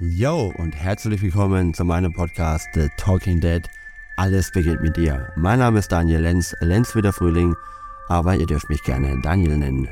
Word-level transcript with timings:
Yo 0.00 0.52
und 0.58 0.76
herzlich 0.76 1.20
willkommen 1.22 1.74
zu 1.74 1.84
meinem 1.84 2.12
Podcast 2.12 2.68
The 2.72 2.86
Talking 2.98 3.40
Dead. 3.40 3.66
Alles 4.16 4.52
beginnt 4.52 4.80
mit 4.80 4.96
dir. 4.96 5.32
Mein 5.34 5.58
Name 5.58 5.80
ist 5.80 5.90
Daniel 5.90 6.20
Lenz, 6.20 6.54
Lenz 6.60 6.94
wie 6.94 7.02
der 7.02 7.12
Frühling, 7.12 7.56
aber 8.06 8.36
ihr 8.36 8.46
dürft 8.46 8.68
mich 8.68 8.80
gerne 8.84 9.20
Daniel 9.22 9.58
nennen. 9.58 9.88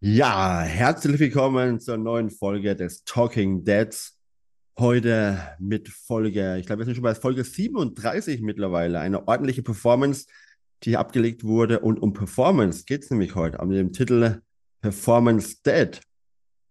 Ja, 0.00 0.60
herzlich 0.62 1.20
willkommen 1.20 1.78
zur 1.78 1.98
neuen 1.98 2.30
Folge 2.30 2.74
des 2.74 3.04
Talking 3.04 3.62
Deads. 3.62 4.18
Heute 4.76 5.38
mit 5.60 5.88
Folge, 5.88 6.56
ich 6.58 6.66
glaube, 6.66 6.80
wir 6.80 6.86
sind 6.86 6.96
schon 6.96 7.04
bei 7.04 7.14
Folge 7.14 7.44
37 7.44 8.40
mittlerweile, 8.40 8.98
eine 8.98 9.28
ordentliche 9.28 9.62
Performance, 9.62 10.26
die 10.82 10.96
abgelegt 10.96 11.44
wurde. 11.44 11.78
Und 11.78 12.02
um 12.02 12.12
Performance 12.12 12.86
geht 12.86 13.04
es 13.04 13.10
nämlich 13.10 13.36
heute, 13.36 13.64
mit 13.64 13.78
dem 13.78 13.92
Titel 13.92 14.40
Performance 14.80 15.58
Dead. 15.64 16.00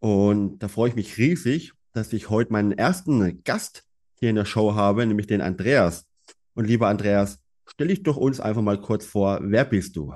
Und 0.02 0.57
da 0.59 0.68
freue 0.68 0.89
ich 0.89 0.95
mich 0.95 1.17
riesig, 1.17 1.73
dass 1.93 2.11
ich 2.11 2.31
heute 2.31 2.52
meinen 2.52 2.71
ersten 2.71 3.44
Gast 3.44 3.84
hier 4.16 4.31
in 4.31 4.35
der 4.35 4.45
Show 4.45 4.73
habe, 4.73 5.05
nämlich 5.05 5.27
den 5.27 5.41
Andreas. 5.41 6.05
Und 6.55 6.66
lieber 6.66 6.88
Andreas, 6.88 7.38
stell 7.67 7.88
dich 7.88 8.02
doch 8.02 8.17
uns 8.17 8.40
einfach 8.40 8.63
mal 8.63 8.81
kurz 8.81 9.05
vor, 9.05 9.40
wer 9.43 9.63
bist 9.63 9.95
du? 9.95 10.12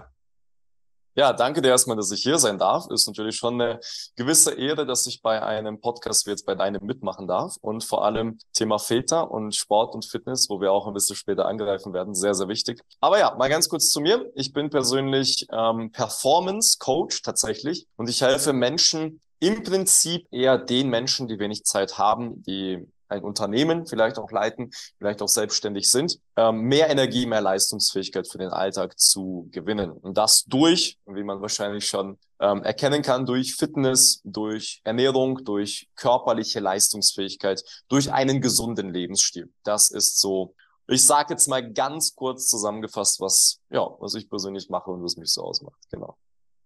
Ja, 1.17 1.33
danke 1.33 1.61
dir 1.61 1.69
erstmal, 1.69 1.95
dass 1.95 2.11
ich 2.11 2.23
hier 2.23 2.39
sein 2.39 2.57
darf. 2.57 2.87
Ist 2.89 3.07
natürlich 3.07 3.37
schon 3.37 3.61
eine 3.61 3.79
gewisse 4.15 4.53
Ehre, 4.55 4.87
dass 4.87 5.05
ich 5.05 5.21
bei 5.21 5.41
einem 5.41 5.79
Podcast 5.79 6.25
wie 6.25 6.31
jetzt 6.31 6.47
bei 6.47 6.55
deinem 6.55 6.83
mitmachen 6.83 7.27
darf. 7.27 7.55
Und 7.61 7.83
vor 7.83 8.03
allem 8.03 8.39
Thema 8.53 8.79
Väter 8.79 9.29
und 9.29 9.55
Sport 9.55 9.93
und 9.93 10.03
Fitness, 10.03 10.49
wo 10.49 10.59
wir 10.59 10.71
auch 10.71 10.87
ein 10.87 10.93
bisschen 10.93 11.15
später 11.15 11.45
angreifen 11.45 11.93
werden, 11.93 12.15
sehr, 12.15 12.33
sehr 12.33 12.47
wichtig. 12.47 12.81
Aber 12.99 13.19
ja, 13.19 13.33
mal 13.35 13.49
ganz 13.49 13.69
kurz 13.69 13.91
zu 13.91 14.01
mir. 14.01 14.29
Ich 14.33 14.51
bin 14.51 14.71
persönlich 14.71 15.47
ähm, 15.53 15.91
Performance 15.91 16.77
Coach 16.79 17.21
tatsächlich 17.21 17.87
und 17.95 18.09
ich 18.09 18.21
helfe 18.21 18.51
Menschen, 18.51 19.21
im 19.45 19.63
Prinzip 19.63 20.27
eher 20.31 20.57
den 20.57 20.89
Menschen, 20.89 21.27
die 21.27 21.37
wenig 21.37 21.65
Zeit 21.65 21.99
haben, 21.99 22.41
die 22.43 22.83
ein 23.07 23.23
Unternehmen 23.23 23.85
vielleicht 23.85 24.17
auch 24.17 24.31
leiten, 24.31 24.71
vielleicht 24.97 25.21
auch 25.21 25.27
selbstständig 25.27 25.91
sind, 25.91 26.19
ähm, 26.35 26.61
mehr 26.61 26.89
Energie, 26.89 27.27
mehr 27.27 27.41
Leistungsfähigkeit 27.41 28.27
für 28.27 28.39
den 28.39 28.49
Alltag 28.49 28.97
zu 28.99 29.47
gewinnen. 29.51 29.91
Und 29.91 30.17
das 30.17 30.45
durch, 30.45 30.97
wie 31.05 31.23
man 31.23 31.41
wahrscheinlich 31.41 31.85
schon 31.85 32.17
ähm, 32.39 32.63
erkennen 32.63 33.03
kann, 33.03 33.27
durch 33.27 33.55
Fitness, 33.55 34.21
durch 34.23 34.81
Ernährung, 34.83 35.43
durch 35.43 35.87
körperliche 35.95 36.59
Leistungsfähigkeit, 36.59 37.63
durch 37.87 38.11
einen 38.11 38.41
gesunden 38.41 38.91
Lebensstil. 38.91 39.53
Das 39.63 39.91
ist 39.91 40.19
so, 40.19 40.55
ich 40.87 41.05
sage 41.05 41.35
jetzt 41.35 41.47
mal 41.47 41.71
ganz 41.71 42.15
kurz 42.15 42.47
zusammengefasst, 42.47 43.21
was, 43.21 43.59
ja, 43.69 43.87
was 43.99 44.15
ich 44.15 44.27
persönlich 44.27 44.69
mache 44.69 44.89
und 44.89 45.03
was 45.03 45.17
mich 45.17 45.31
so 45.31 45.43
ausmacht. 45.43 45.79
Genau. 45.91 46.17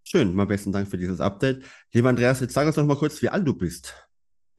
Schön, 0.03 0.33
mal 0.33 0.45
besten 0.45 0.71
Dank 0.71 0.87
für 0.87 0.97
dieses 0.97 1.19
Update. 1.19 1.63
Lieber 1.91 2.09
Andreas, 2.09 2.39
jetzt 2.39 2.53
sag 2.53 2.65
uns 2.65 2.75
doch 2.75 2.85
mal 2.85 2.97
kurz, 2.97 3.21
wie 3.21 3.29
alt 3.29 3.47
du 3.47 3.53
bist. 3.53 3.93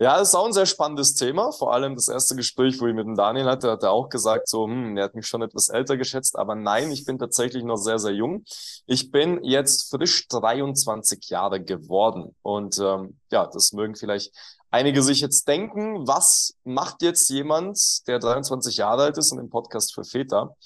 Ja, 0.02 0.18
das 0.18 0.28
ist 0.28 0.34
auch 0.34 0.46
ein 0.46 0.54
sehr 0.54 0.64
spannendes 0.64 1.12
Thema. 1.12 1.52
Vor 1.52 1.74
allem 1.74 1.94
das 1.94 2.08
erste 2.08 2.34
Gespräch, 2.34 2.80
wo 2.80 2.86
ich 2.86 2.94
mit 2.94 3.04
dem 3.04 3.16
Daniel 3.16 3.44
hatte, 3.44 3.70
hat 3.70 3.82
er 3.82 3.90
auch 3.90 4.08
gesagt, 4.08 4.48
so, 4.48 4.64
hm, 4.64 4.96
er 4.96 5.04
hat 5.04 5.14
mich 5.14 5.26
schon 5.26 5.42
etwas 5.42 5.68
älter 5.68 5.98
geschätzt, 5.98 6.38
aber 6.38 6.54
nein, 6.54 6.90
ich 6.90 7.04
bin 7.04 7.18
tatsächlich 7.18 7.64
noch 7.64 7.76
sehr, 7.76 7.98
sehr 7.98 8.12
jung. 8.12 8.44
Ich 8.86 9.10
bin 9.10 9.44
jetzt 9.44 9.90
frisch 9.90 10.26
23 10.28 11.28
Jahre 11.28 11.62
geworden. 11.62 12.34
Und 12.40 12.78
ähm, 12.78 13.18
ja, 13.30 13.46
das 13.46 13.74
mögen 13.74 13.94
vielleicht 13.94 14.32
einige 14.70 15.02
sich 15.02 15.20
jetzt 15.20 15.46
denken, 15.48 16.06
was 16.06 16.54
macht 16.64 17.02
jetzt 17.02 17.28
jemand, 17.30 18.06
der 18.06 18.18
23 18.18 18.76
Jahre 18.76 19.04
alt 19.04 19.18
ist 19.18 19.32
und 19.32 19.38
im 19.38 19.50
Podcast 19.50 19.94
für 19.94 20.04
Väter? 20.04 20.56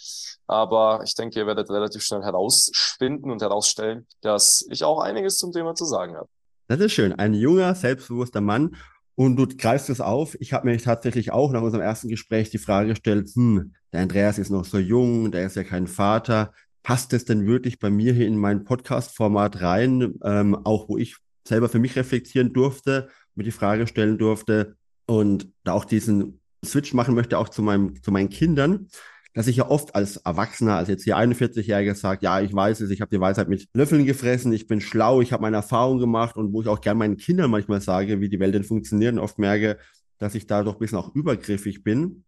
Aber 0.47 1.03
ich 1.05 1.15
denke, 1.15 1.41
ihr 1.41 1.47
werdet 1.47 1.71
relativ 1.71 2.03
schnell 2.03 2.23
herausfinden 2.23 3.31
und 3.31 3.41
herausstellen, 3.41 4.07
dass 4.21 4.67
ich 4.71 4.85
auch 4.85 5.01
einiges 5.01 5.39
zum 5.39 5.53
Thema 5.53 5.75
zu 5.75 5.85
sagen 5.85 6.17
habe. 6.17 6.29
Das 6.69 6.81
ist 6.81 6.93
schön. 6.93 7.13
Ein 7.13 7.35
junger, 7.35 7.75
selbstbewusster 7.75 8.41
Mann. 8.41 8.77
Und 9.17 9.37
du 9.37 9.47
greifst 9.47 9.91
es 9.91 10.01
auf. 10.01 10.37
Ich 10.41 10.53
habe 10.53 10.69
mir 10.69 10.77
tatsächlich 10.79 11.31
auch 11.33 11.53
nach 11.53 11.63
unserem 11.63 11.83
ersten 11.83 12.09
Gespräch 12.09 12.51
die 12.51 12.59
Frage 12.59 12.91
gestellt, 12.91 13.31
hm, 13.35 13.75
der 13.93 14.03
Andreas 14.03 14.39
ist 14.39 14.51
noch 14.51 14.65
so 14.65 14.79
jung, 14.79 15.31
der 15.31 15.47
ist 15.47 15.57
ja 15.57 15.63
kein 15.63 15.87
Vater. 15.87 16.53
Passt 16.83 17.13
es 17.13 17.25
denn 17.25 17.47
wirklich 17.47 17.79
bei 17.79 17.91
mir 17.91 18.13
hier 18.13 18.27
in 18.27 18.37
mein 18.37 18.65
Podcast-Format 18.65 19.61
rein, 19.63 20.19
ähm, 20.25 20.59
auch 20.65 20.89
wo 20.89 20.99
ich 20.99 21.17
selber 21.47 21.69
für 21.69 21.79
mich 21.79 21.97
reflektieren 21.97 22.53
durfte, 22.53 23.09
mir 23.35 23.45
die 23.45 23.51
Frage 23.51 23.87
stellen 23.87 24.19
durfte 24.19 24.77
und 25.07 25.49
da 25.65 25.73
auch 25.73 25.85
diesen 25.85 26.41
Switch 26.65 26.95
machen 26.95 27.15
möchte, 27.15 27.39
auch 27.39 27.49
zu, 27.49 27.63
meinem, 27.63 28.03
zu 28.03 28.11
meinen 28.11 28.31
Kindern 28.31 28.89
dass 29.35 29.49
ich 29.49 29.57
ja 29.57 29.69
oft 29.69 29.95
als 29.97 30.17
Erwachsener, 30.19 30.77
als 30.77 30.89
jetzt 30.89 31.03
hier 31.03 31.19
41-Jähriger 31.19 31.97
sagt, 31.97 32.23
ja, 32.23 32.41
ich 32.41 32.55
weiß 32.55 32.81
es, 32.81 32.91
ich 32.91 33.01
habe 33.01 33.11
die 33.15 33.21
Weisheit 33.21 33.49
mit 33.49 33.69
Löffeln 33.75 34.07
gefressen, 34.07 34.53
ich 34.53 34.69
bin 34.69 34.81
schlau, 34.81 35.21
ich 35.21 35.33
habe 35.33 35.43
meine 35.43 35.57
Erfahrung 35.57 35.99
gemacht 35.99 36.37
und 36.37 36.53
wo 36.53 36.63
ich 36.63 36.69
auch 36.69 36.81
gerne 36.81 36.99
meinen 36.99 37.17
Kindern 37.17 37.51
manchmal 37.51 37.81
sage, 37.81 38.21
wie 38.21 38.29
die 38.29 38.39
Welt 38.39 38.55
denn 38.55 38.63
funktioniert 38.63 39.13
und 39.13 39.19
oft 39.19 39.39
merke, 39.41 39.79
dass 40.19 40.37
ich 40.37 40.47
da 40.47 40.63
doch 40.63 40.75
ein 40.75 40.79
bisschen 40.79 40.99
auch 40.99 41.15
übergriffig 41.15 41.83
bin. 41.83 42.25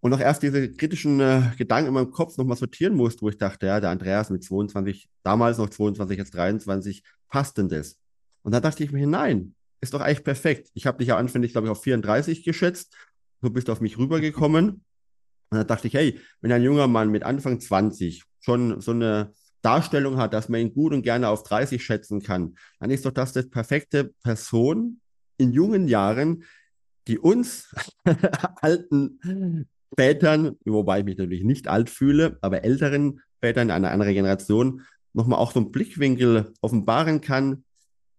Und 0.00 0.14
auch 0.14 0.20
erst 0.20 0.44
diese 0.44 0.72
kritischen 0.72 1.18
äh, 1.18 1.42
Gedanken 1.58 1.88
in 1.88 1.94
meinem 1.94 2.12
Kopf 2.12 2.36
nochmal 2.36 2.56
sortieren 2.56 2.94
musste, 2.94 3.22
wo 3.22 3.28
ich 3.28 3.38
dachte, 3.38 3.66
ja, 3.66 3.80
der 3.80 3.90
Andreas 3.90 4.30
mit 4.30 4.44
22, 4.44 5.08
damals 5.24 5.58
noch 5.58 5.68
22, 5.68 6.16
jetzt 6.16 6.34
23, 6.34 7.02
passt 7.28 7.58
denn 7.58 7.68
das? 7.68 7.98
Und 8.46 8.52
da 8.52 8.60
dachte 8.60 8.84
ich 8.84 8.92
mir, 8.92 9.08
nein, 9.08 9.56
ist 9.80 9.92
doch 9.92 10.00
eigentlich 10.00 10.22
perfekt. 10.22 10.70
Ich 10.74 10.86
habe 10.86 10.98
dich 10.98 11.08
ja 11.08 11.16
anfänglich, 11.16 11.50
glaube 11.50 11.66
ich, 11.66 11.70
auf 11.72 11.82
34 11.82 12.44
geschätzt. 12.44 12.94
Du 13.42 13.50
bist 13.50 13.68
auf 13.68 13.80
mich 13.80 13.98
rübergekommen. 13.98 14.84
Und 15.50 15.58
da 15.58 15.64
dachte 15.64 15.88
ich, 15.88 15.94
hey, 15.94 16.20
wenn 16.40 16.52
ein 16.52 16.62
junger 16.62 16.86
Mann 16.86 17.10
mit 17.10 17.24
Anfang 17.24 17.58
20 17.58 18.22
schon 18.38 18.80
so 18.80 18.92
eine 18.92 19.32
Darstellung 19.62 20.18
hat, 20.18 20.32
dass 20.32 20.48
man 20.48 20.60
ihn 20.60 20.72
gut 20.72 20.92
und 20.92 21.02
gerne 21.02 21.28
auf 21.28 21.42
30 21.42 21.84
schätzen 21.84 22.22
kann, 22.22 22.54
dann 22.78 22.90
ist 22.90 23.04
doch 23.04 23.10
das 23.10 23.32
das 23.32 23.50
perfekte 23.50 24.14
Person 24.22 25.00
in 25.38 25.52
jungen 25.52 25.88
Jahren, 25.88 26.44
die 27.08 27.18
uns 27.18 27.74
alten 28.60 29.66
Vätern, 29.98 30.54
wobei 30.64 31.00
ich 31.00 31.04
mich 31.04 31.18
natürlich 31.18 31.42
nicht 31.42 31.66
alt 31.66 31.90
fühle, 31.90 32.38
aber 32.42 32.62
älteren 32.62 33.22
Vätern 33.40 33.72
einer 33.72 33.90
anderen 33.90 34.14
Generation 34.14 34.82
nochmal 35.14 35.40
auch 35.40 35.50
so 35.50 35.58
einen 35.58 35.72
Blickwinkel 35.72 36.52
offenbaren 36.60 37.20
kann, 37.20 37.64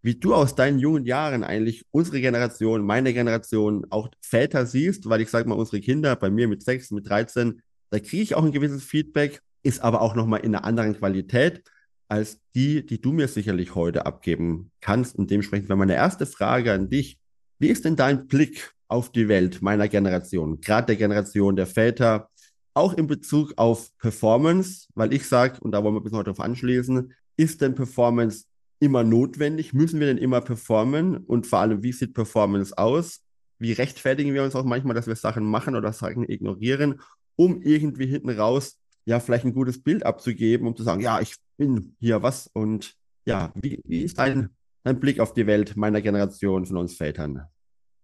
wie 0.08 0.16
du 0.16 0.34
aus 0.34 0.56
deinen 0.56 0.80
jungen 0.80 1.06
Jahren 1.06 1.44
eigentlich 1.44 1.86
unsere 1.92 2.22
Generation, 2.22 2.86
meine 2.86 3.12
Generation, 3.12 3.86
auch 3.90 4.08
Väter 4.22 4.66
siehst, 4.66 5.10
weil 5.10 5.20
ich 5.20 5.30
sage 5.30 5.50
mal, 5.50 5.56
unsere 5.56 5.82
Kinder, 5.82 6.16
bei 6.16 6.30
mir 6.30 6.48
mit 6.48 6.64
sechs, 6.64 6.92
mit 6.92 7.10
13, 7.10 7.62
da 7.90 8.00
kriege 8.00 8.24
ich 8.24 8.34
auch 8.34 8.46
ein 8.46 8.54
gewisses 8.54 8.86
Feedback, 8.86 9.42
ist 9.64 9.82
aber 9.82 10.00
auch 10.00 10.16
nochmal 10.16 10.40
in 10.46 10.56
einer 10.56 10.64
anderen 10.64 10.98
Qualität 10.98 11.62
als 12.08 12.40
die, 12.56 12.86
die 12.86 13.02
du 13.02 13.12
mir 13.12 13.28
sicherlich 13.28 13.76
heute 13.76 14.06
abgeben 14.06 14.72
kannst. 14.80 15.18
Und 15.18 15.30
dementsprechend 15.30 15.68
wäre 15.68 15.78
meine 15.78 15.96
erste 15.96 16.26
Frage 16.26 16.72
an 16.72 16.88
dich, 16.88 17.20
wie 17.60 17.68
ist 17.68 17.84
denn 17.84 17.98
dein 17.98 18.28
Blick 18.28 18.72
auf 18.88 19.12
die 19.12 19.28
Welt 19.28 19.62
meiner 19.62 19.90
Generation, 19.90 20.62
gerade 20.62 20.88
der 20.88 20.96
Generation 20.96 21.58
der 21.58 21.68
Väter, 21.68 22.30
auch 22.74 22.94
in 22.94 23.08
Bezug 23.08 23.56
auf 23.58 23.90
Performance, 23.98 24.88
weil 24.96 25.12
ich 25.12 25.28
sage, 25.28 25.60
und 25.60 25.74
da 25.74 25.84
wollen 25.84 25.96
wir 25.96 26.02
bis 26.02 26.14
heute 26.14 26.32
darauf 26.32 26.40
anschließen, 26.40 27.12
ist 27.36 27.60
denn 27.60 27.76
Performance 27.76 28.46
immer 28.80 29.04
notwendig? 29.04 29.74
Müssen 29.74 30.00
wir 30.00 30.08
denn 30.08 30.18
immer 30.18 30.42
performen? 30.42 31.18
Und 31.18 31.48
vor 31.48 31.60
allem, 31.60 31.84
wie 31.84 31.94
sieht 31.94 32.14
Performance 32.14 32.78
aus? 32.78 33.22
Wie 33.60 33.72
rechtfertigen 33.72 34.34
wir 34.34 34.44
uns 34.44 34.56
auch 34.56 34.64
manchmal, 34.64 34.96
dass 34.96 35.08
wir 35.08 35.16
Sachen 35.16 35.46
machen 35.46 35.76
oder 35.76 35.94
Sachen 35.94 36.30
ignorieren, 36.30 37.02
um 37.36 37.62
irgendwie 37.62 38.06
hinten 38.06 38.30
raus 38.30 38.78
ja 39.06 39.20
vielleicht 39.20 39.46
ein 39.46 39.54
gutes 39.54 39.82
Bild 39.82 40.06
abzugeben, 40.06 40.68
um 40.68 40.76
zu 40.76 40.84
sagen, 40.84 41.02
ja, 41.02 41.22
ich 41.22 41.36
bin 41.58 41.96
hier 42.00 42.22
was 42.22 42.50
und 42.54 42.94
ja, 43.26 43.52
wie, 43.56 43.82
wie 43.86 44.02
ist 44.02 44.20
dein, 44.20 44.50
dein 44.84 45.00
Blick 45.00 45.20
auf 45.20 45.34
die 45.34 45.48
Welt 45.48 45.76
meiner 45.76 46.02
Generation 46.02 46.66
von 46.66 46.78
uns 46.78 46.96
Vätern? 46.96 47.44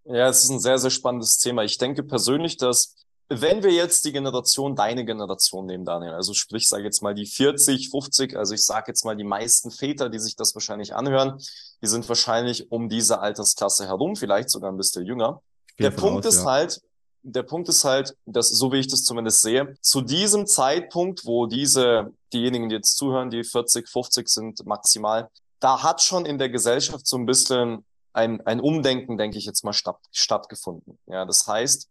Ja, 0.06 0.28
es 0.28 0.44
ist 0.44 0.50
ein 0.50 0.60
sehr, 0.60 0.78
sehr 0.78 0.90
spannendes 0.90 1.38
Thema. 1.38 1.64
Ich 1.64 1.78
denke 1.78 2.04
persönlich, 2.04 2.58
dass 2.58 2.96
wenn 3.42 3.64
wir 3.64 3.72
jetzt 3.72 4.06
die 4.06 4.12
Generation, 4.12 4.76
deine 4.76 5.06
Generation 5.06 5.66
nehmen, 5.66 5.86
Daniel, 5.86 6.14
also 6.14 6.34
sprich, 6.34 6.68
sage 6.68 6.84
jetzt 6.84 7.02
mal 7.02 7.14
die 7.14 7.26
40, 7.26 7.90
50, 7.90 8.36
also 8.36 8.54
ich 8.54 8.66
sage 8.66 8.86
jetzt 8.88 9.06
mal 9.06 9.16
die 9.16 9.24
meisten 9.24 9.72
Väter, 9.72 10.10
die 10.10 10.20
sich 10.20 10.36
das 10.36 10.56
wahrscheinlich 10.56 10.96
anhören, 10.96 11.38
die 11.82 11.88
sind 11.88 12.08
wahrscheinlich 12.08 12.72
um 12.72 12.90
diese 12.90 13.20
Altersklasse 13.20 13.88
herum, 13.88 14.16
vielleicht 14.16 14.50
sogar 14.50 14.72
ein 14.72 14.78
bisschen 14.78 15.06
jünger. 15.06 15.42
Der 15.80 15.92
Punkt 15.92 16.26
aus, 16.26 16.36
ist 16.36 16.44
ja. 16.44 16.52
halt, 16.52 16.82
der 17.24 17.44
Punkt 17.44 17.70
ist 17.70 17.84
halt, 17.84 18.16
dass, 18.26 18.50
so 18.50 18.72
wie 18.72 18.80
ich 18.80 18.88
das 18.88 19.04
zumindest 19.04 19.42
sehe, 19.42 19.76
zu 19.82 20.02
diesem 20.02 20.46
Zeitpunkt, 20.46 21.26
wo 21.26 21.46
diese, 21.46 22.14
diejenigen, 22.34 22.70
die 22.70 22.76
jetzt 22.76 22.98
zuhören, 22.98 23.30
die 23.30 23.44
40, 23.44 23.88
50 23.88 24.28
sind 24.28 24.66
maximal, 24.66 25.30
da 25.60 25.82
hat 25.82 26.02
schon 26.02 26.26
in 26.26 26.38
der 26.38 26.50
Gesellschaft 26.50 27.08
so 27.08 27.18
ein 27.18 27.26
bisschen 27.26 27.86
ein, 28.12 28.46
ein 28.46 28.60
Umdenken, 28.60 29.18
denke 29.18 29.38
ich 29.38 29.46
jetzt 29.46 29.64
mal, 29.64 29.74
statt, 29.74 29.98
stattgefunden. 30.12 31.00
Ja, 31.08 31.26
das 31.26 31.48
heißt, 31.48 31.90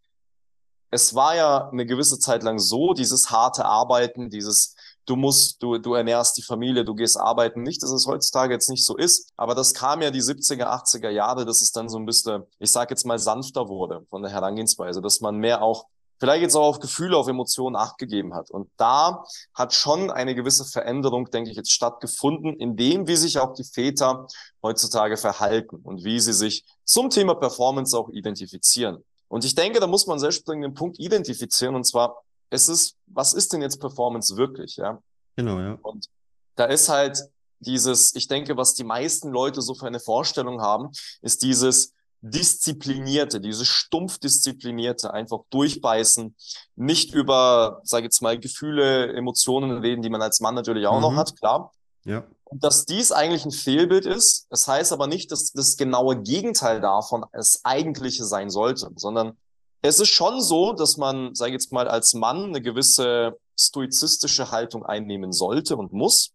es 0.92 1.14
war 1.14 1.34
ja 1.34 1.70
eine 1.70 1.86
gewisse 1.86 2.18
Zeit 2.18 2.42
lang 2.42 2.58
so, 2.58 2.92
dieses 2.92 3.30
harte 3.30 3.64
Arbeiten, 3.64 4.28
dieses 4.28 4.76
du 5.06 5.16
musst, 5.16 5.62
du, 5.62 5.78
du 5.78 5.94
ernährst 5.94 6.36
die 6.36 6.42
Familie, 6.42 6.84
du 6.84 6.94
gehst 6.94 7.18
arbeiten. 7.18 7.62
Nicht, 7.62 7.82
dass 7.82 7.90
es 7.90 8.06
heutzutage 8.06 8.52
jetzt 8.52 8.68
nicht 8.68 8.84
so 8.84 8.96
ist, 8.96 9.32
aber 9.36 9.54
das 9.54 9.74
kam 9.74 10.02
ja 10.02 10.10
die 10.10 10.22
70er, 10.22 10.66
80er 10.66 11.08
Jahre, 11.08 11.44
dass 11.44 11.62
es 11.62 11.72
dann 11.72 11.88
so 11.88 11.98
ein 11.98 12.06
bisschen, 12.06 12.44
ich 12.58 12.70
sage 12.70 12.90
jetzt 12.90 13.04
mal, 13.04 13.18
sanfter 13.18 13.68
wurde 13.68 14.06
von 14.10 14.22
der 14.22 14.30
Herangehensweise, 14.30 15.00
dass 15.00 15.20
man 15.20 15.38
mehr 15.38 15.62
auch 15.62 15.86
vielleicht 16.20 16.42
jetzt 16.42 16.54
auch 16.54 16.68
auf 16.68 16.78
Gefühle, 16.78 17.16
auf 17.16 17.26
Emotionen 17.26 17.74
Acht 17.74 17.98
gegeben 17.98 18.32
hat. 18.32 18.50
Und 18.50 18.70
da 18.76 19.24
hat 19.54 19.72
schon 19.72 20.08
eine 20.10 20.36
gewisse 20.36 20.64
Veränderung, 20.64 21.30
denke 21.30 21.50
ich, 21.50 21.56
jetzt 21.56 21.72
stattgefunden, 21.72 22.54
in 22.54 22.76
dem, 22.76 23.08
wie 23.08 23.16
sich 23.16 23.40
auch 23.40 23.54
die 23.54 23.64
Väter 23.64 24.28
heutzutage 24.62 25.16
verhalten 25.16 25.80
und 25.82 26.04
wie 26.04 26.20
sie 26.20 26.32
sich 26.32 26.64
zum 26.84 27.10
Thema 27.10 27.34
Performance 27.34 27.98
auch 27.98 28.08
identifizieren. 28.08 29.02
Und 29.32 29.46
ich 29.46 29.54
denke, 29.54 29.80
da 29.80 29.86
muss 29.86 30.06
man 30.06 30.18
selbst 30.18 30.46
den 30.46 30.74
Punkt 30.74 30.98
identifizieren, 30.98 31.74
und 31.74 31.84
zwar, 31.84 32.22
es 32.50 32.68
ist, 32.68 32.96
was 33.06 33.32
ist 33.32 33.54
denn 33.54 33.62
jetzt 33.62 33.80
Performance 33.80 34.36
wirklich, 34.36 34.76
ja? 34.76 35.00
Genau, 35.36 35.58
ja. 35.58 35.78
Und 35.80 36.04
da 36.54 36.66
ist 36.66 36.90
halt 36.90 37.18
dieses, 37.58 38.14
ich 38.14 38.28
denke, 38.28 38.58
was 38.58 38.74
die 38.74 38.84
meisten 38.84 39.30
Leute 39.30 39.62
so 39.62 39.74
für 39.74 39.86
eine 39.86 40.00
Vorstellung 40.00 40.60
haben, 40.60 40.90
ist 41.22 41.42
dieses, 41.42 41.94
disziplinierte, 42.20 43.40
diese 43.40 43.64
stumpf 43.64 44.18
disziplinierte, 44.18 45.14
einfach 45.14 45.40
durchbeißen, 45.48 46.36
nicht 46.76 47.14
über, 47.14 47.80
sage 47.84 48.04
jetzt 48.04 48.20
mal, 48.20 48.38
Gefühle, 48.38 49.14
Emotionen 49.14 49.78
reden, 49.78 50.02
die 50.02 50.10
man 50.10 50.20
als 50.20 50.40
Mann 50.40 50.54
natürlich 50.54 50.86
auch 50.86 50.96
mhm. 50.96 51.00
noch 51.00 51.16
hat, 51.16 51.34
klar. 51.38 51.72
Ja. 52.04 52.24
Und 52.52 52.62
dass 52.62 52.84
dies 52.84 53.12
eigentlich 53.12 53.46
ein 53.46 53.50
Fehlbild 53.50 54.04
ist, 54.04 54.46
das 54.50 54.68
heißt 54.68 54.92
aber 54.92 55.06
nicht, 55.06 55.32
dass 55.32 55.52
das 55.52 55.78
genaue 55.78 56.20
Gegenteil 56.20 56.82
davon 56.82 57.24
das 57.32 57.64
eigentliche 57.64 58.26
sein 58.26 58.50
sollte, 58.50 58.90
sondern 58.94 59.38
es 59.80 59.98
ist 59.98 60.10
schon 60.10 60.42
so, 60.42 60.74
dass 60.74 60.98
man, 60.98 61.34
sage 61.34 61.52
jetzt 61.52 61.72
mal, 61.72 61.88
als 61.88 62.12
Mann 62.12 62.44
eine 62.44 62.60
gewisse 62.60 63.38
stoizistische 63.58 64.50
Haltung 64.50 64.84
einnehmen 64.84 65.32
sollte 65.32 65.78
und 65.78 65.94
muss. 65.94 66.32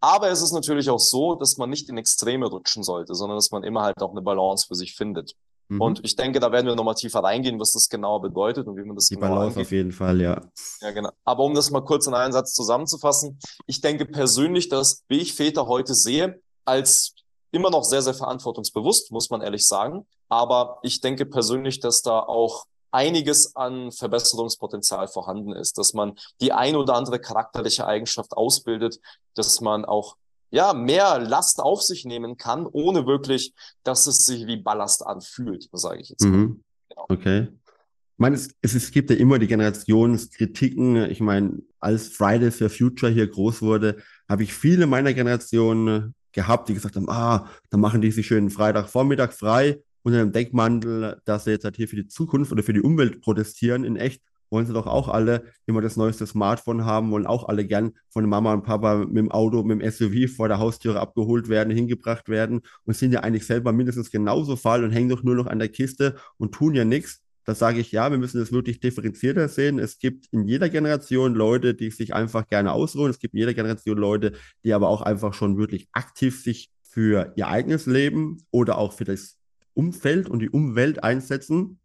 Aber 0.00 0.28
es 0.28 0.42
ist 0.42 0.52
natürlich 0.52 0.90
auch 0.90 0.98
so, 0.98 1.34
dass 1.34 1.56
man 1.56 1.70
nicht 1.70 1.88
in 1.88 1.96
Extreme 1.96 2.46
rutschen 2.46 2.82
sollte, 2.82 3.14
sondern 3.14 3.38
dass 3.38 3.50
man 3.50 3.64
immer 3.64 3.84
halt 3.84 4.02
auch 4.02 4.10
eine 4.10 4.20
Balance 4.20 4.66
für 4.66 4.74
sich 4.74 4.94
findet. 4.94 5.34
Mhm. 5.68 5.80
Und 5.80 6.00
ich 6.04 6.16
denke, 6.16 6.40
da 6.40 6.52
werden 6.52 6.66
wir 6.66 6.74
nochmal 6.74 6.94
tiefer 6.94 7.20
reingehen, 7.20 7.58
was 7.58 7.72
das 7.72 7.88
genauer 7.88 8.20
bedeutet 8.20 8.66
und 8.66 8.76
wie 8.76 8.84
man 8.84 8.96
das 8.96 9.06
Die 9.08 9.14
genau 9.14 9.28
Balance 9.28 9.54
angeht. 9.56 9.66
auf 9.66 9.72
jeden 9.72 9.92
Fall, 9.92 10.20
ja. 10.20 10.40
Ja, 10.80 10.90
genau. 10.90 11.10
Aber 11.24 11.44
um 11.44 11.54
das 11.54 11.70
mal 11.70 11.80
kurz 11.80 12.06
in 12.06 12.14
einen 12.14 12.32
Satz 12.32 12.52
zusammenzufassen, 12.54 13.38
ich 13.66 13.80
denke 13.80 14.06
persönlich, 14.06 14.68
dass, 14.68 15.04
wie 15.08 15.18
ich 15.20 15.34
Väter 15.34 15.66
heute 15.66 15.94
sehe, 15.94 16.40
als 16.64 17.14
immer 17.50 17.70
noch 17.70 17.84
sehr, 17.84 18.02
sehr 18.02 18.14
verantwortungsbewusst, 18.14 19.12
muss 19.12 19.30
man 19.30 19.40
ehrlich 19.40 19.66
sagen. 19.66 20.06
Aber 20.28 20.78
ich 20.82 21.00
denke 21.00 21.24
persönlich, 21.26 21.80
dass 21.80 22.02
da 22.02 22.18
auch 22.18 22.66
einiges 22.90 23.56
an 23.56 23.90
Verbesserungspotenzial 23.90 25.08
vorhanden 25.08 25.52
ist, 25.52 25.78
dass 25.78 25.94
man 25.94 26.14
die 26.40 26.52
ein 26.52 26.76
oder 26.76 26.94
andere 26.94 27.18
charakterliche 27.18 27.86
Eigenschaft 27.86 28.36
ausbildet, 28.36 29.00
dass 29.34 29.60
man 29.60 29.84
auch 29.84 30.16
ja, 30.54 30.72
mehr 30.72 31.18
Last 31.18 31.58
auf 31.58 31.82
sich 31.82 32.04
nehmen 32.04 32.36
kann, 32.36 32.64
ohne 32.66 33.06
wirklich, 33.06 33.52
dass 33.82 34.06
es 34.06 34.18
sich 34.24 34.46
wie 34.46 34.56
Ballast 34.56 35.04
anfühlt, 35.04 35.68
sage 35.72 36.00
ich 36.00 36.10
jetzt. 36.10 36.24
Mhm. 36.24 36.62
Genau. 36.88 37.06
Okay. 37.08 37.48
Ich 37.50 38.18
meine, 38.18 38.36
es, 38.36 38.50
es, 38.62 38.92
gibt 38.92 39.10
ja 39.10 39.16
immer 39.16 39.40
die 39.40 39.48
Generationskritiken. 39.48 41.10
Ich 41.10 41.18
meine, 41.18 41.60
als 41.80 42.06
Friday 42.06 42.52
for 42.52 42.70
Future 42.70 43.10
hier 43.10 43.26
groß 43.26 43.62
wurde, 43.62 43.96
habe 44.28 44.44
ich 44.44 44.54
viele 44.54 44.86
meiner 44.86 45.12
Generation 45.12 46.14
gehabt, 46.30 46.68
die 46.68 46.74
gesagt 46.74 46.94
haben, 46.94 47.10
ah, 47.10 47.50
dann 47.70 47.80
machen 47.80 48.00
die 48.00 48.12
sich 48.12 48.28
schön 48.28 48.48
Freitagvormittag 48.48 49.32
frei 49.32 49.82
unter 50.04 50.20
dem 50.20 50.30
Deckmantel, 50.30 51.20
dass 51.24 51.44
sie 51.44 51.50
jetzt 51.50 51.64
halt 51.64 51.74
hier 51.74 51.88
für 51.88 51.96
die 51.96 52.06
Zukunft 52.06 52.52
oder 52.52 52.62
für 52.62 52.72
die 52.72 52.82
Umwelt 52.82 53.22
protestieren. 53.22 53.82
In 53.82 53.96
echt 53.96 54.22
wollen 54.54 54.66
sie 54.66 54.72
doch 54.72 54.86
auch 54.86 55.08
alle 55.08 55.42
immer 55.66 55.80
das 55.80 55.96
neueste 55.96 56.26
Smartphone 56.26 56.84
haben, 56.84 57.10
wollen 57.10 57.26
auch 57.26 57.48
alle 57.48 57.66
gern 57.66 57.92
von 58.08 58.26
Mama 58.28 58.52
und 58.54 58.62
Papa 58.62 58.98
mit 58.98 59.16
dem 59.16 59.32
Auto, 59.32 59.64
mit 59.64 59.82
dem 59.82 59.90
SUV 59.90 60.34
vor 60.34 60.46
der 60.46 60.60
Haustüre 60.60 61.00
abgeholt 61.00 61.48
werden, 61.48 61.74
hingebracht 61.74 62.28
werden 62.28 62.60
und 62.84 62.96
sind 62.96 63.12
ja 63.12 63.20
eigentlich 63.20 63.46
selber 63.46 63.72
mindestens 63.72 64.12
genauso 64.12 64.54
faul 64.54 64.84
und 64.84 64.92
hängen 64.92 65.08
doch 65.08 65.24
nur 65.24 65.34
noch 65.34 65.48
an 65.48 65.58
der 65.58 65.68
Kiste 65.68 66.14
und 66.38 66.54
tun 66.54 66.74
ja 66.74 66.84
nichts. 66.84 67.20
Da 67.44 67.54
sage 67.54 67.80
ich, 67.80 67.90
ja, 67.90 68.10
wir 68.10 68.16
müssen 68.16 68.38
das 68.38 68.52
wirklich 68.52 68.78
differenzierter 68.78 69.48
sehen. 69.48 69.78
Es 69.80 69.98
gibt 69.98 70.26
in 70.30 70.46
jeder 70.46 70.68
Generation 70.68 71.34
Leute, 71.34 71.74
die 71.74 71.90
sich 71.90 72.14
einfach 72.14 72.46
gerne 72.46 72.72
ausruhen. 72.72 73.10
Es 73.10 73.18
gibt 73.18 73.34
in 73.34 73.40
jeder 73.40 73.54
Generation 73.54 73.98
Leute, 73.98 74.32
die 74.64 74.72
aber 74.72 74.88
auch 74.88 75.02
einfach 75.02 75.34
schon 75.34 75.58
wirklich 75.58 75.88
aktiv 75.92 76.42
sich 76.42 76.70
für 76.82 77.32
ihr 77.34 77.48
eigenes 77.48 77.86
Leben 77.86 78.38
oder 78.52 78.78
auch 78.78 78.92
für 78.92 79.04
das 79.04 79.36
Umfeld 79.74 80.30
und 80.30 80.38
die 80.38 80.48
Umwelt 80.48 81.02
einsetzen. 81.02 81.80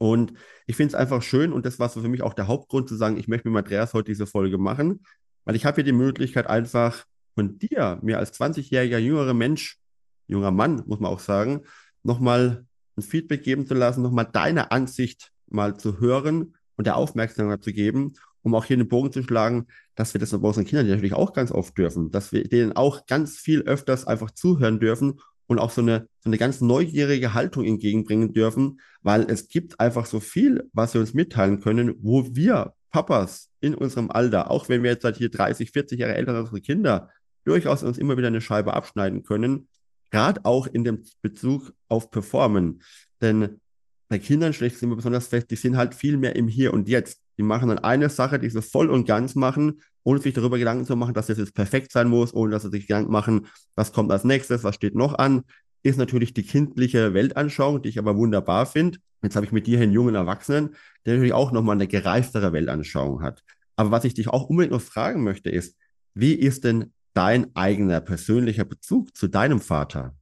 Und 0.00 0.32
ich 0.66 0.76
finde 0.76 0.88
es 0.88 0.94
einfach 0.94 1.20
schön 1.20 1.52
und 1.52 1.66
das 1.66 1.78
war 1.78 1.90
so 1.90 2.00
für 2.00 2.08
mich 2.08 2.22
auch 2.22 2.32
der 2.32 2.48
Hauptgrund 2.48 2.88
zu 2.88 2.96
sagen, 2.96 3.18
ich 3.18 3.28
möchte 3.28 3.50
mit 3.50 3.58
Andreas 3.58 3.92
heute 3.92 4.10
diese 4.10 4.26
Folge 4.26 4.56
machen, 4.56 5.04
weil 5.44 5.56
ich 5.56 5.66
habe 5.66 5.74
hier 5.74 5.84
die 5.84 5.92
Möglichkeit 5.92 6.46
einfach 6.46 7.04
von 7.34 7.58
dir, 7.58 7.98
mir 8.00 8.18
als 8.18 8.32
20-jähriger 8.32 8.96
jüngerer 8.96 9.34
Mensch, 9.34 9.78
junger 10.26 10.52
Mann, 10.52 10.82
muss 10.86 11.00
man 11.00 11.12
auch 11.12 11.20
sagen, 11.20 11.64
nochmal 12.02 12.64
ein 12.96 13.02
Feedback 13.02 13.42
geben 13.42 13.66
zu 13.66 13.74
lassen, 13.74 14.00
nochmal 14.00 14.26
deine 14.32 14.70
Ansicht 14.70 15.32
mal 15.50 15.76
zu 15.76 16.00
hören 16.00 16.54
und 16.76 16.86
der 16.86 16.96
Aufmerksamkeit 16.96 17.62
zu 17.62 17.74
geben, 17.74 18.14
um 18.40 18.54
auch 18.54 18.64
hier 18.64 18.78
den 18.78 18.88
Bogen 18.88 19.12
zu 19.12 19.22
schlagen, 19.22 19.66
dass 19.96 20.14
wir 20.14 20.18
das 20.18 20.30
bei 20.30 20.48
unseren 20.48 20.64
Kindern 20.64 20.88
natürlich 20.88 21.12
auch 21.12 21.34
ganz 21.34 21.52
oft 21.52 21.76
dürfen, 21.76 22.10
dass 22.10 22.32
wir 22.32 22.48
denen 22.48 22.72
auch 22.72 23.04
ganz 23.04 23.36
viel 23.36 23.60
öfters 23.62 24.06
einfach 24.06 24.30
zuhören 24.30 24.80
dürfen 24.80 25.20
und 25.50 25.58
auch 25.58 25.70
so 25.70 25.80
eine, 25.80 26.06
so 26.20 26.30
eine 26.30 26.38
ganz 26.38 26.60
neugierige 26.60 27.34
Haltung 27.34 27.64
entgegenbringen 27.64 28.32
dürfen, 28.32 28.80
weil 29.02 29.28
es 29.28 29.48
gibt 29.48 29.80
einfach 29.80 30.06
so 30.06 30.20
viel, 30.20 30.70
was 30.72 30.94
wir 30.94 31.00
uns 31.00 31.12
mitteilen 31.12 31.58
können, 31.58 31.96
wo 32.02 32.36
wir 32.36 32.72
Papas 32.92 33.50
in 33.60 33.74
unserem 33.74 34.12
Alter, 34.12 34.48
auch 34.48 34.68
wenn 34.68 34.84
wir 34.84 34.92
jetzt 34.92 35.02
seit 35.02 35.16
hier 35.16 35.28
30, 35.28 35.72
40 35.72 35.98
Jahre 35.98 36.14
älter 36.14 36.34
als 36.34 36.42
unsere 36.42 36.60
Kinder, 36.60 37.10
durchaus 37.42 37.82
uns 37.82 37.98
immer 37.98 38.16
wieder 38.16 38.28
eine 38.28 38.40
Scheibe 38.40 38.74
abschneiden 38.74 39.24
können, 39.24 39.66
gerade 40.12 40.44
auch 40.44 40.68
in 40.68 40.84
dem 40.84 41.02
Bezug 41.20 41.72
auf 41.88 42.12
Performen. 42.12 42.82
Denn 43.20 43.60
bei 44.08 44.20
Kindern 44.20 44.52
schlägt 44.52 44.76
es 44.76 44.82
immer 44.82 44.94
besonders 44.94 45.26
fest, 45.26 45.50
die 45.50 45.56
sind 45.56 45.76
halt 45.76 45.96
viel 45.96 46.16
mehr 46.16 46.36
im 46.36 46.46
Hier 46.46 46.72
und 46.72 46.88
Jetzt. 46.88 47.20
Die 47.40 47.44
machen 47.44 47.70
dann 47.70 47.78
eine 47.78 48.10
Sache, 48.10 48.38
die 48.38 48.50
sie 48.50 48.60
voll 48.60 48.90
und 48.90 49.06
ganz 49.06 49.34
machen 49.34 49.80
ohne 50.04 50.20
sich 50.20 50.34
darüber 50.34 50.58
Gedanken 50.58 50.84
zu 50.84 50.96
machen, 50.96 51.14
dass 51.14 51.26
das 51.26 51.38
jetzt 51.38 51.54
perfekt 51.54 51.92
sein 51.92 52.08
muss, 52.08 52.34
ohne 52.34 52.52
dass 52.52 52.62
sie 52.62 52.70
sich 52.70 52.86
Gedanken 52.86 53.12
machen, 53.12 53.46
was 53.74 53.92
kommt 53.92 54.10
als 54.10 54.24
nächstes, 54.24 54.64
was 54.64 54.74
steht 54.74 54.94
noch 54.94 55.14
an, 55.18 55.42
ist 55.82 55.98
natürlich 55.98 56.34
die 56.34 56.42
kindliche 56.42 57.14
Weltanschauung, 57.14 57.82
die 57.82 57.88
ich 57.88 57.98
aber 57.98 58.16
wunderbar 58.16 58.66
finde. 58.66 58.98
Jetzt 59.22 59.36
habe 59.36 59.46
ich 59.46 59.52
mit 59.52 59.66
dir 59.66 59.80
einen 59.80 59.92
jungen 59.92 60.14
Erwachsenen, 60.14 60.74
der 61.04 61.14
natürlich 61.14 61.34
auch 61.34 61.52
nochmal 61.52 61.76
eine 61.76 61.86
gereiftere 61.86 62.52
Weltanschauung 62.52 63.22
hat. 63.22 63.42
Aber 63.76 63.90
was 63.90 64.04
ich 64.04 64.14
dich 64.14 64.28
auch 64.28 64.48
unbedingt 64.48 64.72
noch 64.72 64.80
fragen 64.80 65.22
möchte, 65.22 65.50
ist, 65.50 65.76
wie 66.14 66.34
ist 66.34 66.64
denn 66.64 66.92
dein 67.14 67.54
eigener 67.54 68.00
persönlicher 68.00 68.64
Bezug 68.64 69.16
zu 69.16 69.28
deinem 69.28 69.60
Vater? 69.60 70.14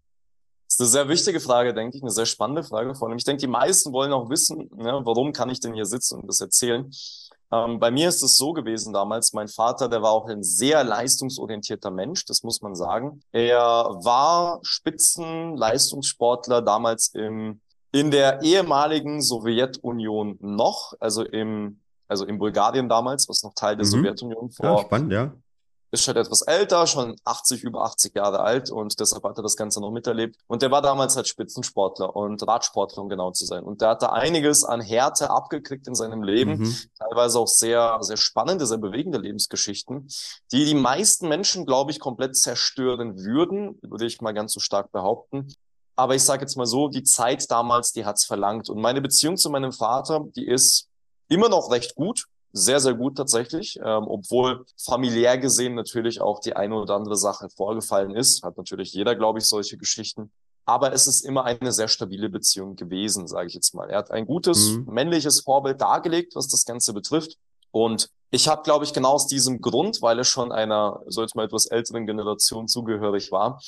Das 0.79 0.89
ist 0.89 0.95
eine 0.95 1.07
sehr 1.07 1.09
wichtige 1.09 1.41
Frage, 1.41 1.75
denke 1.75 1.97
ich, 1.97 2.03
eine 2.05 2.13
sehr 2.13 2.27
spannende 2.27 2.63
Frage. 2.63 2.95
Vor 2.95 3.09
allem, 3.09 3.19
ich 3.19 3.25
denke, 3.25 3.41
die 3.41 3.49
meisten 3.49 3.93
wollen 3.93 4.13
auch 4.13 4.31
wissen, 4.31 4.71
ne, 4.77 5.01
warum 5.03 5.33
kann 5.33 5.51
ich 5.51 5.59
denn 5.59 5.75
hier 5.75 5.87
sitzen 5.87 6.21
und 6.21 6.29
das 6.29 6.41
erzählen. 6.41 6.89
Ähm, 7.51 7.81
bei 7.81 7.91
mir 7.91 8.09
ist 8.09 8.23
es 8.23 8.37
so 8.37 8.53
gewesen 8.53 8.93
damals, 8.93 9.33
mein 9.33 9.49
Vater, 9.49 9.89
der 9.89 10.03
war 10.03 10.13
auch 10.13 10.29
ein 10.29 10.45
sehr 10.45 10.85
leistungsorientierter 10.85 11.91
Mensch, 11.91 12.27
das 12.27 12.45
muss 12.45 12.63
man 12.63 12.77
sagen. 12.77 13.23
Er 13.33 13.57
war 13.57 14.61
Spitzenleistungssportler 14.63 16.63
damals 16.63 17.09
im, 17.09 17.61
in 17.91 18.13
der 18.13 18.43
ehemaligen 18.43 19.21
Sowjetunion 19.21 20.39
noch, 20.41 20.93
also 21.01 21.25
im, 21.25 21.81
also 22.06 22.25
in 22.25 22.39
Bulgarien 22.39 22.89
damals, 22.89 23.29
was 23.29 23.43
noch 23.43 23.55
Teil 23.55 23.75
der 23.75 23.87
mhm. 23.87 23.91
Sowjetunion 23.91 24.51
vor, 24.53 24.77
ja, 24.77 24.79
spannend, 24.79 25.13
ja 25.13 25.32
ist 25.91 26.05
schon 26.05 26.17
etwas 26.17 26.43
älter, 26.43 26.87
schon 26.87 27.17
80, 27.25 27.63
über 27.65 27.83
80 27.83 28.15
Jahre 28.15 28.41
alt 28.41 28.71
und 28.71 29.01
deshalb 29.01 29.25
hat 29.25 29.39
er 29.39 29.43
das 29.43 29.57
Ganze 29.57 29.81
noch 29.81 29.91
miterlebt. 29.91 30.37
Und 30.47 30.63
der 30.63 30.71
war 30.71 30.83
damals 30.83 31.17
halt 31.17 31.29
Spitzensportler 31.29 32.15
und 32.15 32.47
Radsportler, 32.47 33.03
um 33.03 33.09
genau 33.09 33.31
zu 33.31 33.47
sein. 33.47 33.65
Und 33.65 33.81
der 33.81 33.91
hatte 33.91 34.13
einiges 34.13 34.65
an 34.65 34.81
Härte 34.81 35.31
abgekriegt 35.31 35.87
in 35.89 35.95
seinem 35.95 36.23
Leben, 36.23 36.59
mhm. 36.59 36.77
teilweise 36.99 37.39
auch 37.39 37.49
sehr, 37.49 37.99
sehr 38.03 38.19
spannende, 38.19 38.67
sehr 38.67 38.79
bewegende 38.79 39.19
Lebensgeschichten, 39.19 40.09
die 40.53 40.67
die 40.67 40.75
meisten 40.75 41.29
Menschen, 41.29 41.65
glaube 41.65 41.91
ich, 41.91 42.01
komplett 42.01 42.37
zerstören 42.37 43.19
würden, 43.19 43.79
würde 43.83 44.07
ich 44.07 44.21
mal 44.21 44.33
ganz 44.33 44.53
so 44.53 44.61
stark 44.61 44.93
behaupten. 44.93 45.49
Aber 45.97 46.15
ich 46.15 46.23
sage 46.23 46.43
jetzt 46.43 46.57
mal 46.57 46.67
so, 46.67 46.89
die 46.89 47.03
Zeit 47.03 47.51
damals, 47.51 47.93
die 47.93 48.05
hat's 48.05 48.25
verlangt. 48.25 48.69
Und 48.69 48.81
meine 48.81 49.01
Beziehung 49.01 49.37
zu 49.37 49.51
meinem 49.51 49.73
Vater, 49.73 50.27
die 50.37 50.47
ist 50.47 50.89
immer 51.29 51.49
noch 51.49 51.71
recht 51.71 51.95
gut 51.95 52.27
sehr, 52.58 52.81
sehr 52.81 52.94
gut 52.94 53.17
tatsächlich, 53.17 53.79
ähm, 53.82 54.05
obwohl 54.06 54.65
familiär 54.77 55.38
gesehen 55.38 55.74
natürlich 55.74 56.20
auch 56.20 56.41
die 56.41 56.56
eine 56.56 56.74
oder 56.74 56.94
andere 56.94 57.17
Sache 57.17 57.48
vorgefallen 57.48 58.15
ist. 58.15 58.43
Hat 58.43 58.56
natürlich 58.56 58.93
jeder, 58.93 59.15
glaube 59.15 59.38
ich, 59.38 59.46
solche 59.46 59.77
Geschichten. 59.77 60.31
Aber 60.65 60.93
es 60.93 61.06
ist 61.06 61.24
immer 61.24 61.44
eine 61.44 61.72
sehr 61.72 61.88
stabile 61.88 62.29
Beziehung 62.29 62.77
gewesen, 62.77 63.27
sage 63.27 63.46
ich 63.46 63.55
jetzt 63.55 63.74
mal. 63.74 63.88
Er 63.88 63.98
hat 63.98 64.10
ein 64.10 64.27
gutes 64.27 64.70
mhm. 64.70 64.86
männliches 64.93 65.41
Vorbild 65.41 65.81
dargelegt, 65.81 66.34
was 66.34 66.48
das 66.48 66.65
Ganze 66.67 66.93
betrifft. 66.93 67.38
Und 67.70 68.10
ich 68.31 68.48
habe, 68.48 68.62
glaube 68.62 68.84
ich, 68.84 68.93
genau 68.93 69.12
aus 69.12 69.27
diesem 69.27 69.60
Grund, 69.60 70.03
weil 70.03 70.19
er 70.19 70.24
schon 70.24 70.53
einer, 70.53 71.00
so 71.06 71.22
jetzt 71.22 71.34
mal 71.34 71.46
etwas 71.46 71.67
älteren 71.67 72.06
Generation 72.06 72.69
zugehörig 72.69 73.32
war, 73.32 73.60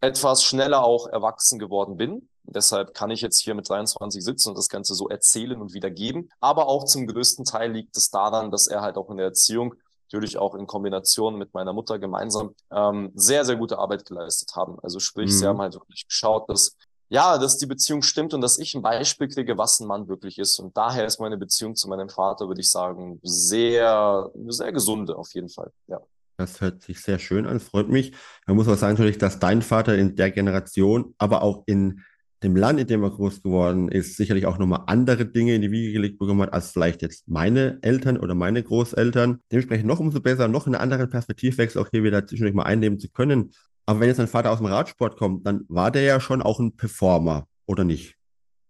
etwas 0.00 0.42
schneller 0.42 0.84
auch 0.84 1.06
erwachsen 1.06 1.58
geworden 1.58 1.96
bin 1.96 2.28
Deshalb 2.48 2.94
kann 2.94 3.10
ich 3.10 3.20
jetzt 3.20 3.40
hier 3.40 3.54
mit 3.54 3.68
23 3.68 4.22
sitzen 4.24 4.50
und 4.50 4.58
das 4.58 4.68
Ganze 4.68 4.94
so 4.94 5.08
erzählen 5.08 5.60
und 5.60 5.74
wiedergeben. 5.74 6.30
Aber 6.40 6.68
auch 6.68 6.84
zum 6.84 7.06
größten 7.06 7.44
Teil 7.44 7.72
liegt 7.72 7.96
es 7.96 8.10
daran, 8.10 8.50
dass 8.50 8.66
er 8.66 8.82
halt 8.82 8.96
auch 8.96 9.10
in 9.10 9.16
der 9.16 9.26
Erziehung 9.26 9.74
natürlich 10.04 10.38
auch 10.38 10.54
in 10.54 10.66
Kombination 10.66 11.36
mit 11.36 11.52
meiner 11.52 11.72
Mutter 11.72 11.98
gemeinsam 11.98 12.54
ähm, 12.70 13.10
sehr, 13.14 13.44
sehr 13.44 13.56
gute 13.56 13.78
Arbeit 13.78 14.04
geleistet 14.04 14.54
haben. 14.54 14.78
Also 14.82 15.00
sprich, 15.00 15.30
mhm. 15.30 15.34
sie 15.34 15.46
haben 15.46 15.60
halt 15.60 15.74
wirklich 15.74 16.06
geschaut, 16.06 16.48
dass 16.48 16.76
ja, 17.08 17.38
dass 17.38 17.56
die 17.58 17.66
Beziehung 17.66 18.02
stimmt 18.02 18.34
und 18.34 18.40
dass 18.40 18.58
ich 18.58 18.74
ein 18.74 18.82
Beispiel 18.82 19.28
kriege, 19.28 19.56
was 19.56 19.78
ein 19.80 19.86
Mann 19.86 20.08
wirklich 20.08 20.38
ist. 20.38 20.58
Und 20.58 20.76
daher 20.76 21.06
ist 21.06 21.20
meine 21.20 21.36
Beziehung 21.36 21.76
zu 21.76 21.88
meinem 21.88 22.08
Vater, 22.08 22.48
würde 22.48 22.60
ich 22.60 22.70
sagen, 22.70 23.20
sehr, 23.22 24.30
sehr 24.48 24.72
gesunde 24.72 25.16
auf 25.16 25.32
jeden 25.32 25.48
Fall. 25.48 25.70
Ja. 25.86 26.00
Das 26.36 26.60
hört 26.60 26.82
sich 26.82 27.00
sehr 27.00 27.18
schön 27.18 27.46
an, 27.46 27.60
freut 27.60 27.88
mich. 27.88 28.12
Man 28.46 28.56
muss 28.56 28.68
auch 28.68 28.76
sagen 28.76 28.94
natürlich, 28.94 29.18
dass 29.18 29.38
dein 29.38 29.62
Vater 29.62 29.96
in 29.96 30.16
der 30.16 30.30
Generation, 30.30 31.14
aber 31.16 31.42
auch 31.42 31.62
in 31.66 32.02
dem 32.46 32.56
Land, 32.56 32.80
in 32.80 32.86
dem 32.86 33.02
er 33.02 33.10
groß 33.10 33.42
geworden 33.42 33.88
ist, 33.88 34.16
sicherlich 34.16 34.46
auch 34.46 34.58
nochmal 34.58 34.84
andere 34.86 35.26
Dinge 35.26 35.54
in 35.54 35.62
die 35.62 35.70
Wiege 35.70 35.92
gelegt 35.92 36.18
bekommen 36.18 36.42
hat, 36.42 36.52
als 36.52 36.70
vielleicht 36.70 37.02
jetzt 37.02 37.28
meine 37.28 37.78
Eltern 37.82 38.18
oder 38.18 38.34
meine 38.34 38.62
Großeltern. 38.62 39.40
Dementsprechend 39.50 39.86
noch 39.86 40.00
umso 40.00 40.20
besser, 40.20 40.48
noch 40.48 40.66
eine 40.66 40.80
andere 40.80 41.06
Perspektivwechsel 41.06 41.82
auch 41.82 41.88
hier 41.90 42.02
wieder 42.02 42.26
zwischendurch 42.26 42.54
mal 42.54 42.62
einnehmen 42.62 42.98
zu 42.98 43.08
können. 43.10 43.52
Aber 43.84 44.00
wenn 44.00 44.08
jetzt 44.08 44.18
dein 44.18 44.28
Vater 44.28 44.50
aus 44.50 44.58
dem 44.58 44.66
Radsport 44.66 45.16
kommt, 45.16 45.46
dann 45.46 45.64
war 45.68 45.90
der 45.90 46.02
ja 46.02 46.20
schon 46.20 46.42
auch 46.42 46.58
ein 46.58 46.76
Performer, 46.76 47.46
oder 47.66 47.84
nicht? 47.84 48.16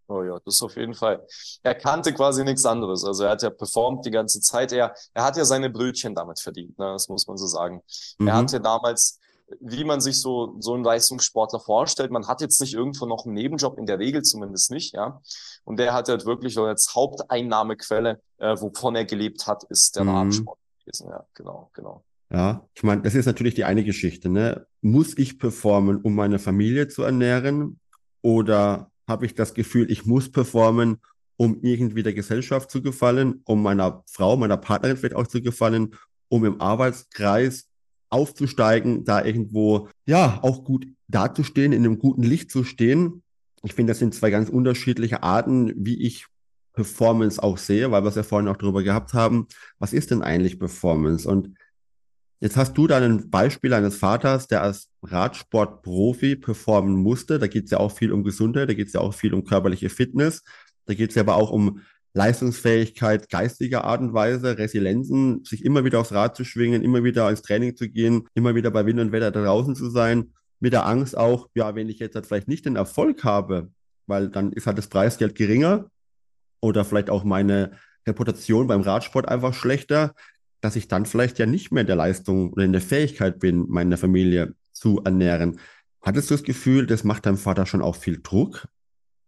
Oh 0.08 0.22
ja, 0.22 0.38
das 0.44 0.62
auf 0.62 0.76
jeden 0.76 0.94
Fall. 0.94 1.26
Er 1.62 1.74
kannte 1.74 2.12
quasi 2.12 2.44
nichts 2.44 2.64
anderes. 2.64 3.04
Also 3.04 3.24
er 3.24 3.30
hat 3.30 3.42
ja 3.42 3.50
performt 3.50 4.06
die 4.06 4.10
ganze 4.10 4.40
Zeit. 4.40 4.72
Er, 4.72 4.94
er 5.14 5.24
hat 5.24 5.36
ja 5.36 5.44
seine 5.44 5.68
Brötchen 5.68 6.14
damit 6.14 6.38
verdient, 6.38 6.78
ne? 6.78 6.92
das 6.92 7.08
muss 7.08 7.26
man 7.26 7.36
so 7.36 7.46
sagen. 7.46 7.82
Mhm. 8.18 8.28
Er 8.28 8.34
hatte 8.34 8.60
damals, 8.60 9.18
wie 9.60 9.84
man 9.84 10.00
sich 10.00 10.20
so, 10.20 10.56
so 10.58 10.74
einen 10.74 10.84
Leistungssportler 10.84 11.60
vorstellt, 11.60 12.10
man 12.10 12.26
hat 12.26 12.40
jetzt 12.40 12.60
nicht 12.60 12.74
irgendwo 12.74 13.06
noch 13.06 13.26
einen 13.26 13.34
Nebenjob, 13.34 13.78
in 13.78 13.86
der 13.86 13.98
Regel 13.98 14.22
zumindest 14.22 14.70
nicht, 14.70 14.94
ja. 14.94 15.20
Und 15.64 15.78
der 15.78 15.94
hat 15.94 16.08
halt 16.08 16.26
wirklich 16.26 16.58
als 16.58 16.94
Haupteinnahmequelle, 16.94 18.20
äh, 18.38 18.56
wovon 18.60 18.96
er 18.96 19.04
gelebt 19.04 19.46
hat, 19.46 19.64
ist 19.64 19.96
der 19.96 20.04
mhm. 20.04 20.10
Radsport 20.10 20.58
gewesen. 20.84 21.08
Ja, 21.08 21.24
genau, 21.34 21.70
genau. 21.74 22.04
Ja, 22.32 22.66
ich 22.74 22.82
meine, 22.82 23.02
das 23.02 23.14
ist 23.14 23.26
natürlich 23.26 23.54
die 23.54 23.64
eine 23.64 23.84
Geschichte. 23.84 24.28
Ne? 24.28 24.66
Muss 24.80 25.16
ich 25.16 25.38
performen, 25.38 26.00
um 26.00 26.14
meine 26.14 26.40
Familie 26.40 26.88
zu 26.88 27.04
ernähren? 27.04 27.78
Oder 28.20 28.90
habe 29.06 29.26
ich 29.26 29.34
das 29.34 29.54
Gefühl, 29.54 29.90
ich 29.90 30.06
muss 30.06 30.30
performen, 30.32 30.98
um 31.36 31.60
irgendwie 31.62 32.02
der 32.02 32.14
Gesellschaft 32.14 32.70
zu 32.70 32.82
gefallen, 32.82 33.42
um 33.44 33.62
meiner 33.62 34.02
Frau, 34.06 34.36
meiner 34.36 34.56
Partnerin 34.56 34.96
vielleicht 34.96 35.14
auch 35.14 35.26
zu 35.26 35.40
gefallen, 35.40 35.94
um 36.28 36.44
im 36.44 36.60
Arbeitskreis 36.60 37.68
aufzusteigen, 38.16 39.04
da 39.04 39.24
irgendwo, 39.24 39.88
ja, 40.06 40.38
auch 40.42 40.64
gut 40.64 40.86
dazustehen, 41.06 41.72
in 41.72 41.84
einem 41.84 41.98
guten 41.98 42.22
Licht 42.22 42.50
zu 42.50 42.64
stehen. 42.64 43.22
Ich 43.62 43.74
finde, 43.74 43.90
das 43.92 43.98
sind 43.98 44.14
zwei 44.14 44.30
ganz 44.30 44.48
unterschiedliche 44.48 45.22
Arten, 45.22 45.72
wie 45.76 46.02
ich 46.02 46.26
Performance 46.72 47.42
auch 47.42 47.58
sehe, 47.58 47.90
weil 47.90 48.02
wir 48.02 48.08
es 48.08 48.14
ja 48.14 48.22
vorhin 48.22 48.48
auch 48.48 48.56
darüber 48.56 48.82
gehabt 48.82 49.14
haben. 49.14 49.46
Was 49.78 49.92
ist 49.92 50.10
denn 50.10 50.22
eigentlich 50.22 50.58
Performance? 50.58 51.28
Und 51.28 51.56
Jetzt 52.38 52.56
hast 52.58 52.74
du 52.76 52.86
dann 52.86 53.02
ein 53.02 53.30
Beispiel 53.30 53.72
eines 53.72 53.96
Vaters, 53.96 54.46
der 54.46 54.62
als 54.62 54.90
Radsportprofi 55.02 56.36
performen 56.36 56.94
musste. 56.94 57.38
Da 57.38 57.46
geht 57.46 57.64
es 57.64 57.70
ja 57.70 57.78
auch 57.78 57.92
viel 57.92 58.12
um 58.12 58.24
Gesundheit, 58.24 58.68
da 58.68 58.74
geht 58.74 58.88
es 58.88 58.92
ja 58.92 59.00
auch 59.00 59.14
viel 59.14 59.32
um 59.32 59.44
körperliche 59.44 59.88
Fitness, 59.88 60.42
da 60.84 60.92
geht 60.92 61.10
es 61.10 61.16
ja 61.16 61.22
aber 61.22 61.36
auch 61.36 61.50
um 61.50 61.80
Leistungsfähigkeit 62.16 63.28
geistiger 63.28 63.84
Art 63.84 64.00
und 64.00 64.14
Weise, 64.14 64.56
Resilienzen, 64.56 65.44
sich 65.44 65.64
immer 65.64 65.84
wieder 65.84 66.00
aufs 66.00 66.12
Rad 66.12 66.34
zu 66.34 66.44
schwingen, 66.44 66.82
immer 66.82 67.04
wieder 67.04 67.28
ins 67.28 67.42
Training 67.42 67.76
zu 67.76 67.90
gehen, 67.90 68.26
immer 68.34 68.54
wieder 68.54 68.70
bei 68.70 68.86
Wind 68.86 69.00
und 69.00 69.12
Wetter 69.12 69.30
draußen 69.30 69.76
zu 69.76 69.90
sein, 69.90 70.32
mit 70.58 70.72
der 70.72 70.86
Angst 70.86 71.16
auch, 71.16 71.50
ja, 71.54 71.74
wenn 71.74 71.90
ich 71.90 71.98
jetzt 71.98 72.14
halt 72.14 72.26
vielleicht 72.26 72.48
nicht 72.48 72.64
den 72.64 72.76
Erfolg 72.76 73.22
habe, 73.22 73.68
weil 74.06 74.30
dann 74.30 74.52
ist 74.52 74.66
halt 74.66 74.78
das 74.78 74.86
Preisgeld 74.86 75.34
geringer 75.34 75.90
oder 76.60 76.86
vielleicht 76.86 77.10
auch 77.10 77.22
meine 77.22 77.72
Reputation 78.06 78.66
beim 78.66 78.80
Radsport 78.80 79.28
einfach 79.28 79.52
schlechter, 79.52 80.14
dass 80.62 80.74
ich 80.74 80.88
dann 80.88 81.04
vielleicht 81.04 81.38
ja 81.38 81.44
nicht 81.44 81.70
mehr 81.70 81.82
in 81.82 81.86
der 81.86 81.96
Leistung 81.96 82.54
oder 82.54 82.64
in 82.64 82.72
der 82.72 82.80
Fähigkeit 82.80 83.38
bin, 83.38 83.66
meine 83.68 83.98
Familie 83.98 84.54
zu 84.72 85.02
ernähren. 85.04 85.60
Hattest 86.00 86.30
du 86.30 86.34
das 86.34 86.44
Gefühl, 86.44 86.86
das 86.86 87.04
macht 87.04 87.26
deinem 87.26 87.36
Vater 87.36 87.66
schon 87.66 87.82
auch 87.82 87.96
viel 87.96 88.20
Druck? 88.22 88.68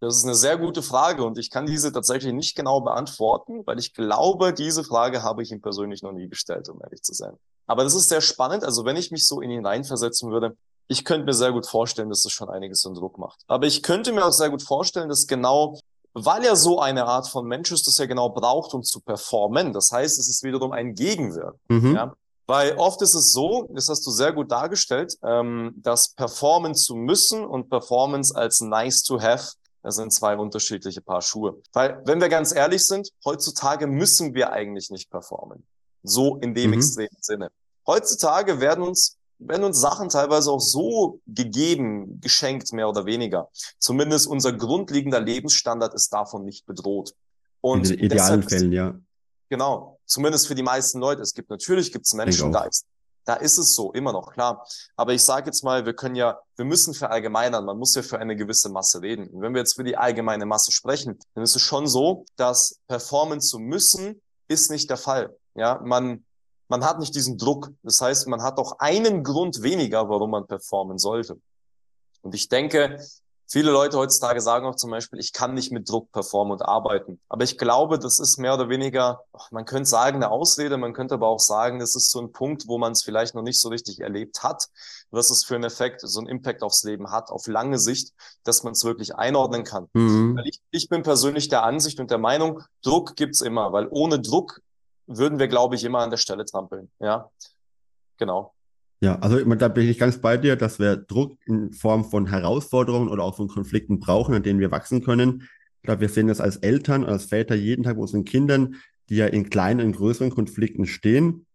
Das 0.00 0.16
ist 0.16 0.24
eine 0.24 0.34
sehr 0.34 0.56
gute 0.56 0.82
Frage 0.82 1.24
und 1.24 1.38
ich 1.38 1.50
kann 1.50 1.66
diese 1.66 1.92
tatsächlich 1.92 2.32
nicht 2.32 2.56
genau 2.56 2.80
beantworten, 2.80 3.66
weil 3.66 3.78
ich 3.78 3.94
glaube, 3.94 4.52
diese 4.52 4.84
Frage 4.84 5.22
habe 5.22 5.42
ich 5.42 5.50
ihm 5.50 5.60
persönlich 5.60 6.02
noch 6.02 6.12
nie 6.12 6.28
gestellt, 6.28 6.68
um 6.68 6.80
ehrlich 6.82 7.02
zu 7.02 7.14
sein. 7.14 7.34
Aber 7.66 7.84
das 7.84 7.94
ist 7.94 8.08
sehr 8.08 8.20
spannend. 8.20 8.64
Also 8.64 8.84
wenn 8.84 8.96
ich 8.96 9.10
mich 9.10 9.26
so 9.26 9.40
in 9.40 9.50
ihn 9.50 9.66
reinversetzen 9.66 10.30
würde, 10.30 10.56
ich 10.86 11.04
könnte 11.04 11.26
mir 11.26 11.34
sehr 11.34 11.52
gut 11.52 11.66
vorstellen, 11.66 12.08
dass 12.08 12.22
das 12.22 12.32
schon 12.32 12.48
einiges 12.48 12.86
an 12.86 12.94
Druck 12.94 13.18
macht. 13.18 13.40
Aber 13.46 13.66
ich 13.66 13.82
könnte 13.82 14.12
mir 14.12 14.24
auch 14.24 14.32
sehr 14.32 14.50
gut 14.50 14.62
vorstellen, 14.62 15.08
dass 15.08 15.26
genau 15.26 15.78
weil 16.14 16.44
er 16.44 16.56
so 16.56 16.80
eine 16.80 17.06
Art 17.06 17.28
von 17.28 17.46
Mensch 17.46 17.70
ist, 17.70 17.86
das 17.86 17.98
er 17.98 18.06
genau 18.06 18.30
braucht, 18.30 18.74
um 18.74 18.82
zu 18.82 19.00
performen. 19.00 19.72
Das 19.72 19.92
heißt, 19.92 20.18
es 20.18 20.28
ist 20.28 20.42
wiederum 20.42 20.72
ein 20.72 20.94
Gegenwirken. 20.94 21.60
Mhm. 21.68 21.94
Ja? 21.94 22.14
Weil 22.46 22.76
oft 22.76 23.02
ist 23.02 23.14
es 23.14 23.32
so, 23.32 23.68
das 23.72 23.88
hast 23.88 24.06
du 24.06 24.10
sehr 24.10 24.32
gut 24.32 24.50
dargestellt, 24.50 25.14
ähm, 25.22 25.74
dass 25.76 26.14
performen 26.14 26.74
zu 26.74 26.94
müssen 26.94 27.44
und 27.44 27.68
Performance 27.68 28.34
als 28.34 28.60
nice 28.60 29.02
to 29.02 29.20
have, 29.20 29.52
das 29.82 29.96
sind 29.96 30.12
zwei 30.12 30.36
unterschiedliche 30.36 31.00
Paar 31.00 31.22
Schuhe. 31.22 31.60
Weil, 31.72 32.02
wenn 32.04 32.20
wir 32.20 32.28
ganz 32.28 32.54
ehrlich 32.54 32.86
sind, 32.86 33.10
heutzutage 33.24 33.86
müssen 33.86 34.34
wir 34.34 34.52
eigentlich 34.52 34.90
nicht 34.90 35.10
performen. 35.10 35.66
So 36.02 36.36
in 36.36 36.54
dem 36.54 36.70
mhm. 36.70 36.78
extremen 36.78 37.16
Sinne. 37.20 37.50
Heutzutage 37.86 38.60
werden 38.60 38.84
uns 38.84 39.18
werden 39.38 39.64
uns 39.64 39.80
Sachen 39.80 40.08
teilweise 40.08 40.50
auch 40.50 40.60
so 40.60 41.20
gegeben, 41.26 42.20
geschenkt, 42.20 42.72
mehr 42.72 42.88
oder 42.88 43.06
weniger. 43.06 43.48
Zumindest 43.78 44.26
unser 44.26 44.52
grundlegender 44.52 45.20
Lebensstandard 45.20 45.94
ist 45.94 46.12
davon 46.12 46.44
nicht 46.44 46.66
bedroht. 46.66 47.14
Und 47.60 47.90
in 47.90 47.98
den 47.98 48.06
idealen 48.06 48.42
Fällen, 48.42 48.72
ja. 48.72 48.94
Genau. 49.48 49.98
Zumindest 50.04 50.48
für 50.48 50.54
die 50.54 50.62
meisten 50.62 50.98
Leute. 50.98 51.22
Es 51.22 51.34
gibt 51.34 51.50
natürlich 51.50 51.92
gibt's 51.92 52.12
Menschen, 52.14 52.52
da 52.52 52.64
ist, 52.64 52.84
da 53.28 53.34
ist 53.34 53.58
es 53.58 53.74
so, 53.74 53.92
immer 53.92 54.12
noch, 54.12 54.32
klar. 54.32 54.66
Aber 54.96 55.12
ich 55.12 55.22
sage 55.22 55.46
jetzt 55.46 55.62
mal, 55.62 55.84
wir 55.84 55.92
können 55.92 56.16
ja, 56.16 56.40
wir 56.56 56.64
müssen 56.64 56.94
verallgemeinern, 56.94 57.62
man 57.66 57.76
muss 57.76 57.94
ja 57.94 58.02
für 58.02 58.18
eine 58.18 58.34
gewisse 58.36 58.70
Masse 58.70 59.02
reden. 59.02 59.28
Und 59.28 59.42
wenn 59.42 59.52
wir 59.52 59.60
jetzt 59.60 59.74
für 59.74 59.84
die 59.84 59.98
allgemeine 59.98 60.46
Masse 60.46 60.72
sprechen, 60.72 61.18
dann 61.34 61.44
ist 61.44 61.54
es 61.54 61.60
schon 61.60 61.86
so, 61.86 62.24
dass 62.36 62.80
performen 62.88 63.42
zu 63.42 63.58
müssen, 63.58 64.22
ist 64.48 64.70
nicht 64.70 64.88
der 64.88 64.96
Fall. 64.96 65.36
Ja, 65.54 65.78
man, 65.84 66.24
man 66.68 66.84
hat 66.84 67.00
nicht 67.00 67.14
diesen 67.14 67.36
Druck. 67.36 67.70
Das 67.82 68.00
heißt, 68.00 68.28
man 68.28 68.42
hat 68.42 68.56
auch 68.56 68.78
einen 68.78 69.22
Grund 69.24 69.60
weniger, 69.62 70.08
warum 70.08 70.30
man 70.30 70.46
performen 70.46 70.96
sollte. 70.96 71.38
Und 72.22 72.34
ich 72.34 72.48
denke, 72.48 72.98
viele 73.48 73.70
Leute 73.72 73.96
heutzutage 73.96 74.40
sagen 74.40 74.66
auch 74.66 74.76
zum 74.76 74.90
Beispiel, 74.90 75.18
ich 75.18 75.32
kann 75.32 75.54
nicht 75.54 75.72
mit 75.72 75.88
Druck 75.88 76.12
performen 76.12 76.52
und 76.52 76.62
arbeiten. 76.62 77.18
Aber 77.28 77.44
ich 77.44 77.58
glaube, 77.58 77.98
das 77.98 78.18
ist 78.18 78.38
mehr 78.38 78.54
oder 78.54 78.68
weniger, 78.68 79.22
man 79.50 79.64
könnte 79.64 79.88
sagen, 79.88 80.16
eine 80.16 80.30
Ausrede, 80.30 80.76
man 80.76 80.92
könnte 80.92 81.14
aber 81.14 81.28
auch 81.28 81.40
sagen, 81.40 81.78
das 81.78 81.94
ist 81.94 82.10
so 82.10 82.20
ein 82.20 82.32
Punkt, 82.32 82.68
wo 82.68 82.78
man 82.78 82.92
es 82.92 83.02
vielleicht 83.02 83.34
noch 83.34 83.42
nicht 83.42 83.60
so 83.60 83.70
richtig 83.70 84.00
erlebt 84.00 84.42
hat, 84.42 84.68
was 85.10 85.30
es 85.30 85.44
für 85.44 85.54
einen 85.54 85.64
Effekt, 85.64 86.02
so 86.02 86.20
einen 86.20 86.28
Impact 86.28 86.62
aufs 86.62 86.84
Leben 86.84 87.10
hat, 87.10 87.30
auf 87.30 87.46
lange 87.46 87.78
Sicht, 87.78 88.12
dass 88.44 88.62
man 88.62 88.74
es 88.74 88.84
wirklich 88.84 89.16
einordnen 89.16 89.64
kann. 89.64 89.88
Mhm. 89.94 90.40
Ich, 90.44 90.60
ich 90.70 90.88
bin 90.88 91.02
persönlich 91.02 91.48
der 91.48 91.64
Ansicht 91.64 91.98
und 92.00 92.10
der 92.10 92.18
Meinung, 92.18 92.62
Druck 92.82 93.16
gibt's 93.16 93.40
immer, 93.40 93.72
weil 93.72 93.88
ohne 93.90 94.20
Druck 94.20 94.60
würden 95.06 95.38
wir, 95.38 95.48
glaube 95.48 95.74
ich, 95.74 95.84
immer 95.84 96.00
an 96.00 96.10
der 96.10 96.18
Stelle 96.18 96.44
trampeln. 96.44 96.90
Ja, 97.00 97.30
genau. 98.18 98.52
Ja, 99.00 99.16
also 99.20 99.38
da 99.54 99.68
bin 99.68 99.88
ich 99.88 99.98
ganz 99.98 100.18
bei 100.18 100.36
dir, 100.36 100.56
dass 100.56 100.80
wir 100.80 100.96
Druck 100.96 101.38
in 101.46 101.72
Form 101.72 102.04
von 102.04 102.26
Herausforderungen 102.26 103.08
oder 103.08 103.22
auch 103.22 103.36
von 103.36 103.46
Konflikten 103.46 104.00
brauchen, 104.00 104.34
an 104.34 104.42
denen 104.42 104.58
wir 104.58 104.72
wachsen 104.72 105.04
können. 105.04 105.44
Ich 105.76 105.82
glaube, 105.82 106.00
wir 106.00 106.08
sehen 106.08 106.26
das 106.26 106.40
als 106.40 106.56
Eltern, 106.56 107.04
als 107.04 107.26
Väter 107.26 107.54
jeden 107.54 107.84
Tag 107.84 107.94
bei 107.94 108.02
unseren 108.02 108.24
Kindern, 108.24 108.74
die 109.08 109.16
ja 109.16 109.26
in 109.26 109.50
kleinen 109.50 109.86
und 109.86 109.96
größeren 109.96 110.30
Konflikten 110.30 110.86
stehen. 110.86 111.46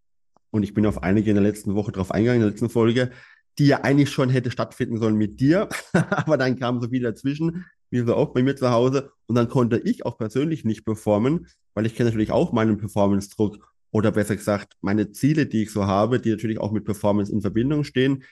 Und 0.52 0.64
ich 0.64 0.74
bin 0.74 0.86
auf 0.86 1.04
einige 1.04 1.32
in 1.32 1.36
der 1.36 1.44
letzten 1.44 1.76
Woche 1.76 1.92
drauf 1.92 2.12
eingegangen, 2.12 2.42
in 2.42 2.48
der 2.48 2.52
letzten 2.52 2.70
Folge, 2.70 3.12
die 3.60 3.68
ja 3.68 3.82
eigentlich 3.82 4.10
schon 4.10 4.30
hätte 4.30 4.50
stattfinden 4.50 4.98
sollen 4.98 5.16
mit 5.16 5.40
dir, 5.42 5.68
aber 5.94 6.38
dann 6.38 6.58
kam 6.58 6.80
so 6.82 6.90
viel 6.90 7.04
dazwischen, 7.04 7.66
wie 7.90 8.00
so 8.00 8.16
oft 8.16 8.34
bei 8.34 8.42
mir 8.42 8.56
zu 8.56 8.72
Hause. 8.72 9.12
Und 9.28 9.36
dann 9.36 9.50
konnte 9.50 9.80
ich 9.80 10.06
auch 10.06 10.18
persönlich 10.18 10.64
nicht 10.64 10.86
performen, 10.86 11.48
weil 11.74 11.86
ich 11.86 11.96
kenne 11.96 12.10
natürlich 12.10 12.32
auch 12.32 12.54
meinen 12.54 12.78
Performance-Druck 12.78 13.73
oder 13.94 14.12
besser 14.12 14.36
gesagt 14.36 14.74
meine 14.82 15.12
Ziele, 15.12 15.46
die 15.46 15.64
ich 15.64 15.72
so 15.72 15.86
habe, 15.86 16.20
die 16.20 16.32
natürlich 16.32 16.58
auch 16.60 16.72
mit 16.72 16.84
Performance 16.84 17.32
in 17.32 17.42
Verbindung 17.42 17.84
stehen. 17.84 18.24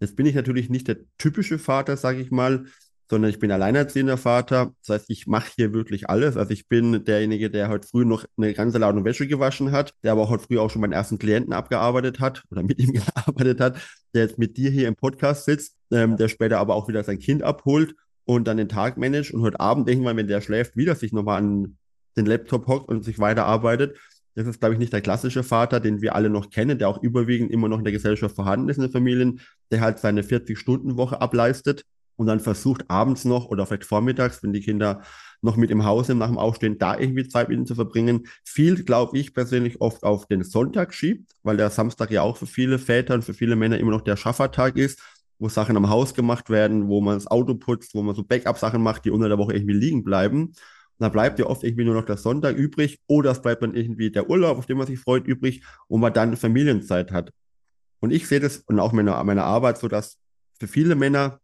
Jetzt 0.00 0.16
bin 0.16 0.24
ich 0.24 0.34
natürlich 0.34 0.70
nicht 0.70 0.88
der 0.88 0.96
typische 1.18 1.58
Vater, 1.58 1.98
sage 1.98 2.20
ich 2.20 2.30
mal, 2.30 2.64
sondern 3.10 3.28
ich 3.28 3.38
bin 3.38 3.50
alleinerziehender 3.50 4.16
Vater. 4.16 4.72
Das 4.80 4.94
heißt, 4.94 5.10
ich 5.10 5.26
mache 5.26 5.50
hier 5.56 5.74
wirklich 5.74 6.08
alles. 6.08 6.38
Also 6.38 6.52
ich 6.52 6.68
bin 6.68 7.04
derjenige, 7.04 7.50
der 7.50 7.68
heute 7.68 7.86
früh 7.86 8.06
noch 8.06 8.24
eine 8.38 8.54
ganze 8.54 8.78
Ladung 8.78 9.04
Wäsche 9.04 9.26
gewaschen 9.26 9.72
hat, 9.72 9.92
der 10.02 10.12
aber 10.12 10.30
heute 10.30 10.44
früh 10.44 10.58
auch 10.58 10.70
schon 10.70 10.80
meinen 10.80 10.94
ersten 10.94 11.18
Klienten 11.18 11.52
abgearbeitet 11.52 12.18
hat 12.18 12.42
oder 12.50 12.62
mit 12.62 12.78
ihm 12.78 12.92
gearbeitet 13.14 13.60
hat, 13.60 13.76
der 14.14 14.22
jetzt 14.22 14.38
mit 14.38 14.56
dir 14.56 14.70
hier 14.70 14.88
im 14.88 14.96
Podcast 14.96 15.44
sitzt, 15.44 15.76
ähm, 15.90 16.16
der 16.16 16.28
später 16.28 16.58
aber 16.58 16.74
auch 16.74 16.88
wieder 16.88 17.04
sein 17.04 17.18
Kind 17.18 17.42
abholt 17.42 17.94
und 18.24 18.48
dann 18.48 18.56
den 18.56 18.70
Tag 18.70 18.96
managt 18.96 19.32
und 19.32 19.42
heute 19.42 19.60
Abend 19.60 19.86
irgendwann, 19.86 20.16
wenn 20.16 20.28
der 20.28 20.40
schläft, 20.40 20.76
wieder 20.76 20.94
sich 20.94 21.12
nochmal 21.12 21.38
an 21.38 21.76
den 22.16 22.24
Laptop 22.24 22.68
hockt 22.68 22.88
und 22.88 23.04
sich 23.04 23.18
weiterarbeitet. 23.18 23.98
Das 24.34 24.46
ist, 24.46 24.60
glaube 24.60 24.74
ich, 24.74 24.78
nicht 24.78 24.92
der 24.92 25.00
klassische 25.00 25.42
Vater, 25.42 25.80
den 25.80 26.00
wir 26.00 26.14
alle 26.14 26.30
noch 26.30 26.50
kennen, 26.50 26.78
der 26.78 26.88
auch 26.88 27.02
überwiegend 27.02 27.50
immer 27.50 27.68
noch 27.68 27.78
in 27.78 27.84
der 27.84 27.92
Gesellschaft 27.92 28.34
vorhanden 28.34 28.68
ist 28.68 28.76
in 28.76 28.82
den 28.82 28.92
Familien, 28.92 29.40
der 29.70 29.80
halt 29.80 29.98
seine 29.98 30.22
40-Stunden-Woche 30.22 31.20
ableistet 31.20 31.84
und 32.16 32.26
dann 32.26 32.40
versucht 32.40 32.88
abends 32.88 33.24
noch 33.24 33.46
oder 33.46 33.66
vielleicht 33.66 33.84
vormittags, 33.84 34.42
wenn 34.42 34.52
die 34.52 34.60
Kinder 34.60 35.02
noch 35.42 35.56
mit 35.56 35.70
im 35.70 35.84
Haus 35.84 36.06
sind 36.06 36.18
nach 36.18 36.28
dem 36.28 36.38
Aufstehen, 36.38 36.78
da 36.78 36.98
irgendwie 36.98 37.26
Zeit 37.26 37.48
mit 37.48 37.56
ihnen 37.56 37.66
zu 37.66 37.74
verbringen. 37.74 38.26
Viel, 38.44 38.84
glaube 38.84 39.18
ich, 39.18 39.32
persönlich 39.32 39.80
oft 39.80 40.02
auf 40.04 40.26
den 40.26 40.44
Sonntag 40.44 40.92
schiebt, 40.92 41.32
weil 41.42 41.56
der 41.56 41.70
Samstag 41.70 42.10
ja 42.10 42.22
auch 42.22 42.36
für 42.36 42.46
viele 42.46 42.78
Väter 42.78 43.14
und 43.14 43.24
für 43.24 43.34
viele 43.34 43.56
Männer 43.56 43.78
immer 43.78 43.92
noch 43.92 44.02
der 44.02 44.16
Schaffertag 44.16 44.76
ist 44.76 45.00
wo 45.40 45.48
Sachen 45.48 45.76
am 45.76 45.88
Haus 45.88 46.14
gemacht 46.14 46.50
werden, 46.50 46.88
wo 46.88 47.00
man 47.00 47.14
das 47.14 47.26
Auto 47.26 47.54
putzt, 47.54 47.94
wo 47.94 48.02
man 48.02 48.14
so 48.14 48.22
Backup-Sachen 48.22 48.82
macht, 48.82 49.06
die 49.06 49.10
unter 49.10 49.28
der 49.28 49.38
Woche 49.38 49.54
irgendwie 49.54 49.74
liegen 49.74 50.04
bleiben. 50.04 50.52
Und 51.00 51.04
da 51.04 51.08
bleibt 51.08 51.38
ja 51.38 51.46
oft 51.46 51.64
irgendwie 51.64 51.84
nur 51.84 51.94
noch 51.94 52.04
der 52.04 52.18
Sonntag 52.18 52.56
übrig 52.56 53.00
oder 53.06 53.30
es 53.30 53.40
bleibt 53.40 53.62
dann 53.62 53.74
irgendwie 53.74 54.10
der 54.10 54.28
Urlaub, 54.28 54.58
auf 54.58 54.66
den 54.66 54.76
man 54.76 54.86
sich 54.86 54.98
freut, 54.98 55.26
übrig, 55.26 55.62
wo 55.88 55.96
man 55.96 56.12
dann 56.12 56.36
Familienzeit 56.36 57.10
hat. 57.10 57.32
Und 58.00 58.10
ich 58.10 58.28
sehe 58.28 58.38
das 58.38 58.58
und 58.58 58.78
auch 58.78 58.92
meine, 58.92 59.12
meine 59.24 59.44
Arbeit 59.44 59.78
so, 59.78 59.88
dass 59.88 60.18
für 60.58 60.68
viele 60.68 60.96
Männer 60.96 61.40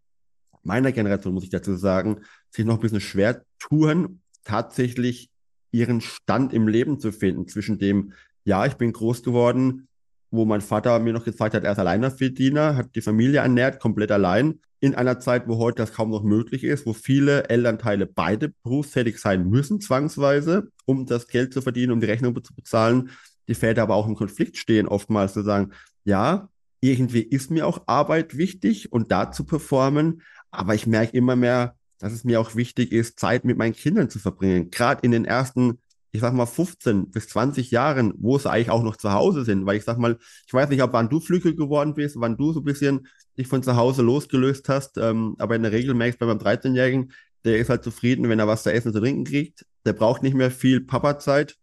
meiner 0.62 0.92
Generation, 0.92 1.32
muss 1.32 1.44
ich 1.44 1.48
dazu 1.48 1.74
sagen, 1.74 2.20
sich 2.50 2.66
noch 2.66 2.74
ein 2.74 2.80
bisschen 2.80 3.00
schwer 3.00 3.46
tun, 3.58 4.20
tatsächlich 4.44 5.30
ihren 5.70 6.02
Stand 6.02 6.52
im 6.52 6.68
Leben 6.68 7.00
zu 7.00 7.10
finden 7.10 7.48
zwischen 7.48 7.78
dem, 7.78 8.12
ja, 8.44 8.66
ich 8.66 8.74
bin 8.74 8.92
groß 8.92 9.22
geworden, 9.22 9.88
wo 10.30 10.44
mein 10.44 10.60
Vater 10.60 10.98
mir 10.98 11.14
noch 11.14 11.24
gezeigt 11.24 11.54
hat, 11.54 11.64
er 11.64 11.72
ist 11.72 11.78
Alleinerverdiener, 11.78 12.76
hat 12.76 12.94
die 12.94 13.00
Familie 13.00 13.40
ernährt, 13.40 13.80
komplett 13.80 14.12
allein. 14.12 14.60
In 14.86 14.94
einer 14.94 15.18
Zeit, 15.18 15.48
wo 15.48 15.58
heute 15.58 15.78
das 15.78 15.92
kaum 15.92 16.10
noch 16.10 16.22
möglich 16.22 16.62
ist, 16.62 16.86
wo 16.86 16.92
viele 16.92 17.48
Elternteile 17.48 18.06
beide 18.06 18.50
berufstätig 18.62 19.18
sein 19.18 19.48
müssen, 19.48 19.80
zwangsweise, 19.80 20.70
um 20.84 21.06
das 21.06 21.26
Geld 21.26 21.52
zu 21.52 21.60
verdienen, 21.60 21.90
um 21.90 22.00
die 22.00 22.06
Rechnung 22.06 22.40
zu 22.44 22.54
bezahlen. 22.54 23.10
Die 23.48 23.56
Väter 23.56 23.82
aber 23.82 23.96
auch 23.96 24.06
im 24.06 24.14
Konflikt 24.14 24.58
stehen, 24.58 24.86
oftmals 24.86 25.32
zu 25.32 25.42
sagen, 25.42 25.72
ja, 26.04 26.48
irgendwie 26.80 27.22
ist 27.22 27.50
mir 27.50 27.66
auch 27.66 27.82
Arbeit 27.88 28.36
wichtig 28.36 28.92
und 28.92 29.10
da 29.10 29.32
zu 29.32 29.42
performen, 29.42 30.22
aber 30.52 30.76
ich 30.76 30.86
merke 30.86 31.16
immer 31.16 31.34
mehr, 31.34 31.74
dass 31.98 32.12
es 32.12 32.22
mir 32.22 32.40
auch 32.40 32.54
wichtig 32.54 32.92
ist, 32.92 33.18
Zeit 33.18 33.44
mit 33.44 33.58
meinen 33.58 33.74
Kindern 33.74 34.08
zu 34.08 34.20
verbringen. 34.20 34.70
Gerade 34.70 35.00
in 35.02 35.10
den 35.10 35.24
ersten 35.24 35.80
ich 36.16 36.22
sag 36.22 36.32
mal 36.32 36.46
15 36.46 37.10
bis 37.10 37.28
20 37.28 37.70
Jahren, 37.70 38.14
wo 38.16 38.38
sie 38.38 38.50
eigentlich 38.50 38.70
auch 38.70 38.82
noch 38.82 38.96
zu 38.96 39.12
Hause 39.12 39.44
sind, 39.44 39.66
weil 39.66 39.76
ich 39.76 39.84
sag 39.84 39.98
mal, 39.98 40.18
ich 40.46 40.52
weiß 40.52 40.70
nicht, 40.70 40.82
ob 40.82 40.92
wann 40.92 41.10
du 41.10 41.20
Flügel 41.20 41.54
geworden 41.54 41.94
bist, 41.94 42.16
wann 42.18 42.36
du 42.36 42.52
so 42.52 42.60
ein 42.60 42.64
bisschen 42.64 43.06
dich 43.38 43.46
von 43.46 43.62
zu 43.62 43.76
Hause 43.76 44.02
losgelöst 44.02 44.68
hast, 44.68 44.96
ähm, 44.96 45.36
aber 45.38 45.56
in 45.56 45.62
der 45.62 45.72
Regel 45.72 45.94
merkst 45.94 46.20
du 46.20 46.26
bei 46.26 46.34
meinem 46.34 46.40
13-Jährigen, 46.40 47.12
der 47.44 47.58
ist 47.58 47.68
halt 47.68 47.84
zufrieden, 47.84 48.28
wenn 48.28 48.38
er 48.38 48.48
was 48.48 48.62
zu 48.62 48.72
essen 48.72 48.88
und 48.88 48.94
zu 48.94 49.00
trinken 49.00 49.24
kriegt, 49.24 49.66
der 49.84 49.92
braucht 49.92 50.22
nicht 50.22 50.34
mehr 50.34 50.50
viel 50.50 50.80
Papa-Zeit. 50.80 51.56